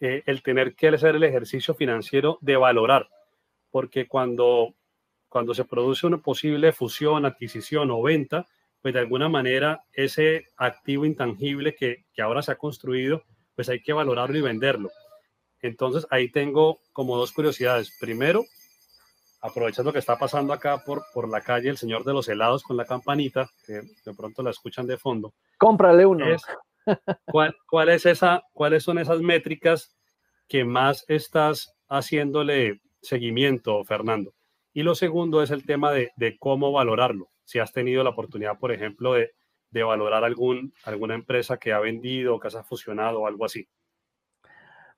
eh, 0.00 0.22
el 0.24 0.42
tener 0.42 0.74
que 0.74 0.88
hacer 0.88 1.16
el 1.16 1.24
ejercicio 1.24 1.74
financiero 1.74 2.38
de 2.40 2.56
valorar, 2.56 3.10
porque 3.70 4.08
cuando, 4.08 4.72
cuando 5.28 5.52
se 5.52 5.66
produce 5.66 6.06
una 6.06 6.22
posible 6.22 6.72
fusión, 6.72 7.26
adquisición 7.26 7.90
o 7.90 8.00
venta, 8.00 8.46
pues 8.82 8.94
de 8.94 9.00
alguna 9.00 9.28
manera 9.28 9.84
ese 9.92 10.46
activo 10.56 11.04
intangible 11.04 11.74
que, 11.74 12.04
que 12.12 12.22
ahora 12.22 12.42
se 12.42 12.52
ha 12.52 12.56
construido, 12.56 13.24
pues 13.54 13.68
hay 13.68 13.82
que 13.82 13.92
valorarlo 13.92 14.38
y 14.38 14.42
venderlo. 14.42 14.90
Entonces 15.60 16.06
ahí 16.10 16.30
tengo 16.30 16.80
como 16.92 17.16
dos 17.16 17.32
curiosidades. 17.32 17.94
Primero, 18.00 18.44
aprovechando 19.42 19.92
que 19.92 19.98
está 19.98 20.18
pasando 20.18 20.52
acá 20.52 20.82
por, 20.84 21.02
por 21.12 21.28
la 21.28 21.40
calle 21.40 21.68
el 21.68 21.76
señor 21.76 22.04
de 22.04 22.12
los 22.12 22.28
helados 22.28 22.62
con 22.62 22.76
la 22.76 22.84
campanita, 22.84 23.50
que 23.66 23.82
de 24.04 24.14
pronto 24.16 24.42
la 24.42 24.50
escuchan 24.50 24.86
de 24.86 24.98
fondo. 24.98 25.34
Cómprale 25.58 26.06
uno. 26.06 26.24
¿cuál, 27.26 27.54
cuál 27.68 27.88
es 27.90 28.06
esa, 28.06 28.42
¿Cuáles 28.52 28.82
son 28.82 28.98
esas 28.98 29.20
métricas 29.20 29.94
que 30.48 30.64
más 30.64 31.04
estás 31.08 31.74
haciéndole 31.88 32.80
seguimiento, 33.02 33.84
Fernando? 33.84 34.32
Y 34.72 34.82
lo 34.82 34.94
segundo 34.94 35.42
es 35.42 35.50
el 35.50 35.64
tema 35.66 35.90
de, 35.92 36.12
de 36.16 36.38
cómo 36.38 36.72
valorarlo. 36.72 37.28
Si 37.50 37.58
has 37.58 37.72
tenido 37.72 38.04
la 38.04 38.10
oportunidad, 38.10 38.60
por 38.60 38.70
ejemplo, 38.70 39.14
de, 39.14 39.32
de 39.72 39.82
valorar 39.82 40.22
algún, 40.22 40.72
alguna 40.84 41.16
empresa 41.16 41.56
que 41.56 41.72
ha 41.72 41.80
vendido, 41.80 42.38
que 42.38 42.48
se 42.48 42.58
ha 42.58 42.62
fusionado 42.62 43.22
o 43.22 43.26
algo 43.26 43.44
así. 43.44 43.66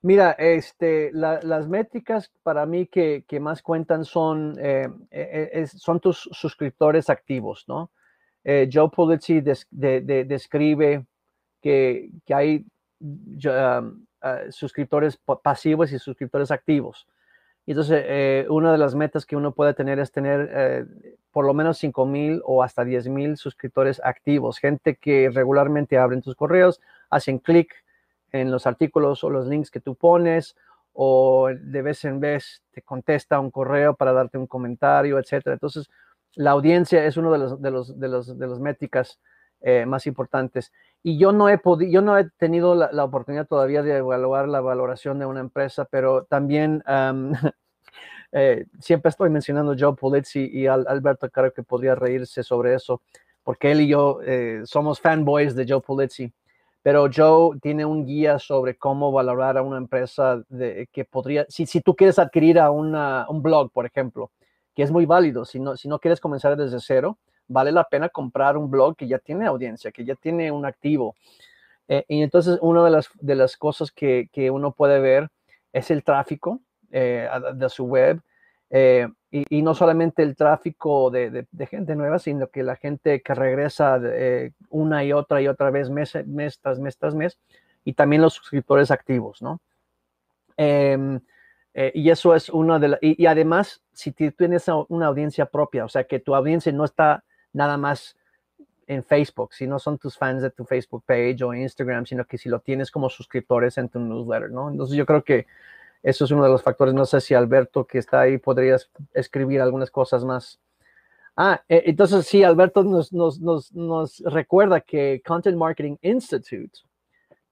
Mira, 0.03 0.33
este, 0.33 1.11
las 1.15 1.67
métricas 1.67 2.31
para 2.43 2.67
mí 2.67 2.89
que, 2.89 3.25
más 3.41 3.63
cuentan 3.63 4.05
son, 4.05 4.59
eh, 4.61 4.87
eh, 5.11 5.67
son 5.67 5.99
tus 5.99 6.29
suscriptores 6.31 7.09
activos, 7.09 7.65
¿no? 7.69 7.91
Eh, 8.45 8.69
Joe 8.71 8.91
Pulitzi 8.91 9.41
describe 9.41 11.07
que, 11.63 12.11
hay 12.29 12.67
um, 13.01 14.05
suscriptores 14.51 15.19
pasivos 15.43 15.91
y 15.91 15.99
suscriptores 15.99 16.51
activos. 16.51 17.07
Y 17.65 17.73
entonces, 17.73 18.47
una 18.49 18.73
de 18.73 18.79
las 18.79 18.95
metas 18.95 19.25
que 19.25 19.37
uno 19.37 19.53
puede 19.53 19.75
tener 19.75 19.99
es 19.99 20.11
tener 20.11 20.87
por 21.31 21.47
lo 21.47 21.55
menos 21.55 21.79
5 21.79 22.07
mil 22.07 22.43
o 22.45 22.63
hasta 22.63 22.85
10 22.85 23.09
mil 23.09 23.37
suscriptores 23.37 24.01
activos, 24.05 24.59
gente 24.59 24.97
que 24.97 25.31
regularmente 25.31 25.97
abren 25.97 26.23
tus 26.23 26.35
correos, 26.35 26.81
hacen 27.09 27.39
clic 27.39 27.73
en 28.33 28.51
los 28.51 28.67
artículos 28.67 29.23
o 29.25 29.31
los 29.31 29.47
links 29.47 29.71
que 29.71 29.81
tú 29.81 29.95
pones 29.95 30.57
o 30.93 31.51
de 31.55 31.83
vez 31.83 32.05
en 32.05 32.21
vez 32.21 32.63
te 32.73 32.83
contesta 32.83 33.41
un 33.41 33.51
correo 33.51 33.95
para 33.95 34.13
darte 34.13 34.39
un 34.39 34.47
comentario, 34.47 35.19
etcétera. 35.19 35.55
Entonces, 35.55 35.89
la 36.35 36.51
audiencia 36.51 37.05
es 37.05 37.17
uno 37.17 37.33
de 37.33 37.39
los 37.39 37.63
de 37.63 37.71
los 37.71 37.99
de 37.99 38.09
los 38.09 38.39
de 38.39 38.47
las 38.47 38.59
métricas 38.59 39.19
eh, 39.63 39.87
más 39.87 40.07
importantes. 40.07 40.73
Y 41.03 41.19
yo 41.19 41.33
no 41.33 41.49
he 41.49 41.59
podido, 41.59 41.91
yo 41.91 42.03
no 42.03 42.19
he 42.19 42.29
tenido 42.31 42.75
la, 42.75 43.05
oportunidad 43.05 43.47
todavía 43.47 43.83
de 43.83 43.97
evaluar 43.97 44.49
la 44.49 44.61
valoración 44.61 45.19
de 45.19 45.27
una 45.27 45.41
empresa, 45.41 45.85
pero 45.85 46.25
también 46.25 46.83
eh, 48.33 48.67
siempre 48.81 49.11
estoy 49.11 49.31
mencionando 49.31 49.75
Joe 49.79 49.95
Pulizzi 49.95 50.51
y 50.53 50.67
Alberto 50.67 51.31
creo 51.31 51.53
que 51.53 51.63
podría 51.63 51.95
reírse 51.95 52.43
sobre 52.43 52.75
eso, 52.75 53.03
porque 53.43 53.73
él 53.73 53.83
y 53.83 53.89
yo 53.89 54.21
eh, 54.25 54.63
somos 54.65 55.01
fanboys 55.01 55.55
de 55.55 55.67
Joe 55.69 55.81
Pulizzi 55.81 56.33
pero 56.83 57.09
Joe 57.15 57.59
tiene 57.61 57.85
un 57.85 58.05
guía 58.05 58.39
sobre 58.39 58.77
cómo 58.77 59.13
valorar 59.13 59.57
a 59.57 59.63
una 59.63 59.79
empresa 59.79 60.43
de, 60.49 60.89
que 60.93 61.05
podría, 61.05 61.47
si, 61.49 61.65
si 61.67 61.81
tú 61.81 61.95
quieres 61.95 62.19
adquirir 62.19 62.59
a 62.59 62.71
una, 62.71 63.27
un 63.29 63.41
blog, 63.41 63.71
por 63.71 63.87
ejemplo, 63.87 64.33
que 64.75 64.83
es 64.83 64.91
muy 64.91 65.07
válido, 65.07 65.45
si 65.45 65.61
no, 65.61 65.77
si 65.77 65.89
no 65.89 66.01
quieres 66.01 66.21
comenzar 66.21 66.57
desde 66.57 66.81
cero, 66.81 67.19
vale 67.49 67.73
la 67.73 67.85
pena 67.85 68.09
comprar 68.09 68.57
un 68.57 68.71
blog 68.71 68.97
que 68.97 69.07
ya 69.07 69.19
tiene 69.19 69.47
audiencia, 69.47 69.93
que 69.93 70.05
ya 70.05 70.15
tiene 70.15 70.51
un 70.51 70.65
activo. 70.65 71.15
Eh, 71.89 72.05
y 72.09 72.23
entonces 72.23 72.59
una 72.63 72.85
de 72.85 72.91
las, 72.91 73.11
de 73.21 73.35
las 73.35 73.57
cosas 73.57 73.91
que, 73.91 74.29
que 74.33 74.51
uno 74.51 74.73
puede 74.73 75.01
ver 75.01 75.29
es 75.73 75.91
el 75.91 76.05
tráfico 76.05 76.61
eh, 76.91 77.29
de 77.55 77.69
su 77.69 77.85
web. 77.85 78.21
Eh, 78.71 79.07
y, 79.31 79.63
no 79.63 79.75
solamente 79.75 80.23
el 80.23 80.35
tráfico 80.37 81.11
de, 81.11 81.47
gente 81.69 81.95
nueva, 81.95 82.19
sino 82.19 82.49
que 82.49 82.63
la 82.63 82.77
gente 82.77 83.23
que 83.23 83.35
regresa 83.35 83.99
una 84.69 85.05
y 85.05 85.13
otra 85.13 85.41
y 85.41 85.49
otra 85.49 85.71
vez 85.71 85.89
mes, 85.89 86.15
mes 86.27 86.59
tras 86.61 86.79
mes 86.79 86.99
tras 86.99 87.15
mes, 87.15 87.39
y 87.85 87.95
también 87.95 88.21
los 88.21 88.35
suscriptores 88.35 88.91
activos, 88.91 89.41
¿no? 89.41 89.61
Em, 90.59 91.19
y 91.75 92.11
eso 92.11 92.35
es 92.35 92.51
una 92.51 92.79
de 92.79 92.89
las, 92.89 92.99
y, 93.03 93.25
además, 93.25 93.83
si 93.93 94.13
tienes 94.13 94.67
una 94.89 95.07
audiencia 95.07 95.47
propia, 95.47 95.87
o 95.87 95.89
sea, 95.89 96.05
que 96.05 96.19
tu 96.21 96.35
audiencia 96.35 96.73
no 96.73 96.85
está 96.85 97.25
nada 97.53 97.77
más 97.77 98.17
en 98.87 99.05
Facebook, 99.05 99.55
si 99.55 99.67
no 99.67 99.79
son 99.79 99.99
tus 99.99 100.19
fans 100.19 100.43
de 100.43 100.51
tu 100.51 100.65
Facebook 100.65 101.05
page 101.07 101.43
o 101.45 101.55
Instagram, 101.55 102.07
sino 102.07 102.25
que 102.25 102.39
si 102.39 102.49
lo 102.49 102.61
tienes 102.61 102.91
como 102.91 103.09
suscriptores 103.09 103.79
en 103.79 103.89
tu 103.89 104.01
newsletter, 104.01 104.51
¿no? 104.51 104.71
Entonces 104.71 104.97
yo 104.97 105.07
creo 105.07 105.25
que 105.25 105.47
eso 106.03 106.25
es 106.25 106.31
uno 106.31 106.43
de 106.43 106.51
los 106.51 106.63
factores. 106.63 106.95
No 106.95 107.07
sé 107.07 107.21
si 107.21 107.35
Alberto, 107.35 107.87
que 107.87 107.99
está 107.99 108.21
ahí, 108.23 108.39
podrías 108.39 108.91
escribir 109.15 109.61
algunas 109.61 109.91
cosas 109.91 110.25
más. 110.25 110.61
Ah, 111.37 111.63
e, 111.69 111.85
entonces 111.87 112.27
sí, 112.27 112.43
Alberto 112.45 112.83
nos, 112.83 113.13
nos, 113.13 114.19
recuerda 114.27 114.81
que 114.81 115.23
Content 115.25 115.57
Marketing 115.57 115.97
Institute, 116.03 116.81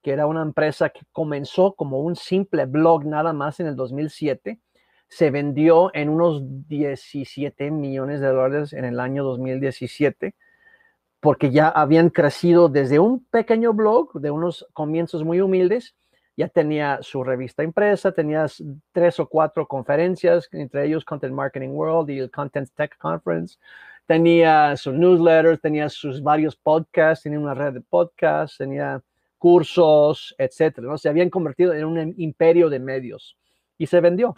que 0.01 0.11
era 0.11 0.27
una 0.27 0.41
empresa 0.43 0.89
que 0.89 1.01
comenzó 1.11 1.73
como 1.73 1.99
un 2.01 2.15
simple 2.15 2.65
blog 2.65 3.05
nada 3.05 3.33
más 3.33 3.59
en 3.59 3.67
el 3.67 3.75
2007, 3.75 4.59
se 5.11 5.29
vendió 5.29 5.91
en 5.93 6.07
unos 6.07 6.41
17 6.69 7.69
millones 7.69 8.21
de 8.21 8.27
dólares 8.27 8.71
en 8.71 8.85
el 8.85 8.97
año 8.97 9.25
2017 9.25 10.35
porque 11.19 11.51
ya 11.51 11.67
habían 11.67 12.09
crecido 12.09 12.69
desde 12.69 12.97
un 12.97 13.25
pequeño 13.25 13.73
blog 13.73 14.13
de 14.21 14.31
unos 14.31 14.65
comienzos 14.73 15.25
muy 15.25 15.41
humildes 15.41 15.95
ya 16.37 16.47
tenía 16.47 16.99
su 17.01 17.25
revista 17.25 17.61
impresa, 17.61 18.13
tenía 18.13 18.45
tres 18.93 19.19
o 19.19 19.27
cuatro 19.27 19.67
conferencias, 19.67 20.47
entre 20.53 20.85
ellos 20.85 21.03
Content 21.03 21.33
Marketing 21.33 21.69
World 21.69 22.09
y 22.09 22.19
el 22.19 22.31
Content 22.31 22.69
Tech 22.73 22.97
Conference. 22.97 23.57
Tenía 24.05 24.77
sus 24.77 24.93
newsletters, 24.93 25.59
tenía 25.59 25.89
sus 25.89 26.23
varios 26.23 26.55
podcasts, 26.55 27.23
tenía 27.23 27.37
una 27.37 27.53
red 27.53 27.73
de 27.73 27.81
podcasts, 27.81 28.57
tenía 28.57 29.01
cursos, 29.37 30.33
etcétera. 30.37 30.87
¿no? 30.87 30.97
Se 30.97 31.09
habían 31.09 31.29
convertido 31.29 31.73
en 31.73 31.85
un 31.85 32.13
imperio 32.17 32.69
de 32.69 32.79
medios 32.79 33.37
y 33.77 33.87
se 33.87 33.99
vendió. 33.99 34.33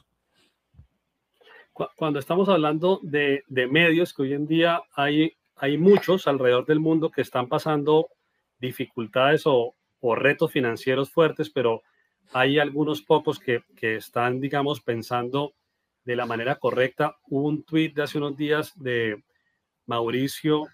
Cuando 1.74 2.20
estamos 2.20 2.50
hablando 2.50 3.00
de, 3.02 3.44
de 3.48 3.68
medios, 3.68 4.14
que 4.14 4.22
hoy 4.22 4.34
en 4.34 4.46
día 4.46 4.82
hay, 4.96 5.34
hay 5.56 5.78
muchos 5.78 6.28
alrededor 6.28 6.66
del 6.66 6.80
mundo 6.80 7.10
que 7.10 7.22
están 7.22 7.48
pasando 7.48 8.10
dificultades 8.60 9.44
o, 9.46 9.76
o 10.00 10.16
retos 10.16 10.52
financieros 10.52 11.10
fuertes, 11.10 11.50
pero 11.50 11.82
hay 12.32 12.60
algunos 12.60 13.02
pocos 13.02 13.40
que, 13.40 13.64
que, 13.76 13.96
están, 13.96 14.40
digamos, 14.40 14.82
pensando 14.82 15.54
de 16.06 16.16
la 16.16 16.26
manera 16.26 16.56
correcta. 16.56 17.18
Hubo 17.28 17.48
un 17.48 17.64
tweet 17.64 17.94
de 17.94 18.04
hace 18.04 18.18
unos 18.18 18.38
días 18.38 18.74
de 18.80 19.24
Mauricio 19.86 20.68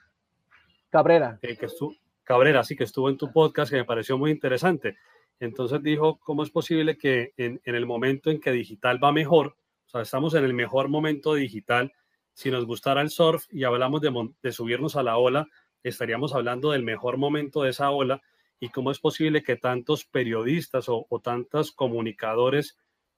Cabrera. 0.90 1.40
que 1.42 1.66
estuvo, 1.66 1.96
Cabrera, 2.24 2.64
sí, 2.64 2.76
que 2.76 2.84
estuvo 2.84 3.10
en 3.10 3.18
tu 3.18 3.32
podcast, 3.32 3.72
que 3.72 3.78
me 3.78 3.86
pareció 3.86 4.18
muy 4.18 4.32
interesante. 4.32 4.98
Entonces 5.40 5.82
dijo, 5.82 6.20
¿cómo 6.20 6.44
es 6.44 6.50
posible 6.50 6.98
que 6.98 7.34
en, 7.38 7.62
en 7.64 7.76
el 7.76 7.86
momento 7.86 8.30
en 8.30 8.42
que 8.42 8.52
digital 8.52 9.02
va 9.02 9.12
mejor, 9.12 9.56
o 9.90 9.92
sea, 9.92 10.02
estamos 10.02 10.36
en 10.36 10.44
el 10.44 10.54
mejor 10.54 10.88
momento 10.88 11.34
digital, 11.34 11.92
si 12.34 12.52
nos 12.52 12.66
gustara 12.66 13.02
el 13.02 13.10
surf 13.10 13.46
y 13.52 13.64
hablamos 13.64 14.02
de, 14.02 14.30
de 14.44 14.52
subirnos 14.52 14.96
a 14.96 15.02
la 15.02 15.18
ola, 15.18 15.48
estaríamos 15.82 16.36
hablando 16.36 16.72
del 16.72 16.84
mejor 16.84 17.18
momento 17.18 17.64
de 17.64 17.72
esa 17.72 17.90
ola 17.90 18.22
y 18.60 18.70
cómo 18.70 18.92
es 18.92 19.00
posible 19.00 19.42
que 19.42 19.56
tantos 19.56 20.06
periodistas 20.06 20.86
o, 20.90 21.08
tantos 21.24 21.72
comunicadores 21.72 22.78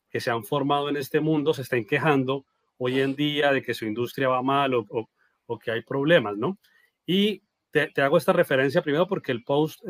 que 0.09 0.21
se 0.21 0.31
han 0.31 0.45
formado 0.45 0.87
en 0.87 0.95
este 0.95 1.19
mundo 1.19 1.53
se 1.53 1.63
estén 1.63 1.85
quejando 1.85 2.45
hoy 2.77 3.01
en 3.01 3.15
día 3.15 3.51
de 3.51 3.61
que 3.61 3.73
su 3.73 3.85
industria 3.85 4.29
va 4.29 4.41
mal 4.41 4.73
o, 4.73 5.09
que 5.59 5.71
hay 5.71 5.81
problemas, 5.81 6.37
¿no? 6.37 6.57
Y 7.05 7.43
te, 7.71 7.91
hago 8.01 8.17
esta 8.17 8.31
referencia 8.31 8.81
primero 8.81 9.05
porque 9.05 9.33
el 9.33 9.43
post 9.43 9.83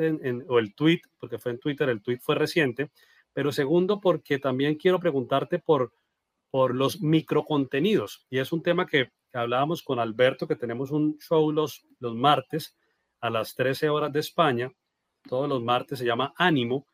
o 0.48 0.58
el 0.58 0.74
tweet, 0.74 1.02
porque 1.20 1.38
fue 1.38 1.52
en 1.52 1.60
Twitter, 1.60 1.88
el 1.90 2.02
tweet 2.02 2.18
fue 2.18 2.34
reciente, 2.34 2.90
pero 3.32 3.52
segundo 3.52 4.02
porque 4.02 4.40
también 4.40 4.74
quiero 4.74 5.00
preguntarte 5.00 5.60
por, 5.60 5.94
por 6.52 6.76
los 6.76 7.02
microcontenidos. 7.02 8.26
Y 8.30 8.40
es 8.40 8.52
un 8.52 8.62
tema 8.62 8.86
que, 8.86 9.12
hablábamos 9.34 9.82
con 9.82 10.00
Alberto, 10.00 10.46
que 10.46 10.58
tenemos 10.58 10.92
un 10.92 11.18
show 11.20 11.52
los, 11.54 11.88
los 12.00 12.14
martes 12.16 12.78
a 13.22 13.30
las 13.30 13.56
13 13.56 13.90
horas 13.90 14.12
de 14.12 14.20
España, 14.20 14.72
todos 15.28 15.48
los 15.48 15.64
martes, 15.64 16.00
se 16.00 16.06
llama 16.06 16.34
Ánimo. 16.38 16.86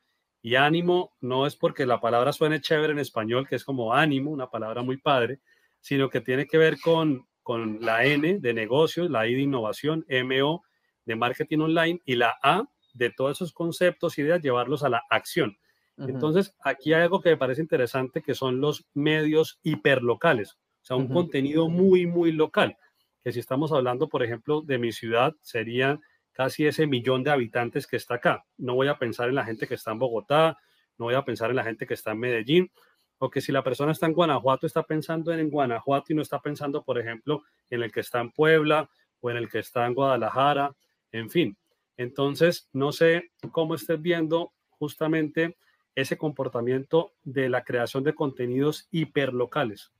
Y 0.43 0.55
ánimo 0.55 1.15
no 1.19 1.47
es 1.47 1.55
porque 1.55 1.85
la 1.85 1.99
palabra 1.99 2.31
suene 2.31 2.61
chévere 2.61 2.93
en 2.93 2.99
español, 2.99 3.47
que 3.47 3.55
es 3.55 3.65
como 3.65 3.93
ánimo, 3.93 4.29
una 4.29 4.49
palabra 4.49 4.83
muy 4.83 4.97
padre, 4.97 5.39
sino 5.81 6.09
que 6.09 6.21
tiene 6.21 6.45
que 6.45 6.59
ver 6.59 6.79
con, 6.79 7.27
con 7.41 7.79
la 7.81 8.05
N 8.05 8.39
de 8.39 8.53
negocios, 8.53 9.09
la 9.09 9.27
I 9.27 9.33
de 9.33 9.41
innovación, 9.41 10.05
MO 10.25 10.63
de 11.05 11.15
marketing 11.15 11.59
online 11.59 12.01
y 12.05 12.15
la 12.15 12.35
A 12.43 12.65
de 12.93 13.09
todos 13.09 13.37
esos 13.37 13.53
conceptos, 13.53 14.17
ideas, 14.19 14.41
llevarlos 14.41 14.83
a 14.83 14.89
la 14.89 15.03
acción. 15.09 15.57
Entonces, 15.97 16.55
aquí 16.63 16.93
hay 16.93 17.03
algo 17.03 17.21
que 17.21 17.29
me 17.29 17.37
parece 17.37 17.61
interesante, 17.61 18.21
que 18.21 18.35
son 18.35 18.61
los 18.61 18.85
medios 18.93 19.59
hiperlocales, 19.63 20.53
o 20.53 20.85
sea, 20.85 20.95
un 20.95 21.07
contenido 21.07 21.69
muy, 21.69 22.05
muy 22.05 22.31
local, 22.31 22.77
que 23.23 23.31
si 23.31 23.39
estamos 23.39 23.71
hablando, 23.71 24.07
por 24.07 24.23
ejemplo, 24.23 24.61
de 24.61 24.77
mi 24.77 24.91
ciudad, 24.91 25.33
serían 25.41 26.01
casi 26.33 26.67
ese 26.67 26.85
millón 26.85 27.23
de 27.23 27.31
habitantes 27.31 27.87
que 27.87 27.95
está 27.97 28.15
acá. 28.15 28.45
No 28.57 28.75
voy 28.75 28.89
a 28.89 28.99
pensar 28.99 29.27
en 29.27 29.35
la 29.35 29.43
gente 29.43 29.67
que 29.67 29.73
está 29.73 29.91
en 29.91 29.97
Bogotá, 29.97 30.57
no 30.99 31.05
voy 31.05 31.15
a 31.15 31.25
pensar 31.25 31.49
en 31.49 31.55
la 31.55 31.63
gente 31.63 31.87
que 31.87 31.95
está 31.95 32.11
en 32.11 32.19
Medellín, 32.19 32.71
o 33.17 33.29
que 33.31 33.41
si 33.41 33.51
la 33.51 33.63
persona 33.63 33.91
está 33.91 34.05
en 34.05 34.13
Guanajuato, 34.13 34.67
está 34.67 34.83
pensando 34.83 35.33
en 35.33 35.49
Guanajuato 35.49 36.13
y 36.13 36.15
no 36.15 36.21
está 36.21 36.39
pensando, 36.39 36.83
por 36.83 36.99
ejemplo, 36.99 37.41
en 37.69 37.81
el 37.81 37.91
que 37.91 38.01
está 38.01 38.19
en 38.19 38.31
Puebla 38.31 38.89
o 39.19 39.31
en 39.31 39.37
el 39.37 39.49
que 39.49 39.59
está 39.59 39.87
en 39.87 39.95
Guadalajara, 39.95 40.75
en 41.11 41.29
fin. 41.29 41.57
Entonces, 41.97 42.69
no 42.73 42.91
sé 42.91 43.31
cómo 43.51 43.73
estés 43.73 43.99
viendo 43.99 44.53
justamente 44.69 45.57
ese 45.97 46.15
comportamiento 46.15 47.13
de 47.23 47.49
la 47.49 47.63
creación 47.63 48.03
de 48.03 48.13
contenidos 48.13 48.87
hiperlocales? 48.91 49.91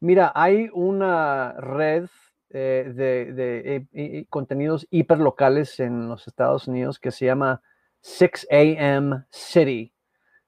Mira, 0.00 0.32
hay 0.34 0.68
una 0.72 1.52
red 1.52 2.08
eh, 2.50 2.90
de, 2.92 3.76
eh, 3.76 3.86
eh, 3.92 4.26
contenidos 4.28 4.88
hiperlocales 4.90 5.78
en 5.78 6.08
los 6.08 6.26
Estados 6.26 6.66
Unidos 6.66 6.98
que 6.98 7.12
se 7.12 7.26
llama 7.26 7.62
6 8.00 8.48
AM 8.50 9.24
City. 9.30 9.94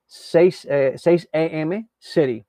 6, 0.06 0.68
6 0.96 1.28
AM 1.32 1.88
City. 1.98 2.44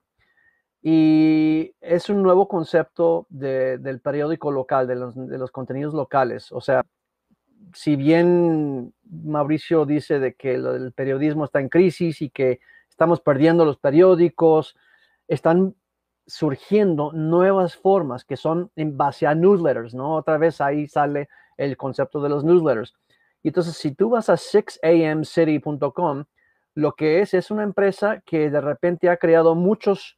Y 0.82 1.76
es 1.80 2.10
un 2.10 2.24
nuevo 2.24 2.48
concepto 2.48 3.28
del 3.30 4.02
periódico 4.02 4.52
local, 4.52 4.88
de 4.88 4.96
los, 4.96 5.16
de 5.16 5.38
los 5.38 5.52
contenidos 5.52 5.94
locales. 5.94 6.52
O 6.52 6.60
sea, 6.60 6.84
si 7.74 7.96
bien 7.96 8.94
Mauricio 9.04 9.86
dice 9.86 10.20
de 10.20 10.34
que 10.34 10.56
el 10.56 10.92
periodismo 10.94 11.46
está 11.46 11.60
en 11.60 11.70
crisis 11.70 12.22
y 12.22 12.30
que 12.30 12.60
estamos 12.90 13.22
perdiendo 13.22 13.66
los 13.66 13.78
periódicos, 13.78 14.76
están 15.28 15.76
surgiendo 16.26 17.12
nuevas 17.12 17.76
formas 17.76 18.24
que 18.26 18.38
son 18.38 18.72
en 18.76 18.98
base 18.98 19.28
a 19.28 19.36
newsletters, 19.36 19.94
¿no? 19.94 20.16
Otra 20.16 20.38
vez 20.38 20.62
ahí 20.62 20.88
sale 20.88 21.30
el 21.58 21.78
concepto 21.78 22.22
de 22.22 22.30
los 22.30 22.44
newsletters. 22.44 22.96
Y 23.42 23.50
entonces, 23.50 23.76
si 23.76 23.92
tú 23.92 24.10
vas 24.10 24.30
a 24.30 24.36
6amcity.com, 24.36 26.24
lo 26.76 26.94
que 26.94 27.22
es 27.22 27.34
es 27.34 27.52
una 27.52 27.64
empresa 27.64 28.22
que 28.26 28.50
de 28.50 28.62
repente 28.62 29.10
ha 29.10 29.18
creado 29.18 29.54
muchos 29.54 30.18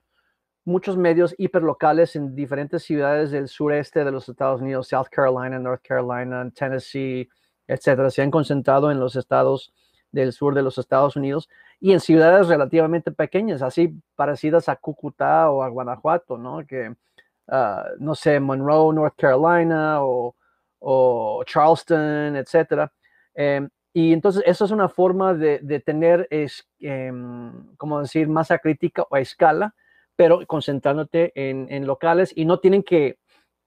muchos 0.66 0.98
medios 0.98 1.36
hiperlocales 1.38 2.16
en 2.16 2.36
diferentes 2.36 2.84
ciudades 2.84 3.32
del 3.32 3.48
sureste 3.48 4.04
de 4.04 4.12
los 4.12 4.28
Estados 4.28 4.62
Unidos, 4.62 4.88
South 4.88 5.08
Carolina, 5.12 5.60
North 5.60 5.84
Carolina, 5.88 6.50
Tennessee, 6.52 7.30
etcétera. 7.68 8.10
Se 8.10 8.24
han 8.24 8.32
concentrado 8.32 8.92
en 8.92 9.00
los 9.00 9.16
estados 9.16 9.74
del 10.12 10.34
sur 10.34 10.56
de 10.56 10.64
los 10.64 10.78
Estados 10.78 11.16
Unidos 11.16 11.50
y 11.80 11.92
en 11.94 12.00
ciudades 12.00 12.48
relativamente 12.48 13.12
pequeñas, 13.12 13.62
así 13.62 14.02
parecidas 14.16 14.70
a 14.70 14.76
Cúcuta 14.78 15.52
o 15.52 15.62
a 15.62 15.70
Guanajuato, 15.70 16.38
¿no? 16.38 16.66
Que, 16.66 16.96
ah, 17.48 17.86
no 18.00 18.16
sé, 18.16 18.40
Monroe, 18.40 18.94
North 18.94 19.16
Carolina 19.18 20.00
o, 20.02 20.34
Charleston, 21.46 22.36
etcétera. 22.36 22.92
Em, 23.34 23.70
y 23.94 24.14
entonces 24.14 24.44
eso 24.46 24.66
es 24.66 24.72
una 24.72 24.88
forma 24.90 25.34
de, 25.34 25.80
tener, 25.86 26.28
es, 26.30 26.68
em, 26.80 27.76
como 27.78 28.00
decir, 28.02 28.28
masa 28.28 28.58
crítica 28.60 29.04
o 29.10 29.16
a 29.16 29.20
escala 29.20 29.74
pero 30.16 30.46
concentrándote 30.48 31.32
en, 31.36 31.86
locales 31.86 32.32
y 32.36 32.46
no 32.46 32.60
tienen 32.60 32.84
que 32.84 33.20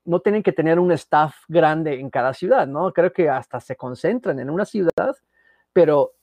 no 0.05 0.21
tienen 0.21 0.43
que 0.43 0.53
tener 0.53 0.79
un 0.79 0.91
staff 0.93 1.35
grande 1.49 2.01
en 2.01 2.09
cada 2.09 2.33
ciudad, 2.33 2.67
¿no? 2.67 2.93
Creo 2.95 3.13
que 3.13 3.29
hasta 3.29 3.61
se 3.61 3.77
concentran 3.77 4.39
en 4.39 4.49
una 4.49 4.65
ciudad, 4.65 5.15
pero 5.75 6.15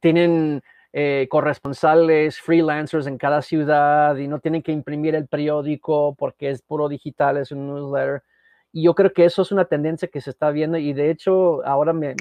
tienen 0.00 0.60
eh, 0.92 1.28
corresponsales, 1.30 2.40
freelancers 2.40 3.06
en 3.06 3.18
cada 3.18 3.40
ciudad 3.40 4.16
y 4.16 4.26
no 4.26 4.40
tienen 4.40 4.62
que 4.62 4.72
imprimir 4.72 5.14
el 5.14 5.28
periódico 5.28 6.16
porque 6.16 6.50
es 6.50 6.62
puro 6.62 6.88
digital, 6.88 7.36
es 7.36 7.52
un 7.52 7.66
newsletter. 7.68 8.24
Y 8.72 8.82
yo 8.84 8.94
creo 8.96 9.12
que 9.12 9.24
eso 9.24 9.42
es 9.42 9.52
una 9.52 9.66
tendencia 9.66 10.08
que 10.08 10.20
se 10.20 10.30
está 10.30 10.50
viendo 10.50 10.76
y 10.76 10.92
de 10.92 11.10
hecho 11.10 11.64
ahora 11.64 11.92
me, 11.92 12.16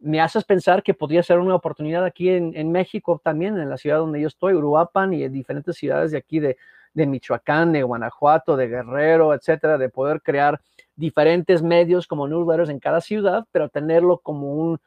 me 0.00 0.20
haces 0.20 0.44
pensar 0.44 0.82
que 0.82 0.94
podría 0.94 1.22
ser 1.22 1.38
una 1.38 1.54
oportunidad 1.54 2.04
aquí 2.04 2.30
en, 2.30 2.72
México 2.72 3.20
también, 3.22 3.58
en 3.58 3.68
la 3.68 3.76
ciudad 3.76 3.98
donde 3.98 4.20
yo 4.20 4.28
estoy, 4.28 4.54
Uruapan 4.54 5.12
y 5.12 5.22
en 5.22 5.32
diferentes 5.32 5.76
ciudades 5.76 6.10
de 6.10 6.18
aquí 6.18 6.40
de, 6.40 6.56
Michoacán, 6.94 7.72
de 7.72 7.82
Guanajuato, 7.82 8.56
de 8.56 8.68
Guerrero, 8.68 9.34
etcétera, 9.34 9.78
de 9.78 9.90
poder 9.90 10.22
crear 10.22 10.60
diferentes 10.96 11.62
medios 11.62 12.06
como 12.06 12.26
newsletters 12.26 12.70
en 12.70 12.80
cada 12.80 13.00
ciudad, 13.00 13.46
pero 13.52 13.68
tenerlo 13.68 14.18
como 14.18 14.54
un, 14.54 14.80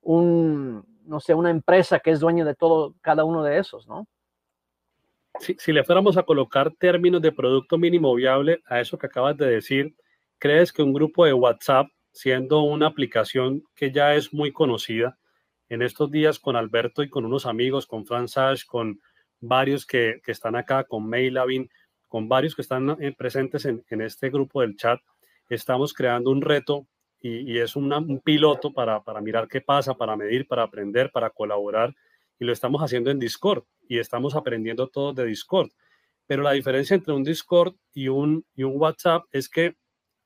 un 0.00 0.84
no 1.04 1.20
sé, 1.20 1.34
una 1.34 1.50
empresa 1.50 2.00
que 2.00 2.10
es 2.10 2.20
dueño 2.20 2.44
de 2.44 2.54
todo, 2.54 2.94
cada 3.02 3.24
uno 3.24 3.42
de 3.42 3.58
esos, 3.58 3.86
¿no? 3.86 4.06
Si, 5.38 5.54
si 5.58 5.70
le 5.70 5.84
fuéramos 5.84 6.16
a 6.16 6.22
colocar 6.22 6.72
términos 6.72 7.20
de 7.20 7.30
producto 7.30 7.76
mínimo 7.76 8.14
viable 8.14 8.62
a 8.66 8.80
eso 8.80 8.96
que 8.96 9.06
acabas 9.06 9.36
de 9.36 9.46
decir, 9.46 9.94
¿crees 10.38 10.72
que 10.72 10.82
un 10.82 10.94
grupo 10.94 11.26
de 11.26 11.34
WhatsApp 11.34 11.88
siendo 12.16 12.62
una 12.62 12.86
aplicación 12.86 13.62
que 13.74 13.92
ya 13.92 14.14
es 14.14 14.32
muy 14.32 14.50
conocida. 14.50 15.18
En 15.68 15.82
estos 15.82 16.10
días 16.10 16.38
con 16.38 16.56
Alberto 16.56 17.02
y 17.02 17.10
con 17.10 17.26
unos 17.26 17.44
amigos, 17.44 17.86
con 17.86 18.06
Franz 18.06 18.64
con 18.64 19.02
varios 19.38 19.84
que, 19.84 20.22
están 20.26 20.56
acá, 20.56 20.84
con 20.84 21.06
Mailavin, 21.06 21.68
con 22.08 22.26
varios 22.26 22.54
que 22.54 22.62
están 22.62 22.96
eh, 23.02 23.14
presentes 23.14 23.66
en, 23.66 24.00
este 24.00 24.30
grupo 24.30 24.62
del 24.62 24.76
chat, 24.76 24.98
estamos 25.50 25.92
creando 25.92 26.30
un 26.30 26.40
reto 26.40 26.86
y, 27.20 27.58
es 27.58 27.76
un 27.76 28.22
piloto 28.24 28.72
para, 28.72 29.02
para 29.02 29.20
mirar 29.20 29.46
qué 29.46 29.60
pasa, 29.60 29.92
para 29.92 30.16
medir, 30.16 30.46
para 30.46 30.62
aprender, 30.62 31.10
para 31.10 31.28
colaborar. 31.28 31.94
Y 32.38 32.46
lo 32.46 32.52
estamos 32.52 32.80
haciendo 32.80 33.10
en 33.10 33.18
Discord 33.18 33.64
y 33.88 33.98
estamos 33.98 34.34
aprendiendo 34.34 34.88
todos 34.88 35.14
de 35.14 35.26
Discord. 35.26 35.68
Pero 36.26 36.42
la 36.42 36.52
diferencia 36.52 36.94
entre 36.94 37.12
un 37.12 37.24
Discord 37.24 37.74
y 37.92 38.08
un, 38.08 38.46
y 38.54 38.62
un 38.62 38.80
WhatsApp 38.80 39.24
es 39.32 39.50
que 39.50 39.76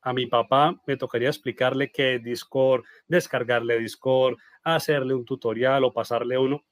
a 0.03 0.13
mi 0.13 0.27
papá 0.27 0.81
me 0.87 0.97
tocaría 0.97 1.29
explicarle 1.29 1.91
qué 1.91 2.17
es 2.17 2.23
Discord, 2.23 2.85
descargarle 3.09 3.79
Discord, 3.79 4.37
hacerle 4.63 5.15
un 5.15 5.25
tutorial 5.25 5.85
o 5.85 5.93
pasarle 5.93 6.39
uno. 6.39 6.65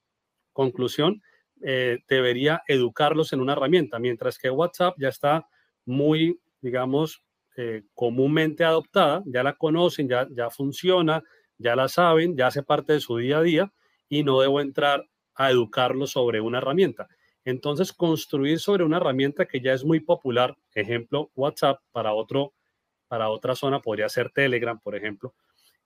Conclusión, 0.52 1.22
eh, 1.60 1.98
debería 2.08 2.62
educarlos 2.66 3.32
en 3.32 3.40
una 3.40 3.52
herramienta, 3.52 3.98
mientras 3.98 4.38
que 4.38 4.50
WhatsApp 4.50 4.96
ya 4.98 5.08
está 5.08 5.48
muy, 5.84 6.40
digamos, 6.60 7.22
eh, 7.56 7.82
comúnmente 7.94 8.64
adoptada, 8.64 9.22
ya 9.26 9.42
la 9.42 9.54
conocen, 9.54 10.08
ya, 10.08 10.28
ya 10.30 10.50
funciona, 10.50 11.22
ya 11.58 11.74
la 11.74 11.88
saben, 11.88 12.36
ya 12.36 12.46
hace 12.46 12.62
parte 12.62 12.92
de 12.92 13.00
su 13.00 13.16
día 13.16 13.38
a 13.38 13.42
día 13.42 13.72
y 14.08 14.22
no 14.22 14.40
debo 14.40 14.60
entrar 14.60 15.04
a 15.34 15.50
educarlos 15.50 16.12
sobre 16.12 16.40
una 16.40 16.58
herramienta. 16.58 17.08
Entonces, 17.44 17.92
construir 17.92 18.60
sobre 18.60 18.84
una 18.84 18.98
herramienta 18.98 19.46
que 19.46 19.60
ya 19.60 19.72
es 19.72 19.84
muy 19.84 20.00
popular, 20.00 20.56
ejemplo, 20.74 21.30
WhatsApp 21.34 21.80
para 21.92 22.12
otro 22.12 22.54
para 23.08 23.30
otra 23.30 23.54
zona 23.54 23.80
podría 23.80 24.08
ser 24.08 24.30
Telegram, 24.30 24.78
por 24.78 24.94
ejemplo. 24.94 25.34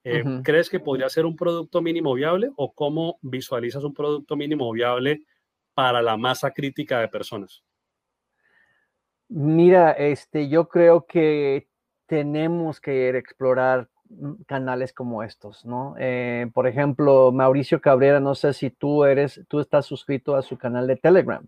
Eh, 0.04 0.24
¿Crees 0.42 0.68
que 0.68 0.80
podría 0.80 1.08
ser 1.08 1.24
un 1.24 1.36
producto 1.36 1.80
mínimo 1.80 2.12
viable 2.14 2.50
o 2.56 2.72
cómo 2.72 3.18
visualizas 3.22 3.84
un 3.84 3.94
producto 3.94 4.36
mínimo 4.36 4.70
viable 4.72 5.22
para 5.74 6.02
la 6.02 6.16
masa 6.16 6.50
crítica 6.50 7.00
de 7.00 7.08
personas? 7.08 7.62
Mira, 9.28 9.92
este, 9.92 10.48
yo 10.48 10.68
creo 10.68 11.06
que 11.06 11.68
tenemos 12.06 12.80
que 12.80 13.16
explorar 13.16 13.88
canales 14.46 14.92
como 14.92 15.22
estos, 15.22 15.64
¿no? 15.64 15.94
Eh, 15.98 16.50
por 16.52 16.66
ejemplo, 16.66 17.32
Mauricio 17.32 17.80
Cabrera, 17.80 18.20
no 18.20 18.34
sé 18.34 18.52
si 18.52 18.70
tú 18.70 19.04
eres, 19.04 19.40
tú 19.48 19.60
estás 19.60 19.86
suscrito 19.86 20.36
a 20.36 20.42
su 20.42 20.58
canal 20.58 20.86
de 20.86 20.96
Telegram, 20.96 21.46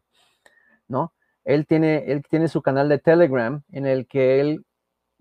¿no? 0.89 1.13
Él 1.45 1.67
tiene, 1.67 2.11
él 2.11 2.23
tiene 2.29 2.49
su 2.49 2.63
canal 2.63 2.89
de 2.89 2.99
Telegram 2.99 3.63
en 3.71 3.87
el 3.87 4.07
que 4.07 4.41
él 4.41 4.65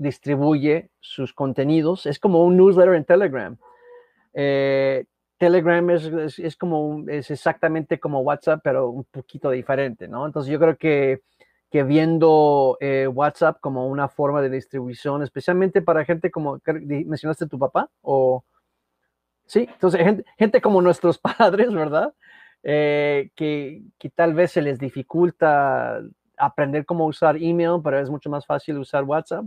distribuye 0.03 0.91
sus 0.99 1.33
contenidos. 1.33 2.05
Es 2.05 2.19
como 2.19 2.43
un 2.43 2.57
newsletter 2.57 2.93
en 2.93 3.05
Telegram. 3.05 3.57
Eh, 4.33 5.05
Telegram 5.37 5.89
es, 5.89 6.55
como 6.57 7.03
es 7.07 7.31
exactamente 7.31 7.99
como 7.99 8.21
WhatsApp, 8.21 8.61
pero 8.63 8.89
un 8.89 9.03
poquito 9.05 9.49
diferente, 9.49 10.07
¿no? 10.07 10.25
Entonces 10.25 10.51
yo 10.51 10.59
creo 10.59 10.77
que, 10.77 11.21
que 11.69 11.83
viendo 11.83 12.77
eh, 12.79 13.07
WhatsApp 13.07 13.59
como 13.59 13.87
una 13.87 14.07
forma 14.07 14.41
de 14.41 14.49
distribución, 14.49 15.23
especialmente 15.23 15.81
para 15.81 16.05
gente 16.05 16.31
como 16.31 16.61
mencionaste 16.65 17.47
tu 17.47 17.59
papá, 17.59 17.89
o 18.01 18.45
sí, 19.45 19.67
entonces 19.69 20.01
gente, 20.01 20.25
gente 20.37 20.61
como 20.61 20.81
nuestros 20.81 21.17
padres, 21.39 21.73
¿verdad? 21.73 22.13
Eh, 22.63 23.31
que, 23.35 23.81
que 23.99 24.09
tal 24.09 24.33
vez 24.33 24.51
se 24.51 24.61
les 24.61 24.79
dificulta 24.79 26.01
aprender 26.37 26.85
cómo 26.85 27.05
usar 27.05 27.35
email, 27.37 27.81
pero 27.83 27.99
es 27.99 28.09
mucho 28.09 28.29
más 28.29 28.45
fácil 28.45 28.77
usar 28.77 29.03
WhatsApp. 29.03 29.45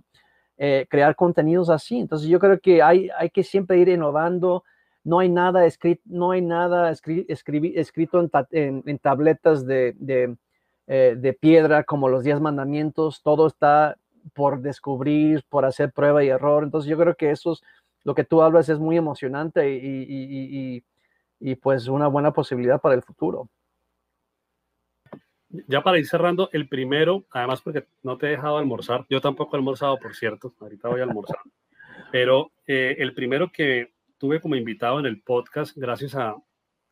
Eh, 0.59 0.87
crear 0.89 1.15
contenidos 1.15 1.69
así. 1.69 1.99
Entonces 1.99 2.29
yo 2.29 2.39
creo 2.39 2.59
que 2.61 2.83
hay, 2.83 3.11
hay 3.19 3.31
que 3.31 3.43
siempre 3.43 3.79
ir 3.79 3.89
innovando. 3.89 4.65
No 5.05 5.19
hay 5.19 5.29
nada 5.29 5.67
escrito, 5.67 6.03
no 6.07 6.31
hay 6.31 6.41
nada 6.41 6.91
escrito 6.91 8.21
en, 8.51 8.83
en, 8.87 8.99
tabletas 8.99 9.67
de, 9.67 9.95
de, 9.99 10.37
eh, 10.87 11.15
de, 11.19 11.33
piedra 11.35 11.85
como 11.85 12.09
los 12.09 12.25
diez 12.25 12.41
mandamientos. 12.41 13.23
Todo 13.23 13.47
está 13.47 13.97
por 14.35 14.61
descubrir, 14.61 15.45
por 15.49 15.65
hacer 15.67 15.93
prueba 15.93 16.25
y 16.25 16.29
error. 16.29 16.65
Entonces 16.65 16.89
yo 16.91 16.97
creo 16.99 17.15
que 17.15 17.31
esos 17.31 17.63
lo 18.03 18.15
que 18.15 18.25
tú 18.25 18.41
hablas 18.43 18.69
es 18.69 18.79
muy 18.79 18.97
emocionante 18.97 19.71
y, 19.71 20.83
y 21.41 21.55
pues 21.57 21.89
una 21.89 22.07
buena 22.07 22.33
posibilidad 22.33 22.81
para 22.81 22.95
el 22.95 23.03
futuro. 23.03 23.49
Ya 25.49 25.83
para 25.83 25.99
ir 25.99 26.07
cerrando, 26.07 26.51
el 26.53 26.69
primero, 26.69 27.25
además 27.31 27.63
porque 27.63 27.87
no 28.03 28.19
te 28.19 28.27
he 28.27 28.31
dejado 28.31 28.59
almorzar, 28.59 29.07
yo 29.09 29.21
tampoco 29.21 29.57
he 29.57 29.59
almorzado, 29.59 29.99
por 29.99 30.15
cierto, 30.15 30.55
ahorita 30.61 30.89
voy 30.89 31.01
a 31.01 31.05
almorzar, 31.05 31.39
pero 32.13 32.51
eh, 32.67 32.97
el 32.99 33.15
primero 33.15 33.51
que 33.53 33.93
tuve 34.19 34.41
como 34.41 34.57
invitado 34.57 34.99
en 34.99 35.07
el 35.07 35.23
podcast, 35.23 35.77
gracias 35.77 36.15
a, 36.15 36.37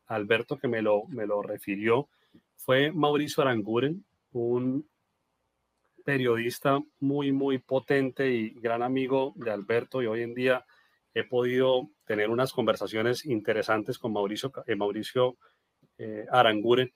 Alberto 0.07 0.57
que 0.57 0.67
me 0.67 0.81
lo, 0.81 1.05
me 1.07 1.25
lo 1.25 1.41
refirió, 1.41 2.09
fue 2.55 2.91
Mauricio 2.91 3.41
Aranguren, 3.41 4.05
un 4.31 4.87
periodista 6.03 6.79
muy, 6.99 7.31
muy 7.31 7.57
potente 7.57 8.29
y 8.29 8.51
gran 8.51 8.83
amigo 8.83 9.33
de 9.35 9.51
Alberto 9.51 10.03
y 10.03 10.05
hoy 10.05 10.21
en 10.21 10.35
día 10.35 10.65
he 11.13 11.23
podido 11.23 11.89
tener 12.05 12.29
unas 12.29 12.53
conversaciones 12.53 13.25
interesantes 13.25 13.97
con 13.97 14.13
Mauricio, 14.13 14.51
eh, 14.67 14.75
Mauricio 14.75 15.37
eh, 15.97 16.25
Aranguren 16.31 16.93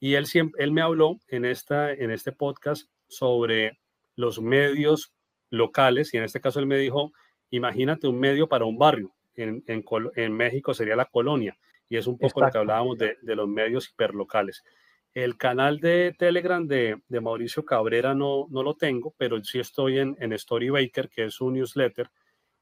y 0.00 0.14
él, 0.14 0.26
siempre, 0.26 0.64
él 0.64 0.72
me 0.72 0.80
habló 0.80 1.20
en, 1.28 1.44
esta, 1.44 1.92
en 1.92 2.10
este 2.10 2.32
podcast 2.32 2.90
sobre 3.06 3.78
los 4.16 4.40
medios 4.40 5.12
locales 5.50 6.14
y 6.14 6.16
en 6.16 6.24
este 6.24 6.40
caso 6.40 6.58
él 6.58 6.66
me 6.66 6.78
dijo, 6.78 7.12
imagínate 7.50 8.08
un 8.08 8.18
medio 8.18 8.48
para 8.48 8.64
un 8.64 8.78
barrio. 8.78 9.14
En, 9.34 9.62
en, 9.66 9.84
en 10.16 10.32
México 10.32 10.74
sería 10.74 10.96
la 10.96 11.04
colonia 11.04 11.56
y 11.88 11.96
es 11.96 12.06
un 12.06 12.18
poco 12.18 12.40
lo 12.40 12.50
que 12.50 12.58
hablábamos 12.58 12.98
de, 12.98 13.18
de, 13.20 13.36
los 13.36 13.48
medios 13.48 13.90
hiperlocales. 13.90 14.64
El 15.12 15.36
canal 15.36 15.80
de 15.80 16.14
Telegram 16.18 16.66
de, 16.66 17.02
de, 17.08 17.20
Mauricio 17.20 17.64
Cabrera 17.64 18.14
no, 18.14 18.46
no 18.50 18.62
lo 18.62 18.74
tengo, 18.74 19.14
pero 19.18 19.42
sí 19.44 19.58
estoy 19.58 19.98
en, 19.98 20.16
en 20.20 20.36
Storybaker, 20.36 21.08
que 21.08 21.24
es 21.24 21.40
un 21.40 21.54
newsletter, 21.54 22.10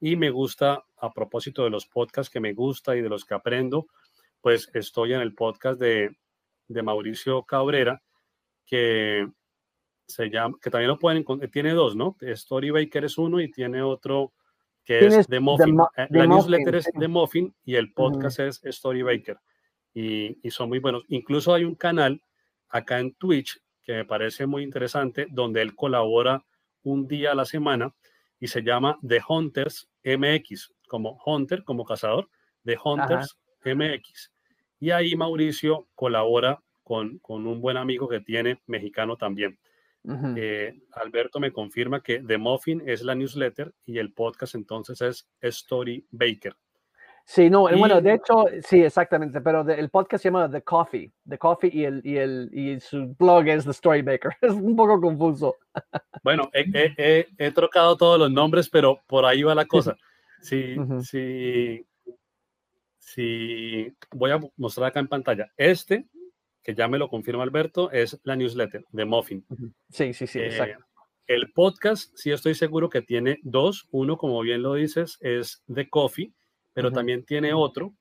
y 0.01 0.17
me 0.17 0.31
gusta, 0.31 0.85
a 0.99 1.13
propósito 1.13 1.65
de 1.65 1.71
los 1.71 1.87
podcasts 1.87 2.33
que 2.33 2.41
me 2.41 2.53
gusta 2.53 2.97
y 2.97 3.03
de 3.03 3.09
los 3.09 3.25
que 3.25 3.35
aprendo, 3.35 3.87
pues 4.41 4.71
estoy 4.73 5.13
en 5.13 5.21
el 5.21 5.35
podcast 5.35 5.81
de, 5.81 6.17
de 6.69 6.83
Mauricio 6.83 7.43
Cabrera, 7.43 8.03
que 8.65 9.27
se 10.07 10.31
llama, 10.31 10.57
que 10.61 10.71
también 10.71 10.89
lo 10.89 10.99
pueden 10.99 11.25
tiene 11.51 11.73
dos, 11.73 11.97
¿no? 11.97 12.17
Storybaker 12.23 13.05
es 13.05 13.19
uno 13.19 13.41
y 13.41 13.51
tiene 13.51 13.83
otro 13.83 14.33
que 14.85 15.07
es 15.07 15.27
The 15.27 15.41
Muffin. 15.41 15.79
Eh, 15.97 16.07
la 16.11 16.27
newsletter 16.27 16.77
es 16.77 16.91
The 16.99 17.09
Muffin 17.09 17.55
y 17.65 17.75
el 17.75 17.93
podcast 17.93 18.41
es 18.41 18.63
Storybaker. 18.65 19.39
Y, 19.93 20.39
y 20.43 20.51
son 20.51 20.71
muy 20.71 20.79
buenos. 20.79 21.05
Incluso 21.09 21.53
hay 21.53 21.65
un 21.65 21.75
canal 21.75 22.23
acá 22.69 22.99
en 22.99 23.15
Twitch 23.15 23.61
que 23.85 23.93
me 23.93 24.05
parece 24.05 24.47
muy 24.47 24.63
interesante, 24.63 25.27
donde 25.31 25.61
él 25.61 25.75
colabora 25.75 26.45
un 26.83 27.07
día 27.07 27.33
a 27.33 27.35
la 27.35 27.45
semana 27.45 27.95
y 28.41 28.49
se 28.49 28.63
llama 28.63 28.99
The 29.07 29.21
Hunters 29.29 29.91
MX, 30.05 30.73
como 30.89 31.21
Hunter, 31.25 31.65
como 31.65 31.85
cazador, 31.85 32.29
The 32.65 32.79
Hunters 32.83 33.37
MX. 33.65 34.33
Y 34.81 34.91
ahí 34.91 35.17
Mauricio 35.17 35.89
colabora 35.95 36.61
con, 36.85 37.19
con 37.19 37.47
un 37.47 37.61
buen 37.61 37.77
amigo 37.77 38.09
que 38.09 38.21
tiene, 38.21 38.61
mexicano 38.67 39.17
también. 39.17 39.59
Eh, 40.37 40.75
Alberto 40.93 41.39
me 41.39 41.53
confirma 41.53 42.03
que 42.03 42.21
The 42.21 42.39
Muffin 42.39 42.83
es 42.87 43.03
la 43.03 43.15
newsletter 43.15 43.75
y 43.85 43.99
el 43.99 44.13
podcast 44.13 44.55
entonces 44.55 45.03
es 45.03 45.29
Story 45.41 46.07
Baker. 46.11 46.57
Sí, 47.27 47.51
no, 47.51 47.69
bueno, 47.77 48.01
de 48.01 48.15
hecho, 48.15 48.47
sí, 48.63 48.83
exactamente, 48.83 49.43
pero 49.43 49.69
el 49.69 49.91
podcast 49.91 50.23
se 50.23 50.29
llama 50.31 50.51
The 50.51 50.63
Coffee, 50.63 51.13
The 51.29 51.37
Coffee 51.37 51.71
y, 51.71 51.85
el, 51.85 52.01
y, 52.03 52.17
el, 52.17 52.49
y 52.55 52.81
su 52.81 53.15
blog 53.19 53.47
es 53.49 53.65
The 53.65 53.73
Story 53.73 54.01
Baker. 54.01 54.33
Es 54.41 54.53
un 54.53 54.75
poco 54.75 54.99
confuso. 54.99 55.57
Bueno, 56.23 56.49
he, 56.55 56.95
he, 56.97 57.27
he, 57.37 57.51
trocado 57.51 57.99
todos 57.99 58.19
los 58.19 58.31
nombres, 58.31 58.71
pero 58.71 59.03
por 59.07 59.27
ahí 59.27 59.43
va 59.43 59.55
la 59.55 59.67
cosa. 59.67 59.95
Sí, 60.41 60.75
sí, 61.03 61.85
si 61.85 61.87
voy 64.13 64.31
a 64.31 64.41
mostrar 64.57 64.89
acá 64.89 65.01
en 65.01 65.09
pantalla, 65.09 65.53
este, 65.57 66.07
que 66.63 66.75
ya 66.75 66.89
me 66.89 66.99
lo 66.99 67.09
confirma 67.09 67.43
Alberto, 67.43 67.91
es 67.91 68.21
la 68.25 68.37
newsletter 68.37 68.85
de 68.91 69.05
Muffin. 69.05 69.45
Sí, 69.91 70.13
sí, 70.13 70.27
sí, 70.27 70.41
exacto. 70.41 70.85
Eh, 70.85 70.89
el 71.29 71.53
podcast, 71.53 72.11
sí 72.17 72.31
estoy 72.31 72.55
seguro 72.55 72.89
que 72.89 73.03
tiene 73.03 73.39
dos. 73.43 73.87
Uno, 73.91 74.17
como 74.17 74.41
bien 74.41 74.63
lo 74.63 74.75
dices, 74.75 75.19
es 75.21 75.63
de 75.67 75.89
Coffee, 75.89 76.33
pero 76.73 76.91
también 76.91 77.25
tiene 77.25 77.53
otro 77.53 77.95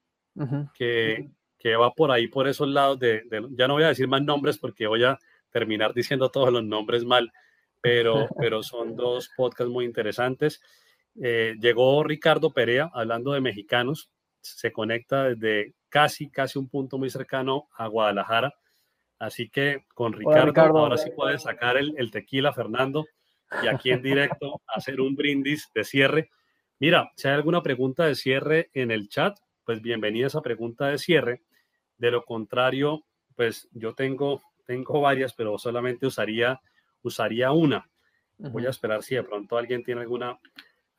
que, 0.74 1.30
que, 1.60 1.76
va 1.76 1.92
por 1.94 2.12
ahí, 2.12 2.28
por 2.28 2.48
esos 2.48 2.68
lados 2.68 3.00
de, 3.00 3.24
Ya 3.52 3.68
no 3.68 3.74
voy 3.74 3.84
a 3.84 3.90
decir 3.90 4.08
más 4.08 4.22
nombres 4.22 4.58
porque 4.58 4.88
voy 4.88 5.04
a 5.04 5.20
terminar 5.52 5.94
diciendo 5.94 6.30
todos 6.30 6.54
los 6.54 6.64
nombres 6.64 7.04
mal, 7.04 7.32
pero, 7.82 8.28
pero 8.40 8.64
son 8.64 8.96
dos 8.96 9.30
podcasts 9.36 9.72
muy 9.72 9.84
interesantes. 9.84 10.62
Eh, 11.22 11.56
llegó 11.60 12.04
Ricardo 12.04 12.52
Perea 12.52 12.90
hablando 12.94 13.34
de 13.34 13.42
mexicanos 13.42 14.10
se 14.42 14.72
conecta 14.72 15.26
desde 15.26 15.74
casi, 15.90 16.30
casi 16.30 16.60
un 16.60 16.70
punto 16.70 16.98
muy 16.98 17.10
cercano 17.10 17.68
a 17.76 17.88
Guadalajara. 17.88 18.54
Así 19.20 19.50
que 19.50 19.86
con 19.94 20.14
Ricardo, 20.14 20.78
ahora 20.78 20.98
sí 20.98 21.10
puedes 21.16 21.44
sacar 21.44 21.78
el, 21.78 22.12
tequila, 22.12 22.54
Fernando, 22.54 23.06
y 23.64 23.68
aquí 23.68 23.92
en 23.92 24.02
directo 24.02 24.62
hacer 24.68 25.02
un 25.02 25.16
brindis 25.16 25.70
de 25.74 25.84
cierre. 25.84 26.30
Mira, 26.80 27.12
si 27.16 27.28
hay 27.28 27.34
alguna 27.34 27.64
pregunta 27.64 28.06
de 28.06 28.16
cierre 28.16 28.70
en 28.74 28.92
el 28.92 29.10
chat, 29.10 29.38
pues 29.66 29.82
bienvenida 29.82 30.26
a 30.26 30.28
esa 30.28 30.42
pregunta 30.42 30.88
de 30.88 31.00
cierre. 31.00 31.42
De 31.98 32.12
lo 32.12 32.24
contrario, 32.24 33.06
pues 33.36 33.68
yo 33.72 33.96
tengo, 33.96 34.44
tengo 34.66 35.02
varias, 35.02 35.34
pero 35.34 35.58
solamente 35.58 36.06
usaría, 36.06 36.62
usaría 37.02 37.52
una. 37.52 37.90
Voy 38.38 38.68
a 38.68 38.70
esperar 38.70 39.02
si 39.02 39.16
de 39.16 39.24
pronto 39.24 39.58
alguien 39.58 39.84
tiene 39.84 40.02
alguna, 40.02 40.38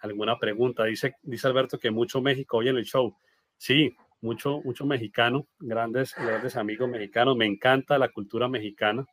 alguna 0.00 0.38
pregunta. 0.38 0.84
Dice, 0.84 1.14
dice 1.22 1.46
Alberto 1.46 1.78
que 1.78 1.92
mucho 1.92 2.20
México 2.20 2.56
hoy 2.56 2.68
en 2.68 2.78
el 2.78 2.84
show. 2.84 3.16
Sí, 3.58 3.94
mucho, 4.20 4.60
mucho 4.62 4.86
mexicano, 4.86 5.46
grandes, 5.58 6.14
grandes 6.14 6.56
amigos 6.56 6.88
mexicanos. 6.88 7.36
Me 7.36 7.46
encanta 7.46 7.98
la 7.98 8.08
cultura 8.08 8.48
mexicana, 8.48 9.04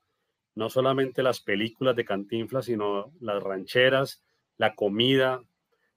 no 0.56 0.70
solamente 0.70 1.24
las 1.24 1.42
películas 1.42 1.96
de 1.96 2.06
Cantinflas, 2.06 2.66
sino 2.66 3.12
las 3.20 3.44
rancheras, 3.44 4.24
la 4.58 4.76
comida, 4.76 5.42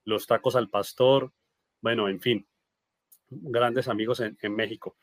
los 0.05 0.27
tacos 0.27 0.57
al 0.57 0.69
pastor, 0.69 1.33
bueno, 1.81 2.09
en 2.09 2.21
fin, 2.21 2.47
grandes 3.31 3.89
amigos 3.89 4.21
en, 4.21 4.55
México. 4.55 4.97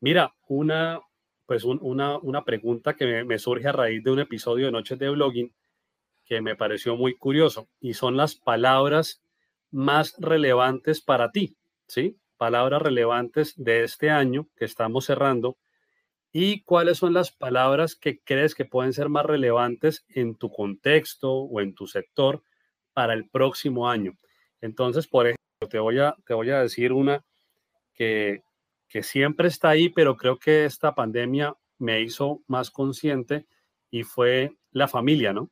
Mira, 0.00 0.34
una, 0.48 1.00
pues 1.46 1.64
una, 1.64 2.18
una, 2.18 2.44
pregunta 2.44 2.94
que 2.94 3.24
me, 3.24 3.38
surge 3.38 3.68
a 3.68 3.72
raíz 3.72 4.02
de 4.02 4.12
un 4.12 4.20
episodio 4.20 4.66
de 4.66 4.72
Noches 4.72 4.98
de 4.98 5.10
Blogging 5.10 5.52
que 6.24 6.40
me 6.40 6.56
pareció 6.56 6.96
muy 6.96 7.16
curioso 7.16 7.68
y 7.80 7.94
son 7.94 8.16
las 8.16 8.34
palabras 8.34 9.22
más 9.70 10.16
relevantes 10.18 11.00
para 11.00 11.30
ti, 11.30 11.56
¿sí? 11.86 12.16
Palabras 12.36 12.82
relevantes 12.82 13.54
de 13.56 13.84
este 13.84 14.10
año 14.10 14.48
que 14.56 14.64
estamos 14.64 15.06
cerrando 15.06 15.56
y 16.32 16.62
cuáles 16.62 16.98
son 16.98 17.14
las 17.14 17.32
palabras 17.32 17.96
que 17.96 18.20
crees 18.20 18.54
que 18.54 18.64
pueden 18.64 18.92
ser 18.92 19.08
más 19.08 19.24
relevantes 19.24 20.04
en 20.08 20.34
tu 20.36 20.50
contexto 20.50 21.32
o 21.32 21.60
en 21.60 21.74
tu 21.74 21.86
sector 21.86 22.42
para 22.92 23.14
el 23.14 23.28
próximo 23.28 23.88
año. 23.88 24.18
Entonces, 24.60 25.06
por 25.06 25.26
ejemplo, 25.26 25.68
te 25.70 25.78
voy 25.78 25.98
a, 25.98 26.14
te 26.26 26.34
voy 26.34 26.50
a 26.50 26.60
decir 26.60 26.92
una 26.92 27.24
que, 27.94 28.42
que 28.88 29.02
siempre 29.02 29.48
está 29.48 29.70
ahí, 29.70 29.88
pero 29.88 30.16
creo 30.16 30.38
que 30.38 30.64
esta 30.64 30.94
pandemia 30.94 31.56
me 31.78 32.00
hizo 32.02 32.42
más 32.46 32.70
consciente 32.70 33.46
y 33.90 34.02
fue 34.02 34.52
la 34.72 34.88
familia, 34.88 35.32
¿no? 35.32 35.50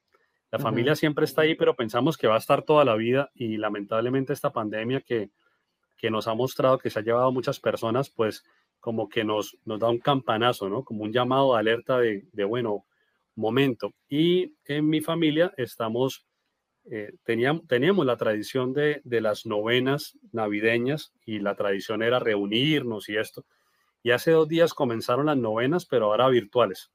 La 0.51 0.59
familia 0.59 0.95
siempre 0.95 1.25
está 1.25 1.43
ahí, 1.43 1.57
pero 1.57 1.75
pensamos 1.75 2.17
que 2.17 2.29
va 2.29 2.37
a 2.37 2.39
estar 2.39 2.63
toda 2.63 2.85
la 2.85 2.95
vida 2.95 3.31
y 3.35 3.57
lamentablemente 3.57 4.33
esta 4.33 4.53
pandemia 4.53 5.01
que, 5.01 5.31
que 5.97 6.11
nos 6.11 6.29
ha 6.29 6.35
mostrado 6.35 6.79
que 6.79 6.91
se 6.91 6.99
ha 6.99 7.03
llevado 7.03 7.29
a 7.29 7.33
muchas 7.33 7.61
personas, 7.61 8.11
pues 8.11 8.45
como 8.81 9.09
que 9.09 9.25
nos, 9.25 9.57
nos 9.65 9.81
da 9.81 9.89
un 9.89 9.99
campanazo, 9.99 10.69
¿no? 10.69 10.85
Como 10.85 11.05
un 11.05 11.13
llamado 11.13 11.55
de 11.55 11.61
alerta 11.61 11.99
de, 11.99 12.27
de 12.33 12.45
bueno, 12.45 12.85
momento. 13.35 13.93
Y 14.09 14.55
en 14.67 14.89
mi 14.89 15.01
familia 15.01 15.53
estamos, 15.57 16.27
eh, 16.91 17.13
teníamos, 17.25 17.67
teníamos 17.67 18.07
la 18.07 18.17
tradición 18.17 18.73
de, 18.73 19.01
de, 19.05 19.21
las 19.21 19.47
novenas 19.47 20.19
navideñas 20.33 21.13
y 21.25 21.39
la 21.39 21.55
tradición 21.55 22.03
era 22.03 22.19
reunirnos 22.19 23.09
y 23.09 23.17
esto. 23.17 23.47
Y 24.03 24.11
hace 24.11 24.33
dos 24.33 24.49
días 24.49 24.75
comenzaron 24.75 25.27
las 25.27 25.39
novenas, 25.39 25.87
pero 25.87 26.07
ahora 26.07 26.29
virtuales, 26.29 26.91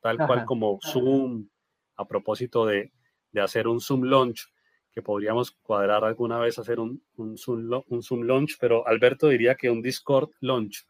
tal 0.00 0.18
cual 0.18 0.44
como 0.44 0.80
Zoom, 0.82 1.48
a 1.96 2.04
propósito 2.06 2.66
de, 2.66 2.92
de 3.30 3.40
hacer 3.40 3.68
un 3.68 3.80
Zoom 3.80 4.02
launch 4.02 4.48
que 4.92 5.02
podríamos 5.02 5.50
cuadrar 5.50 6.04
alguna 6.04 6.38
vez 6.38 6.58
hacer 6.58 6.80
un, 6.80 7.02
un, 7.16 7.36
Zoom, 7.38 7.82
un 7.88 8.02
Zoom 8.02 8.22
launch, 8.22 8.56
pero 8.60 8.86
Alberto 8.86 9.28
diría 9.28 9.54
que 9.54 9.70
un 9.70 9.82
Discord 9.82 10.30
launch. 10.40 10.86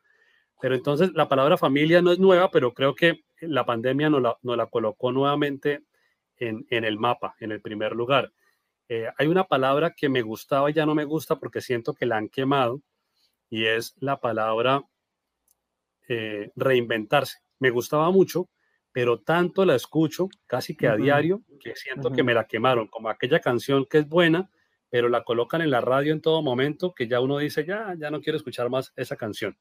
Pero 0.61 0.75
entonces 0.75 1.13
la 1.15 1.29
palabra 1.29 1.57
familia 1.57 2.03
no 2.03 2.13
es 2.13 2.19
nueva, 2.19 2.51
pero 2.51 2.75
creo 2.75 2.95
que 2.95 3.25
la 3.41 3.65
pandemia 3.65 4.11
nos 4.11 4.23
la, 4.23 4.37
la 4.43 4.67
colocó 4.67 5.13
nuevamente 5.13 5.83
en, 6.37 6.67
en, 6.71 6.85
el 6.85 6.99
mapa, 6.99 7.37
en 7.41 7.53
el 7.53 7.61
primer 7.61 7.93
lugar. 7.93 8.33
Eh, 8.89 9.09
hay 9.19 9.27
una 9.27 9.45
palabra 9.45 9.95
que 9.95 10.09
me 10.09 10.23
gustaba 10.23 10.71
y 10.71 10.75
ya 10.75 10.87
no 10.87 10.95
me 10.95 11.05
gusta 11.05 11.37
porque 11.37 11.61
siento 11.61 11.95
que 11.95 12.07
la 12.07 12.17
han 12.17 12.29
quemado 12.29 12.81
y 13.51 13.67
es 13.67 13.95
la 14.01 14.19
palabra 14.21 14.83
eh, 16.09 16.51
reinventarse. 16.57 17.39
Me 17.59 17.71
gustaba 17.71 18.11
mucho, 18.11 18.49
pero 18.93 19.21
tanto 19.21 19.65
la 19.65 19.75
escucho 19.75 20.29
casi 20.47 20.77
que 20.77 20.89
a 20.89 20.97
diario 20.97 21.43
que 21.61 21.77
siento 21.77 22.11
que 22.11 22.23
me 22.23 22.35
la 22.35 22.47
quemaron, 22.47 22.89
como 22.89 23.09
aquella 23.09 23.41
canción 23.41 23.87
que 23.87 23.99
es 23.99 24.09
buena, 24.09 24.51
pero 24.91 25.09
la 25.09 25.25
colocan 25.25 25.61
en 25.61 25.71
la 25.71 25.81
radio 25.81 26.13
en 26.13 26.21
todo 26.21 26.43
momento 26.43 26.95
que 26.95 27.09
ya 27.09 27.21
uno 27.21 27.39
dice, 27.39 27.65
ya, 27.65 27.95
ya 27.99 28.11
no 28.11 28.21
quiero 28.21 28.37
escuchar 28.37 28.71
más 28.71 28.93
esa 28.97 29.17
canción. 29.17 29.57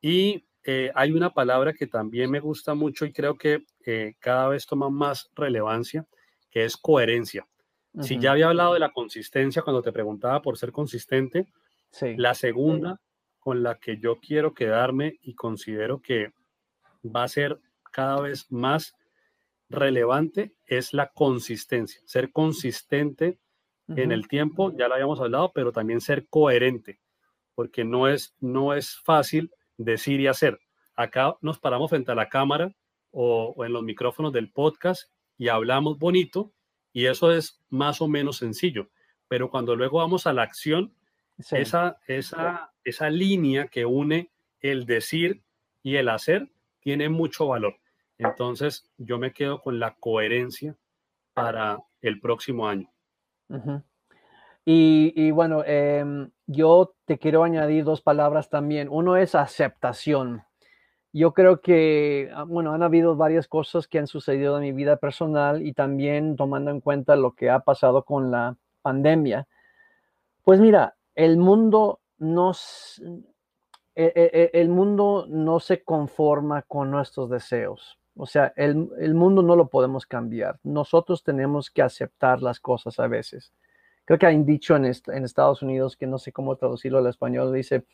Y 0.00 0.44
eh, 0.64 0.90
hay 0.94 1.12
una 1.12 1.32
palabra 1.32 1.72
que 1.72 1.86
también 1.86 2.30
me 2.30 2.40
gusta 2.40 2.74
mucho 2.74 3.04
y 3.04 3.12
creo 3.12 3.36
que 3.36 3.64
eh, 3.84 4.14
cada 4.18 4.48
vez 4.48 4.66
toma 4.66 4.90
más 4.90 5.30
relevancia, 5.34 6.06
que 6.50 6.64
es 6.64 6.76
coherencia. 6.76 7.46
Si 8.00 8.18
ya 8.18 8.32
había 8.32 8.48
hablado 8.48 8.72
de 8.72 8.80
la 8.80 8.90
consistencia 8.90 9.60
cuando 9.60 9.82
te 9.82 9.92
preguntaba 9.92 10.40
por 10.40 10.56
ser 10.56 10.72
consistente, 10.72 11.46
la 12.16 12.32
segunda 12.32 13.00
con 13.38 13.62
la 13.62 13.78
que 13.78 13.98
yo 13.98 14.18
quiero 14.18 14.54
quedarme 14.54 15.18
y 15.20 15.34
considero 15.34 16.00
que 16.00 16.32
va 17.04 17.24
a 17.24 17.28
ser 17.28 17.58
cada 17.92 18.20
vez 18.20 18.50
más 18.50 18.94
relevante 19.68 20.54
es 20.66 20.92
la 20.92 21.08
consistencia, 21.08 22.00
ser 22.04 22.32
consistente 22.32 23.38
en 23.88 24.12
el 24.12 24.28
tiempo, 24.28 24.72
ya 24.76 24.88
lo 24.88 24.94
habíamos 24.94 25.20
hablado, 25.20 25.52
pero 25.52 25.72
también 25.72 26.00
ser 26.00 26.26
coherente, 26.28 27.00
porque 27.54 27.84
no 27.84 28.08
es, 28.08 28.34
no 28.40 28.74
es 28.74 28.98
fácil 29.04 29.50
decir 29.76 30.20
y 30.20 30.28
hacer. 30.28 30.60
Acá 30.94 31.36
nos 31.40 31.58
paramos 31.58 31.90
frente 31.90 32.12
a 32.12 32.14
la 32.14 32.28
cámara 32.28 32.74
o, 33.10 33.64
en 33.64 33.72
los 33.72 33.82
micrófonos 33.82 34.32
del 34.32 34.50
podcast 34.50 35.10
y 35.36 35.48
hablamos 35.48 35.98
bonito 35.98 36.52
y 36.92 37.06
eso 37.06 37.32
es 37.32 37.60
más 37.68 38.00
o 38.00 38.08
menos 38.08 38.38
sencillo, 38.38 38.88
pero 39.28 39.50
cuando 39.50 39.76
luego 39.76 39.98
vamos 39.98 40.26
a 40.26 40.32
la 40.32 40.42
acción, 40.42 40.94
esa, 41.50 41.98
esa, 42.06 42.72
esa 42.84 43.10
línea 43.10 43.68
que 43.68 43.84
une 43.84 44.30
el 44.60 44.86
decir 44.86 45.42
y 45.82 45.96
el 45.96 46.08
hacer 46.08 46.50
tiene 46.80 47.08
mucho 47.08 47.48
valor. 47.48 47.81
Entonces, 48.18 48.88
yo 48.98 49.18
me 49.18 49.32
quedo 49.32 49.60
con 49.60 49.78
la 49.78 49.94
coherencia 49.98 50.76
para 51.34 51.78
el 52.00 52.20
próximo 52.20 52.68
año. 52.68 52.88
y, 54.64 55.30
bueno, 55.32 55.64
em, 55.64 56.30
yo 56.46 56.94
te 57.04 57.18
quiero 57.18 57.42
añadir 57.42 57.84
dos 57.84 58.00
palabras 58.00 58.48
también. 58.48 58.88
Uno 58.90 59.16
es 59.16 59.34
aceptación. 59.34 60.44
Yo 61.12 61.34
creo 61.34 61.60
que, 61.60 62.30
ah, 62.34 62.44
bueno, 62.44 62.72
han 62.72 62.82
habido 62.82 63.16
varias 63.16 63.48
cosas 63.48 63.86
que 63.86 63.98
han 63.98 64.06
sucedido 64.06 64.56
en 64.56 64.62
mi 64.62 64.72
vida 64.72 64.96
personal 64.96 65.66
y 65.66 65.74
también 65.74 66.36
tomando 66.36 66.70
en 66.70 66.80
cuenta 66.80 67.16
lo 67.16 67.32
que 67.34 67.50
ha 67.50 67.60
pasado 67.60 68.04
con 68.04 68.30
la 68.30 68.56
pandemia. 68.82 69.46
Pues 70.42 70.60
mira, 70.60 70.96
el 71.14 71.36
mundo 71.36 72.00
e, 73.94 74.04
e, 74.14 74.50
e, 74.54 74.60
el 74.60 74.68
mundo 74.68 75.26
no 75.28 75.60
se 75.60 75.82
conforma 75.82 76.62
con 76.62 76.90
nuestros 76.90 77.28
deseos. 77.28 77.98
O 78.16 78.26
sea, 78.26 78.52
el, 78.56 78.88
el, 78.98 79.14
mundo 79.14 79.42
no 79.42 79.56
lo 79.56 79.68
podemos 79.68 80.06
cambiar. 80.06 80.58
Nosotros 80.62 81.22
tenemos 81.22 81.70
que 81.70 81.82
aceptar 81.82 82.42
las 82.42 82.60
cosas 82.60 83.00
a 83.00 83.06
veces. 83.06 83.52
Creo 84.04 84.18
que 84.18 84.26
hay 84.26 84.36
un 84.36 84.44
dicho 84.44 84.76
en, 84.76 84.84
en 84.84 85.24
Estados 85.24 85.62
Unidos 85.62 85.96
que 85.96 86.06
no 86.06 86.18
sé 86.18 86.32
cómo 86.32 86.56
traducirlo 86.56 86.98
al 86.98 87.06
español. 87.06 87.52
Dice, 87.52 87.84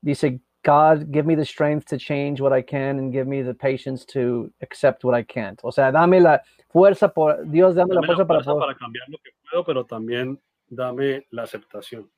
dice, 0.00 0.40
God, 0.66 1.12
give 1.12 1.26
me 1.26 1.36
the 1.36 1.44
strength 1.44 1.86
to 1.86 1.96
change 1.96 2.40
what 2.40 2.52
I 2.52 2.62
can 2.62 2.98
and 2.98 3.12
give 3.12 3.26
me 3.26 3.42
the 3.42 3.54
patience 3.54 4.04
to 4.06 4.52
accept 4.60 5.04
what 5.04 5.18
I 5.18 5.22
can't. 5.24 5.58
O 5.62 5.70
sea, 5.70 5.92
dame 5.92 6.20
la 6.20 6.42
fuerza 6.68 7.08
por 7.08 7.48
Dios, 7.48 7.74
dame, 7.74 7.94
la 7.94 8.02
fuerza, 8.02 8.26
para, 8.26 8.42
para 8.42 8.74
cambiar 8.74 9.08
lo 9.08 9.18
que 9.18 9.30
puedo, 9.48 9.64
pero 9.64 9.86
también 9.86 10.40
dame 10.68 11.26
la 11.30 11.44
aceptación. 11.44 12.10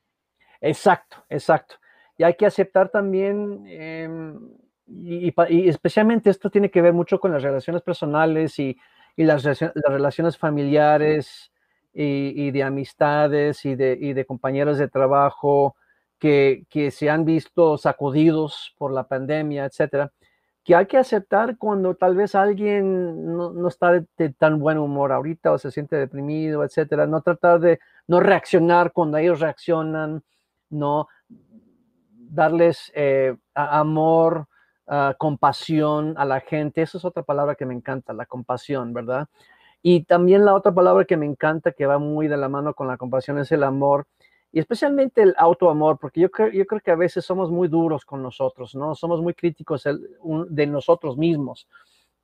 Exacto, 0.60 1.24
exacto. 1.28 1.76
Y 2.16 2.24
hay 2.24 2.34
que 2.34 2.46
aceptar 2.46 2.88
también, 2.88 3.64
em, 3.66 4.56
y, 4.88 5.32
especialmente 5.68 6.30
esto 6.30 6.50
tiene 6.50 6.70
que 6.70 6.82
ver 6.82 6.92
mucho 6.92 7.20
con 7.20 7.32
las 7.32 7.42
relaciones 7.42 7.82
personales 7.82 8.58
y, 8.58 8.76
las, 9.16 9.44
relaciones 9.44 10.38
familiares 10.38 11.52
y, 11.92 12.50
de 12.50 12.62
amistades 12.62 13.64
y 13.64 13.74
de, 13.74 14.24
compañeros 14.26 14.78
de 14.78 14.88
trabajo 14.88 15.74
que, 16.18 16.64
se 16.92 17.10
han 17.10 17.24
visto 17.24 17.76
sacudidos 17.78 18.74
por 18.78 18.92
la 18.92 19.08
pandemia, 19.08 19.64
etcétera, 19.64 20.12
que 20.64 20.74
hay 20.74 20.86
que 20.86 20.98
aceptar 20.98 21.56
cuando 21.56 21.94
tal 21.94 22.14
vez 22.14 22.34
alguien 22.34 23.36
no, 23.36 23.68
está 23.68 23.92
de, 23.92 24.06
de, 24.16 24.30
tan 24.30 24.58
buen 24.58 24.78
humor 24.78 25.12
ahorita 25.12 25.50
o 25.52 25.58
se 25.58 25.70
siente 25.70 25.96
deprimido, 25.96 26.62
etcétera, 26.62 27.06
no 27.06 27.22
tratar 27.22 27.58
de 27.58 27.80
no 28.06 28.20
reaccionar 28.20 28.92
cuando 28.92 29.16
ellos 29.16 29.40
reaccionan, 29.40 30.22
no 30.70 31.08
darles 32.30 32.92
eh, 32.94 33.36
amor, 33.54 34.46
ah, 34.88 35.14
compasión 35.18 36.14
a 36.16 36.24
la 36.24 36.40
gente. 36.40 36.82
Esa 36.82 36.98
es 36.98 37.04
otra 37.04 37.22
palabra 37.22 37.54
que 37.54 37.66
me 37.66 37.74
encanta, 37.74 38.12
la 38.12 38.26
compasión, 38.26 38.92
¿verdad? 38.92 39.28
Y 39.82 40.04
también 40.04 40.44
la 40.44 40.54
otra 40.54 40.72
palabra 40.72 41.04
que 41.04 41.16
me 41.16 41.26
encanta, 41.26 41.72
que 41.72 41.86
va 41.86 41.98
muy 41.98 42.28
de 42.28 42.36
la 42.36 42.48
mano 42.48 42.74
con 42.74 42.88
la 42.88 42.96
compasión, 42.96 43.38
es 43.38 43.52
el 43.52 43.62
amor. 43.62 44.06
Y 44.50 44.60
especialmente 44.60 45.22
el 45.22 45.34
autoamor, 45.36 45.98
porque 45.98 46.20
yo 46.20 46.30
creo, 46.30 46.50
yo 46.50 46.66
creo 46.66 46.80
que 46.80 46.90
a 46.90 46.96
veces 46.96 47.24
somos 47.24 47.50
muy 47.50 47.68
duros 47.68 48.04
con 48.04 48.22
nosotros, 48.22 48.74
¿no? 48.74 48.94
Somos 48.94 49.20
muy 49.22 49.34
críticos 49.34 49.84
de 49.84 50.66
nosotros 50.66 51.16
mismos. 51.16 51.68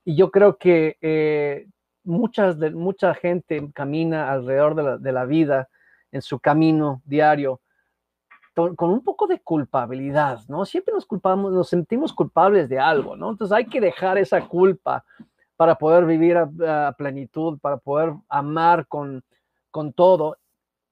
Y 0.05 0.17
yo 0.17 0.31
creo 0.31 0.57
que 0.57 0.97
eh, 1.01 1.67
muchas 2.03 2.59
de, 2.59 2.71
mucha 2.71 3.15
gente 3.15 3.71
camina 3.75 4.33
alrededor 4.33 4.75
de 4.75 4.83
la, 4.83 4.99
de 4.99 5.12
la 5.12 5.25
vida 5.25 5.69
en 6.12 6.23
su 6.23 6.39
camino 6.41 7.03
diario 7.05 7.61
con 8.55 8.90
un 8.90 9.02
poco 9.02 9.26
de 9.26 9.40
culpabilidad, 9.40 10.40
¿no? 10.48 10.64
Siempre 10.64 10.94
nos 10.94 11.07
culpamos, 11.07 11.52
nos 11.52 11.68
sentimos 11.68 12.12
culpables 12.12 12.68
de 12.68 12.78
algo, 12.78 13.16
¿no? 13.16 13.30
Entonces 13.30 13.55
hay 13.55 13.66
que 13.66 13.80
dejar 13.80 14.16
esa 14.18 14.46
culpa 14.46 15.05
para 15.57 15.76
poder 15.76 16.05
vivir 16.05 16.36
a, 16.36 16.92
plenitud, 16.96 17.59
para 17.59 17.76
poder 17.78 18.12
amar 18.28 18.86
con, 18.86 19.24
con 19.70 19.92
todo, 19.92 20.36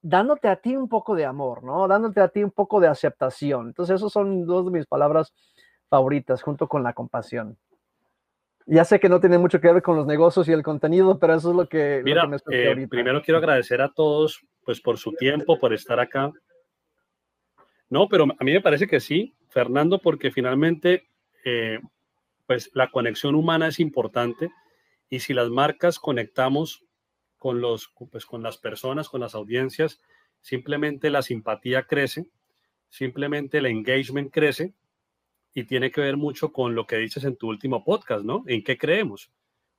dándote 0.01 0.49
a 0.49 0.57
ti 0.57 0.77
un 0.77 0.89
poco 0.89 1.15
de 1.15 1.25
amor, 1.25 1.63
¿no? 1.63 1.87
Dándote 1.87 2.21
a 2.21 2.29
ti 2.29 2.43
un 2.43 2.51
poco 2.51 2.81
de 2.81 2.89
aceptación. 2.89 3.69
Entonces, 3.69 3.97
esas 3.97 4.13
son 4.13 4.47
dos 4.47 4.67
de 4.67 4.79
mis 4.79 4.87
palabras 4.87 5.33
favoritas, 5.89 6.43
junto 6.43 6.69
con 6.69 6.83
la 6.83 6.93
compasión. 6.93 7.57
Ya 8.67 8.85
sé 8.85 9.01
que 9.01 9.09
no 9.09 9.21
tiene 9.21 9.39
mucho 9.39 9.61
que 9.61 9.73
ver 9.73 9.83
con 9.83 9.97
los 9.97 10.07
negocios 10.07 10.49
y 10.49 10.53
el 10.53 10.63
contenido, 10.63 11.19
pero 11.19 11.35
eso 11.35 11.51
es 11.51 11.57
lo 11.57 11.69
que, 11.69 12.01
Mira, 12.05 12.27
me 12.27 12.37
eh, 12.51 12.87
primero 12.89 13.21
quiero 13.23 13.39
agradecer 13.39 13.83
a 13.83 13.93
todos 13.93 14.41
pues 14.65 14.81
por 14.81 14.97
su 14.97 15.13
tiempo, 15.13 15.59
por 15.59 15.73
estar 15.73 15.99
acá, 15.99 16.31
no, 17.93 18.09
pero 18.09 18.25
a 18.25 18.45
mí 18.45 18.53
me 18.53 18.63
parece 18.63 18.87
que 18.87 19.01
sí, 19.01 19.35
Fernando, 19.51 19.99
porque 19.99 20.31
finalmente, 20.31 21.11
eh, 21.45 21.79
pues 22.47 22.71
la 22.73 22.91
conexión 22.91 23.35
humana 23.35 23.69
es 23.69 23.81
importante 23.81 24.51
y 25.11 25.21
si 25.21 25.35
las 25.35 25.51
marcas 25.51 25.99
conectamos 25.99 26.87
con, 27.37 27.61
los, 27.61 27.93
pues, 28.11 28.25
con 28.25 28.43
las 28.43 28.57
personas, 28.57 29.11
con 29.11 29.21
las 29.21 29.35
audiencias, 29.35 30.01
simplemente 30.41 31.11
la 31.11 31.21
simpatía 31.21 31.83
crece, 31.83 32.29
simplemente 32.89 33.59
el 33.59 33.67
engagement 33.67 34.33
crece 34.33 34.73
y 35.53 35.65
tiene 35.65 35.91
que 35.91 36.01
ver 36.01 36.17
mucho 36.17 36.51
con 36.51 36.75
lo 36.75 36.87
que 36.87 36.97
dices 36.97 37.25
en 37.25 37.37
tu 37.37 37.51
último 37.51 37.85
podcast, 37.85 38.25
¿no? 38.25 38.43
¿En 38.47 38.65
qué 38.65 38.79
creemos? 38.79 39.31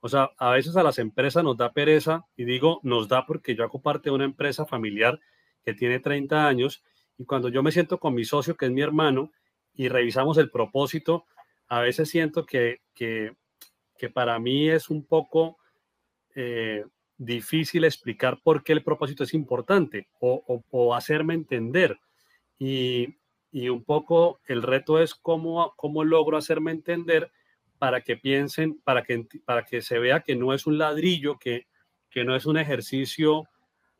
O 0.01 0.07
sea, 0.07 0.29
a 0.37 0.51
veces 0.51 0.77
a 0.77 0.83
las 0.83 0.99
empresas 0.99 1.43
nos 1.43 1.57
da 1.57 1.73
pereza 1.73 2.27
y 2.37 2.43
digo 2.43 2.79
nos 2.83 3.07
da 3.07 3.25
porque 3.25 3.55
yo 3.55 3.63
hago 3.63 3.81
de 4.03 4.11
una 4.11 4.25
empresa 4.25 4.67
familiar 4.67 5.19
que 5.65 5.73
tiene 5.73 5.99
30 5.99 6.47
años 6.47 6.83
y 7.17 7.25
cuando 7.25 7.49
yo 7.49 7.63
me 7.63 7.71
siento 7.71 7.99
con 7.99 8.13
mi 8.13 8.25
socio, 8.25 8.55
que 8.55 8.65
es 8.65 8.71
mi 8.71 8.81
hermano, 8.81 9.31
y 9.73 9.87
revisamos 9.87 10.37
el 10.37 10.49
propósito, 10.49 11.25
a 11.67 11.79
veces 11.79 12.09
siento 12.09 12.45
que, 12.45 12.81
que, 12.93 13.35
para 14.13 14.37
mí 14.37 14.69
es 14.69 14.89
un 14.89 15.05
poco 15.05 15.57
eh, 16.35 16.83
difícil 17.17 17.85
explicar 17.85 18.41
por 18.43 18.61
qué 18.61 18.73
el 18.73 18.83
propósito 18.83 19.23
es 19.23 19.33
importante 19.33 20.09
o, 20.19 20.93
hacerme 20.93 21.33
entender. 21.35 21.97
Y, 22.59 23.15
y, 23.49 23.69
un 23.69 23.83
poco 23.85 24.41
el 24.45 24.61
reto 24.61 25.01
es 25.01 25.15
cómo, 25.15 25.73
cómo 25.77 26.03
logro 26.03 26.37
hacerme 26.37 26.71
entender 26.71 27.31
para 27.79 28.01
que 28.01 28.17
piensen, 28.17 28.81
para 28.83 29.03
que, 29.03 29.25
para 29.45 29.65
que 29.65 29.81
se 29.81 29.99
vea 29.99 30.19
que 30.19 30.35
no 30.35 30.53
es 30.53 30.67
un 30.67 30.77
ladrillo, 30.77 31.39
que, 31.39 31.67
que 32.09 32.25
no 32.25 32.35
es 32.35 32.45
un 32.45 32.57
ejercicio 32.57 33.47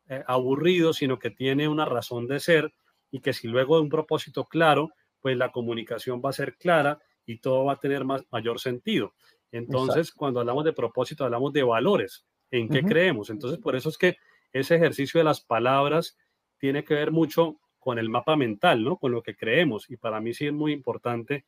eh, 0.08 0.22
aburrido, 0.26 0.92
sino 0.92 1.18
que 1.18 1.30
tiene 1.30 1.66
una 1.66 1.86
razón 1.86 2.26
de 2.28 2.40
ser 2.40 2.74
y 3.14 3.20
que 3.20 3.32
si 3.32 3.46
luego 3.46 3.76
de 3.76 3.82
un 3.82 3.88
propósito 3.88 4.46
claro, 4.46 4.90
pues 5.20 5.36
la 5.36 5.52
comunicación 5.52 6.20
va 6.20 6.30
a 6.30 6.32
ser 6.32 6.56
clara 6.56 6.98
y 7.24 7.38
todo 7.38 7.66
va 7.66 7.74
a 7.74 7.78
tener 7.78 8.04
más, 8.04 8.24
mayor 8.32 8.58
sentido. 8.58 9.14
Entonces, 9.52 10.10
cuando 10.10 10.40
hablamos 10.40 10.64
de 10.64 10.72
propósito, 10.72 11.24
hablamos 11.24 11.52
de 11.52 11.62
valores, 11.62 12.26
en 12.50 12.68
qué 12.68 12.82
creemos. 12.82 13.30
Entonces, 13.30 13.60
por 13.60 13.76
eso 13.76 13.88
es 13.88 13.98
que 13.98 14.16
ese 14.52 14.74
ejercicio 14.74 15.18
de 15.18 15.24
las 15.24 15.40
palabras 15.40 16.18
tiene 16.58 16.82
que 16.82 16.94
ver 16.94 17.12
mucho 17.12 17.60
con 17.78 18.00
el 18.00 18.08
mapa 18.08 18.34
mental, 18.34 18.82
¿no? 18.82 18.96
Con 18.96 19.12
lo 19.12 19.22
que 19.22 19.36
creemos. 19.36 19.88
Y 19.88 19.96
para 19.96 20.20
mí 20.20 20.34
sí 20.34 20.48
es 20.48 20.52
muy 20.52 20.72
importante, 20.72 21.44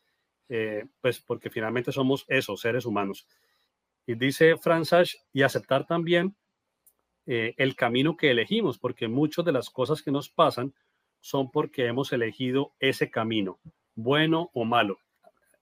eh, 0.48 0.84
pues 1.00 1.20
porque 1.20 1.50
finalmente 1.50 1.90
somos 1.90 2.24
esos 2.28 2.60
seres 2.60 2.86
humanos. 2.86 3.26
Y 4.06 4.14
dice 4.14 4.56
Franz 4.56 4.92
y 5.32 5.42
aceptar 5.42 5.84
también 5.84 6.36
eh, 7.26 7.54
el 7.56 7.74
camino 7.74 8.16
que 8.16 8.30
elegimos, 8.30 8.78
porque 8.78 9.08
muchas 9.08 9.44
de 9.44 9.50
las 9.50 9.68
cosas 9.68 10.00
que 10.00 10.12
nos 10.12 10.30
pasan 10.30 10.72
son 11.20 11.50
porque 11.50 11.86
hemos 11.86 12.12
elegido 12.12 12.72
ese 12.78 13.10
camino, 13.10 13.58
bueno 13.94 14.50
o 14.52 14.64
malo. 14.64 14.98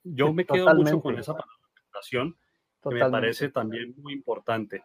Yo 0.02 0.32
me 0.32 0.44
quedo 0.44 0.74
mucho 0.74 1.00
con 1.00 1.18
esa 1.18 1.32
aceptación, 1.32 2.36
que 2.82 2.90
me 2.90 3.10
parece 3.10 3.48
también 3.48 3.94
muy 3.96 4.12
importante. 4.12 4.84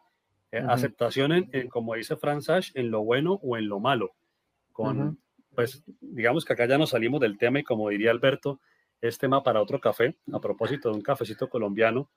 Eh, 0.51 0.63
aceptación, 0.67 1.31
en, 1.31 1.67
como 1.67 1.93
dice 1.95 2.15
Franz 2.15 2.71
en 2.73 2.89
lo 2.89 3.03
bueno 3.03 3.39
o 3.43 3.57
en 3.57 3.67
lo 3.67 3.79
malo. 3.79 4.13
con, 4.71 5.19
pues 5.53 5.83
digamos 5.99 6.45
que 6.45 6.53
acá 6.53 6.65
ya 6.65 6.77
nos 6.77 6.91
salimos 6.91 7.19
del 7.19 7.37
tema 7.37 7.59
y 7.59 7.63
como 7.63 7.89
diría 7.89 8.11
Alberto, 8.11 8.59
es 9.01 9.17
tema 9.17 9.43
para 9.43 9.61
otro 9.61 9.79
café, 9.79 10.15
a 10.31 10.39
propósito 10.39 10.89
de 10.89 10.95
un 10.95 11.01
cafecito 11.01 11.49
colombiano 11.49 12.09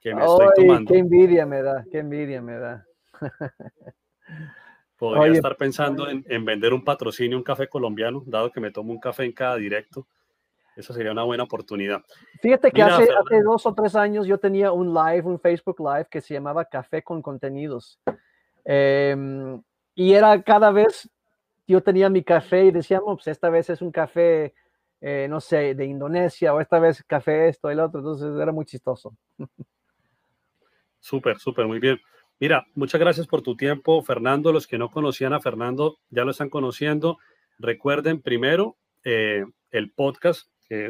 que 0.00 0.14
me 0.14 0.24
estoy 0.24 0.48
tomando. 0.56 0.92
Qué 0.92 0.98
envidia 0.98 1.46
me 1.46 1.62
da, 1.62 1.84
qué 1.90 1.98
envidia 1.98 2.40
me 2.42 2.54
da. 2.58 2.86
Podría 4.98 5.32
estar 5.32 5.56
pensando 5.56 6.08
en, 6.08 6.24
en, 6.28 6.44
vender 6.44 6.72
un 6.72 6.82
patrocinio, 6.82 7.36
un 7.36 7.44
café 7.44 7.68
colombiano, 7.68 8.22
dado 8.26 8.50
que 8.50 8.60
me 8.60 8.70
tomo 8.70 8.92
un 8.92 9.00
café 9.00 9.24
en 9.24 9.32
cada 9.32 9.56
directo. 9.56 10.06
Esa 10.76 10.92
sería 10.92 11.12
una 11.12 11.22
buena 11.22 11.42
oportunidad. 11.44 12.02
Fíjate 12.42 12.70
que 12.70 12.82
hace, 12.82 13.04
hace, 13.04 13.42
dos 13.42 13.64
o 13.64 13.74
tres 13.74 13.96
años 13.96 14.26
yo 14.26 14.38
tenía 14.38 14.72
un 14.72 14.92
live, 14.92 15.22
un 15.22 15.40
Facebook 15.40 15.80
Live 15.80 16.08
que 16.10 16.20
se 16.20 16.34
llamaba 16.34 16.66
Café 16.66 17.02
con 17.02 17.22
Contenidos. 17.22 17.98
Em, 18.62 19.62
y 19.94 20.12
era 20.12 20.42
cada 20.42 20.70
vez, 20.70 21.10
yo 21.66 21.82
tenía 21.82 22.10
mi 22.10 22.22
café 22.22 22.66
y 22.66 22.70
decíamos, 22.72 23.16
pues 23.16 23.28
esta 23.28 23.48
vez 23.48 23.70
es 23.70 23.80
un 23.80 23.90
café, 23.90 24.52
eh, 25.00 25.26
no 25.30 25.40
sé, 25.40 25.74
de 25.74 25.86
Indonesia 25.86 26.52
o 26.52 26.60
esta 26.60 26.78
vez 26.78 27.02
café 27.04 27.48
esto 27.48 27.72
lo 27.72 27.86
otro. 27.86 28.00
Entonces 28.00 28.38
era 28.38 28.52
muy 28.52 28.66
chistoso. 28.66 29.16
Súper, 31.00 31.38
súper, 31.38 31.66
muy 31.66 31.78
bien. 31.78 31.98
Mira, 32.38 32.66
muchas 32.74 33.00
gracias 33.00 33.26
por 33.26 33.42
tu 33.42 33.56
tiempo, 33.56 34.02
Fernando. 34.02 34.52
Los 34.52 34.66
que 34.66 34.78
no 34.78 34.90
conocían 34.90 35.32
a 35.32 35.40
Fernando 35.40 35.98
ya 36.10 36.24
lo 36.24 36.32
están 36.32 36.50
conociendo. 36.50 37.18
Recuerden 37.58 38.20
primero 38.20 38.76
eh, 39.04 39.44
el 39.70 39.90
podcast 39.90 40.48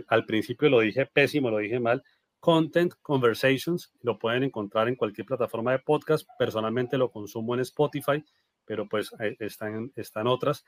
al 0.09 0.25
principio 0.25 0.69
lo 0.69 0.81
dije 0.81 1.07
pésimo, 1.07 1.51
lo 1.51 1.59
dije 1.59 1.81
mal, 1.81 2.03
Content 2.41 2.95
Conversations, 3.03 3.93
lo 4.03 4.19
pueden 4.19 4.45
encontrar 4.45 4.89
en 4.89 4.97
cualquier 4.97 5.27
plataforma 5.27 5.73
de 5.73 5.81
podcast, 5.81 6.29
personalmente 6.39 6.99
lo 6.99 7.11
consumo 7.11 7.55
en 7.55 7.61
Spotify, 7.61 8.25
pero 8.65 8.89
pues 8.89 9.13
eh, 9.21 9.37
están, 9.41 9.93
están 9.97 10.27
otras. 10.27 10.65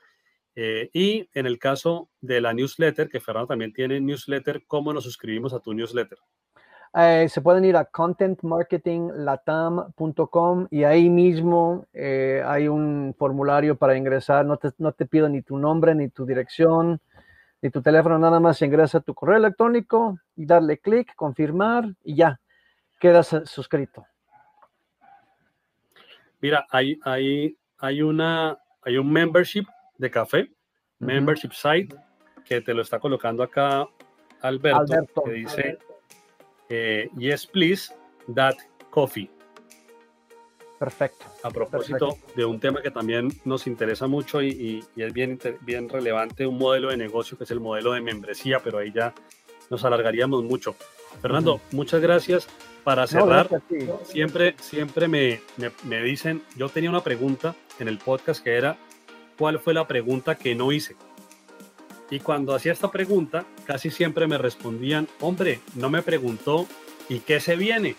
Eh, 0.55 0.89
y 0.93 1.29
en 1.33 1.45
el 1.45 1.59
caso 1.59 2.09
de 2.21 2.41
la 2.41 2.53
newsletter, 2.53 3.07
que 3.09 3.19
Fernando 3.19 3.47
también 3.47 3.71
tiene 3.71 4.01
newsletter, 4.01 4.63
¿cómo 4.67 4.93
nos 4.93 5.03
suscribimos 5.03 5.53
a 5.53 5.59
tu 5.59 5.73
newsletter? 5.73 6.17
Eh, 6.93 7.27
se 7.29 7.41
pueden 7.41 7.65
ir 7.65 7.77
a 7.77 7.85
contentmarketinglatam.com 7.85 10.67
y 10.71 10.83
ahí 10.83 11.09
mismo 11.09 11.85
hay 11.93 12.67
un 12.67 13.15
formulario 13.17 13.77
para 13.77 13.95
ingresar. 13.95 14.45
No 14.45 14.57
te, 14.57 14.71
no 14.77 14.91
te 14.91 15.05
pido 15.05 15.29
ni 15.29 15.41
tu 15.41 15.57
nombre 15.57 15.95
ni 15.95 16.09
tu 16.09 16.25
dirección 16.25 16.99
y 17.61 17.69
tu 17.69 17.81
teléfono 17.81 18.17
nada 18.17 18.39
más 18.39 18.61
ingresa 18.61 19.01
tu 19.01 19.13
correo 19.13 19.37
electrónico 19.37 20.19
y 20.35 20.45
darle 20.45 20.79
clic, 20.79 21.13
confirmar 21.15 21.93
y 22.03 22.15
ya, 22.15 22.39
quedas 22.99 23.33
eh, 23.33 23.41
suscrito. 23.45 24.05
Mira, 26.41 26.65
hay, 26.69 26.97
hay, 27.03 27.57
hay, 27.79 28.01
una, 28.01 28.57
hay 28.81 28.97
un 28.97 29.11
membership 29.11 29.65
de 29.97 30.09
café, 30.09 30.49
membership 30.99 31.51
site, 31.51 31.95
que 32.45 32.61
te 32.61 32.73
lo 32.73 32.81
está 32.81 32.99
colocando 32.99 33.43
acá 33.43 33.85
Alberto, 34.41 35.23
que 35.25 35.31
dice, 35.31 35.77
eh, 36.69 37.09
yes 37.17 37.45
please, 37.45 37.93
that 38.33 38.55
coffee. 38.89 39.29
Perfecto. 40.79 41.25
A 41.43 41.51
propósito 41.51 42.17
de 42.35 42.45
un 42.45 42.59
tema 42.59 42.81
que 42.81 42.89
también 42.89 43.29
nos 43.43 43.67
interesa 43.67 44.07
mucho 44.07 44.41
y, 44.41 44.83
es 44.95 45.13
bien, 45.13 45.37
bien 45.61 45.89
relevante, 45.89 46.47
un 46.47 46.57
modelo 46.57 46.89
de 46.89 46.97
negocio 46.97 47.37
que 47.37 47.43
es 47.43 47.51
el 47.51 47.59
modelo 47.59 47.91
de 47.91 48.01
membresía, 48.01 48.59
pero 48.63 48.77
ahí 48.77 48.91
ya 48.93 49.13
nos 49.69 49.83
alargaríamos 49.83 50.43
mucho. 50.45 50.75
Fernando, 51.21 51.59
muchas 51.71 52.01
gracias. 52.01 52.47
Para 52.85 53.05
cerrar, 53.07 53.49
siempre, 54.03 54.55
siempre 54.61 55.09
me, 55.09 55.41
me, 55.57 55.71
me 55.83 56.01
dicen, 56.01 56.41
yo 56.55 56.69
tenía 56.69 56.89
una 56.89 57.03
pregunta 57.03 57.55
en 57.77 57.89
el 57.89 57.97
podcast 57.97 58.41
que 58.41 58.55
era, 58.55 58.77
¿cuál 59.37 59.59
fue 59.59 59.73
la 59.73 59.85
pregunta 59.85 60.35
que 60.35 60.55
no 60.55 60.71
hice? 60.71 60.95
Y 62.11 62.19
cuando 62.19 62.55
hacía 62.55 62.71
esta 62.71 62.91
pregunta, 62.91 63.45
casi 63.65 63.91
siempre 63.91 64.27
me 64.27 64.37
respondían, 64.37 65.07
hombre, 65.19 65.59
no 65.75 65.89
me 65.89 66.01
preguntó, 66.01 66.67
¿y 67.07 67.19
qué 67.19 67.39
se 67.39 67.55
viene? 67.55 67.95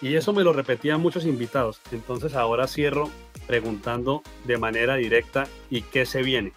Y 0.00 0.14
eso 0.16 0.32
me 0.32 0.44
lo 0.44 0.52
repetían 0.52 1.00
muchos 1.00 1.24
invitados. 1.24 1.80
Entonces 1.90 2.34
ahora 2.34 2.68
cierro 2.68 3.10
preguntando 3.46 4.22
de 4.44 4.56
manera 4.56 4.96
directa 4.96 5.46
¿y 5.70 5.82
qué 5.82 6.06
se 6.06 6.22
viene? 6.22 6.52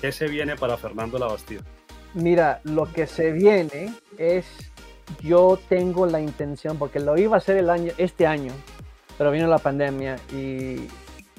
¿Qué 0.00 0.12
se 0.12 0.28
viene 0.28 0.56
para 0.56 0.76
Fernando 0.76 1.18
Labastida? 1.18 1.62
Mira, 2.14 2.60
lo 2.64 2.90
que 2.92 3.06
se 3.06 3.32
viene 3.32 3.92
es, 4.16 4.46
yo 5.20 5.58
tengo 5.68 6.06
la 6.06 6.20
intención, 6.20 6.78
porque 6.78 7.00
lo 7.00 7.16
iba 7.18 7.36
a 7.36 7.38
hacer 7.38 7.56
el 7.56 7.70
año, 7.70 7.92
este 7.98 8.26
año, 8.26 8.52
pero 9.16 9.30
vino 9.30 9.46
la 9.46 9.58
pandemia, 9.58 10.16
y, 10.32 10.88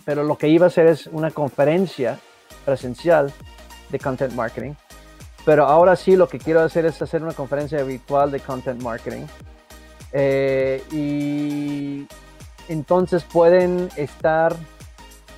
pero 0.05 0.23
lo 0.23 0.37
que 0.37 0.47
iba 0.47 0.65
a 0.65 0.67
hacer 0.67 0.87
es 0.87 1.07
una 1.07 1.31
conferencia 1.31 2.19
presencial 2.65 3.33
de 3.89 3.99
content 3.99 4.33
marketing. 4.33 4.73
Pero 5.45 5.65
ahora 5.65 5.95
sí 5.95 6.15
lo 6.15 6.27
que 6.27 6.37
quiero 6.37 6.61
hacer 6.61 6.85
es 6.85 7.01
hacer 7.01 7.23
una 7.23 7.33
conferencia 7.33 7.81
virtual 7.83 8.31
de 8.31 8.39
content 8.39 8.81
marketing 8.81 9.25
eh, 10.11 10.83
y 10.91 12.07
entonces 12.67 13.23
pueden 13.23 13.89
estar 13.95 14.55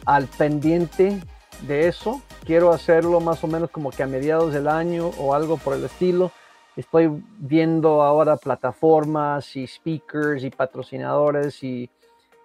al 0.06 0.26
pendiente 0.28 1.20
de 1.68 1.88
eso. 1.88 2.22
Quiero 2.46 2.72
hacerlo 2.72 3.20
más 3.20 3.44
o 3.44 3.48
menos 3.48 3.70
como 3.70 3.92
que 3.92 4.04
a 4.04 4.08
mediados 4.08 4.54
del 4.54 4.68
año 4.68 5.12
o 5.18 5.34
algo 5.34 5.58
por 5.58 5.76
el 5.76 5.84
estilo. 5.84 6.32
Estoy 6.76 7.12
viendo 7.38 8.02
ahora 8.02 8.38
plataformas 8.38 9.56
y 9.56 9.68
speakers 9.68 10.44
y 10.44 10.50
patrocinadores 10.50 11.64
y, 11.64 11.90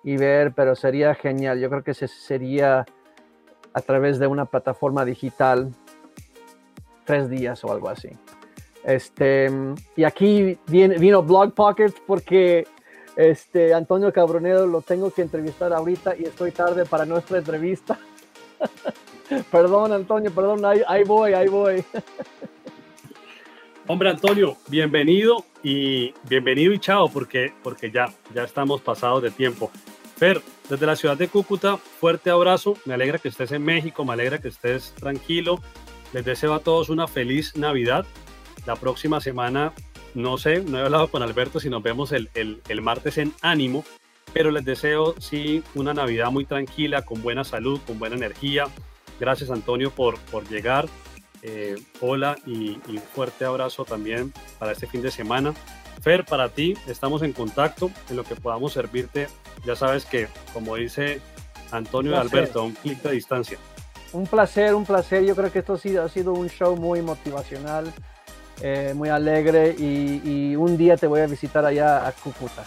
y 0.05 0.17
ver, 0.17 0.53
pero 0.53 0.75
sería 0.75 1.15
genial. 1.15 1.61
Yo 1.61 1.71
creo 1.71 1.83
que 1.83 1.93
ese 1.93 2.09
sería 2.09 2.85
a 3.73 3.81
través 3.81 4.19
de 4.19 4.27
una 4.27 4.47
plataforma 4.47 5.05
digital, 5.05 5.73
tres 7.07 7.31
días 7.31 7.65
o 7.65 7.73
algo 7.73 7.89
así. 7.89 8.11
Este, 8.85 9.51
y 9.97 10.05
aquí 10.05 10.59
viene, 10.67 10.99
vino 10.99 11.23
Blog 11.23 11.55
Pocket 11.55 11.93
porque 12.07 12.67
este, 13.17 13.73
Antonio 13.73 14.13
Cabronedo 14.13 14.67
lo 14.67 14.83
tengo 14.83 15.11
que 15.11 15.23
entrevistar 15.23 15.73
ahorita 15.73 16.15
y 16.17 16.25
estoy 16.25 16.53
tarde 16.53 16.85
para 16.85 17.07
nuestra 17.07 17.39
entrevista. 17.39 17.99
perdón, 19.51 19.93
Antonio, 19.93 20.31
perdón, 20.31 20.65
ahí, 20.65 20.83
ahí 20.87 21.05
voy, 21.05 21.33
ahí 21.33 21.49
voy. 21.49 21.85
Hombre, 23.89 24.11
Antonio, 24.11 24.57
bienvenido 24.69 25.45
y 25.63 26.13
bienvenido 26.29 26.73
y 26.73 26.79
chao, 26.79 27.09
porque, 27.09 27.53
porque 27.63 27.91
ya, 27.91 28.13
ya 28.35 28.43
estamos 28.43 28.81
pasados 28.81 29.23
de 29.23 29.31
tiempo. 29.31 29.71
Fer, 30.17 30.41
desde 30.69 30.87
la 30.87 30.97
ciudad 30.97 31.17
de 31.17 31.29
Cúcuta, 31.29 31.77
fuerte 31.77 32.31
abrazo. 32.31 32.77
Me 32.85 32.95
alegra 32.95 33.19
que 33.19 33.29
estés 33.29 33.53
en 33.53 33.65
México, 33.65 34.05
me 34.05 34.15
alegra 34.15 34.39
que 34.39 34.49
estés 34.49 34.93
tranquilo. 34.95 35.61
Les 36.13 36.25
deseo 36.25 36.55
a 36.55 36.61
todos 36.61 36.89
una 36.89 37.07
feliz 37.07 37.57
Navidad 37.57 38.07
la 38.67 38.77
próxima 38.77 39.21
semana, 39.21 39.73
no 40.15 40.39
sé, 40.39 40.63
no 40.63 40.79
he 40.79 40.83
hablado 40.83 41.09
con 41.09 41.23
Alberto 41.23 41.61
si 41.61 41.71
nos 41.71 41.83
vemos 41.83 42.13
el, 42.13 42.31
el, 42.35 42.83
martes 42.83 43.19
en 43.19 43.33
ánimo, 43.43 43.85
pero 44.33 44.51
les 44.51 44.65
deseo 44.65 45.15
sí 45.21 45.63
una 45.75 45.95
Navidad 45.95 46.31
muy 46.31 46.45
tranquila, 46.45 47.03
con 47.03 47.23
buena 47.23 47.45
salud, 47.45 47.81
con 47.87 47.99
buena 47.99 48.17
energía. 48.17 48.65
Gracias 49.21 49.51
Antonio 49.51 49.91
por, 49.91 50.19
por 50.19 50.49
llegar. 50.49 50.89
Eh, 51.43 51.77
hola 52.01 52.37
y, 52.45 52.81
un 52.89 52.99
fuerte 53.15 53.45
abrazo 53.45 53.85
también 53.85 54.33
para 54.59 54.73
este 54.73 54.87
fin 54.87 55.03
de 55.03 55.11
semana. 55.11 55.55
Fer, 56.03 56.25
para 56.25 56.49
ti, 56.49 56.75
estamos 56.87 57.23
en 57.23 57.33
contacto 57.33 57.91
en 58.11 58.17
lo 58.17 58.25
que 58.25 58.35
podamos 58.37 58.73
servirte. 58.73 59.29
Ya 59.65 59.77
sabes 59.77 60.05
que, 60.05 60.29
como 60.53 60.77
dice 60.77 61.21
Antonio 61.71 62.13
y 62.13 62.15
Alberto, 62.17 62.61
a 62.61 62.63
un 62.65 62.73
clic 62.73 63.01
de 63.03 63.13
distancia. 63.13 63.59
Un 64.13 64.27
placer, 64.27 64.75
un 64.75 64.85
placer. 64.85 65.25
Yo 65.25 65.35
creo 65.35 65.53
que 65.53 65.61
esto 65.61 65.75
ha 65.75 66.09
sido, 66.09 66.33
un 66.33 66.49
show 66.49 66.77
muy 66.77 67.03
motivacional. 67.03 67.93
Eh, 68.63 68.95
muy 68.97 69.11
alegre 69.11 69.75
y, 69.79 70.23
y 70.25 70.57
un 70.57 70.79
día 70.79 70.97
te 70.97 71.07
voy 71.07 71.21
a 71.21 71.27
visitar 71.27 71.65
allá 71.67 72.07
a 72.07 72.13
Cúcuta. 72.13 72.65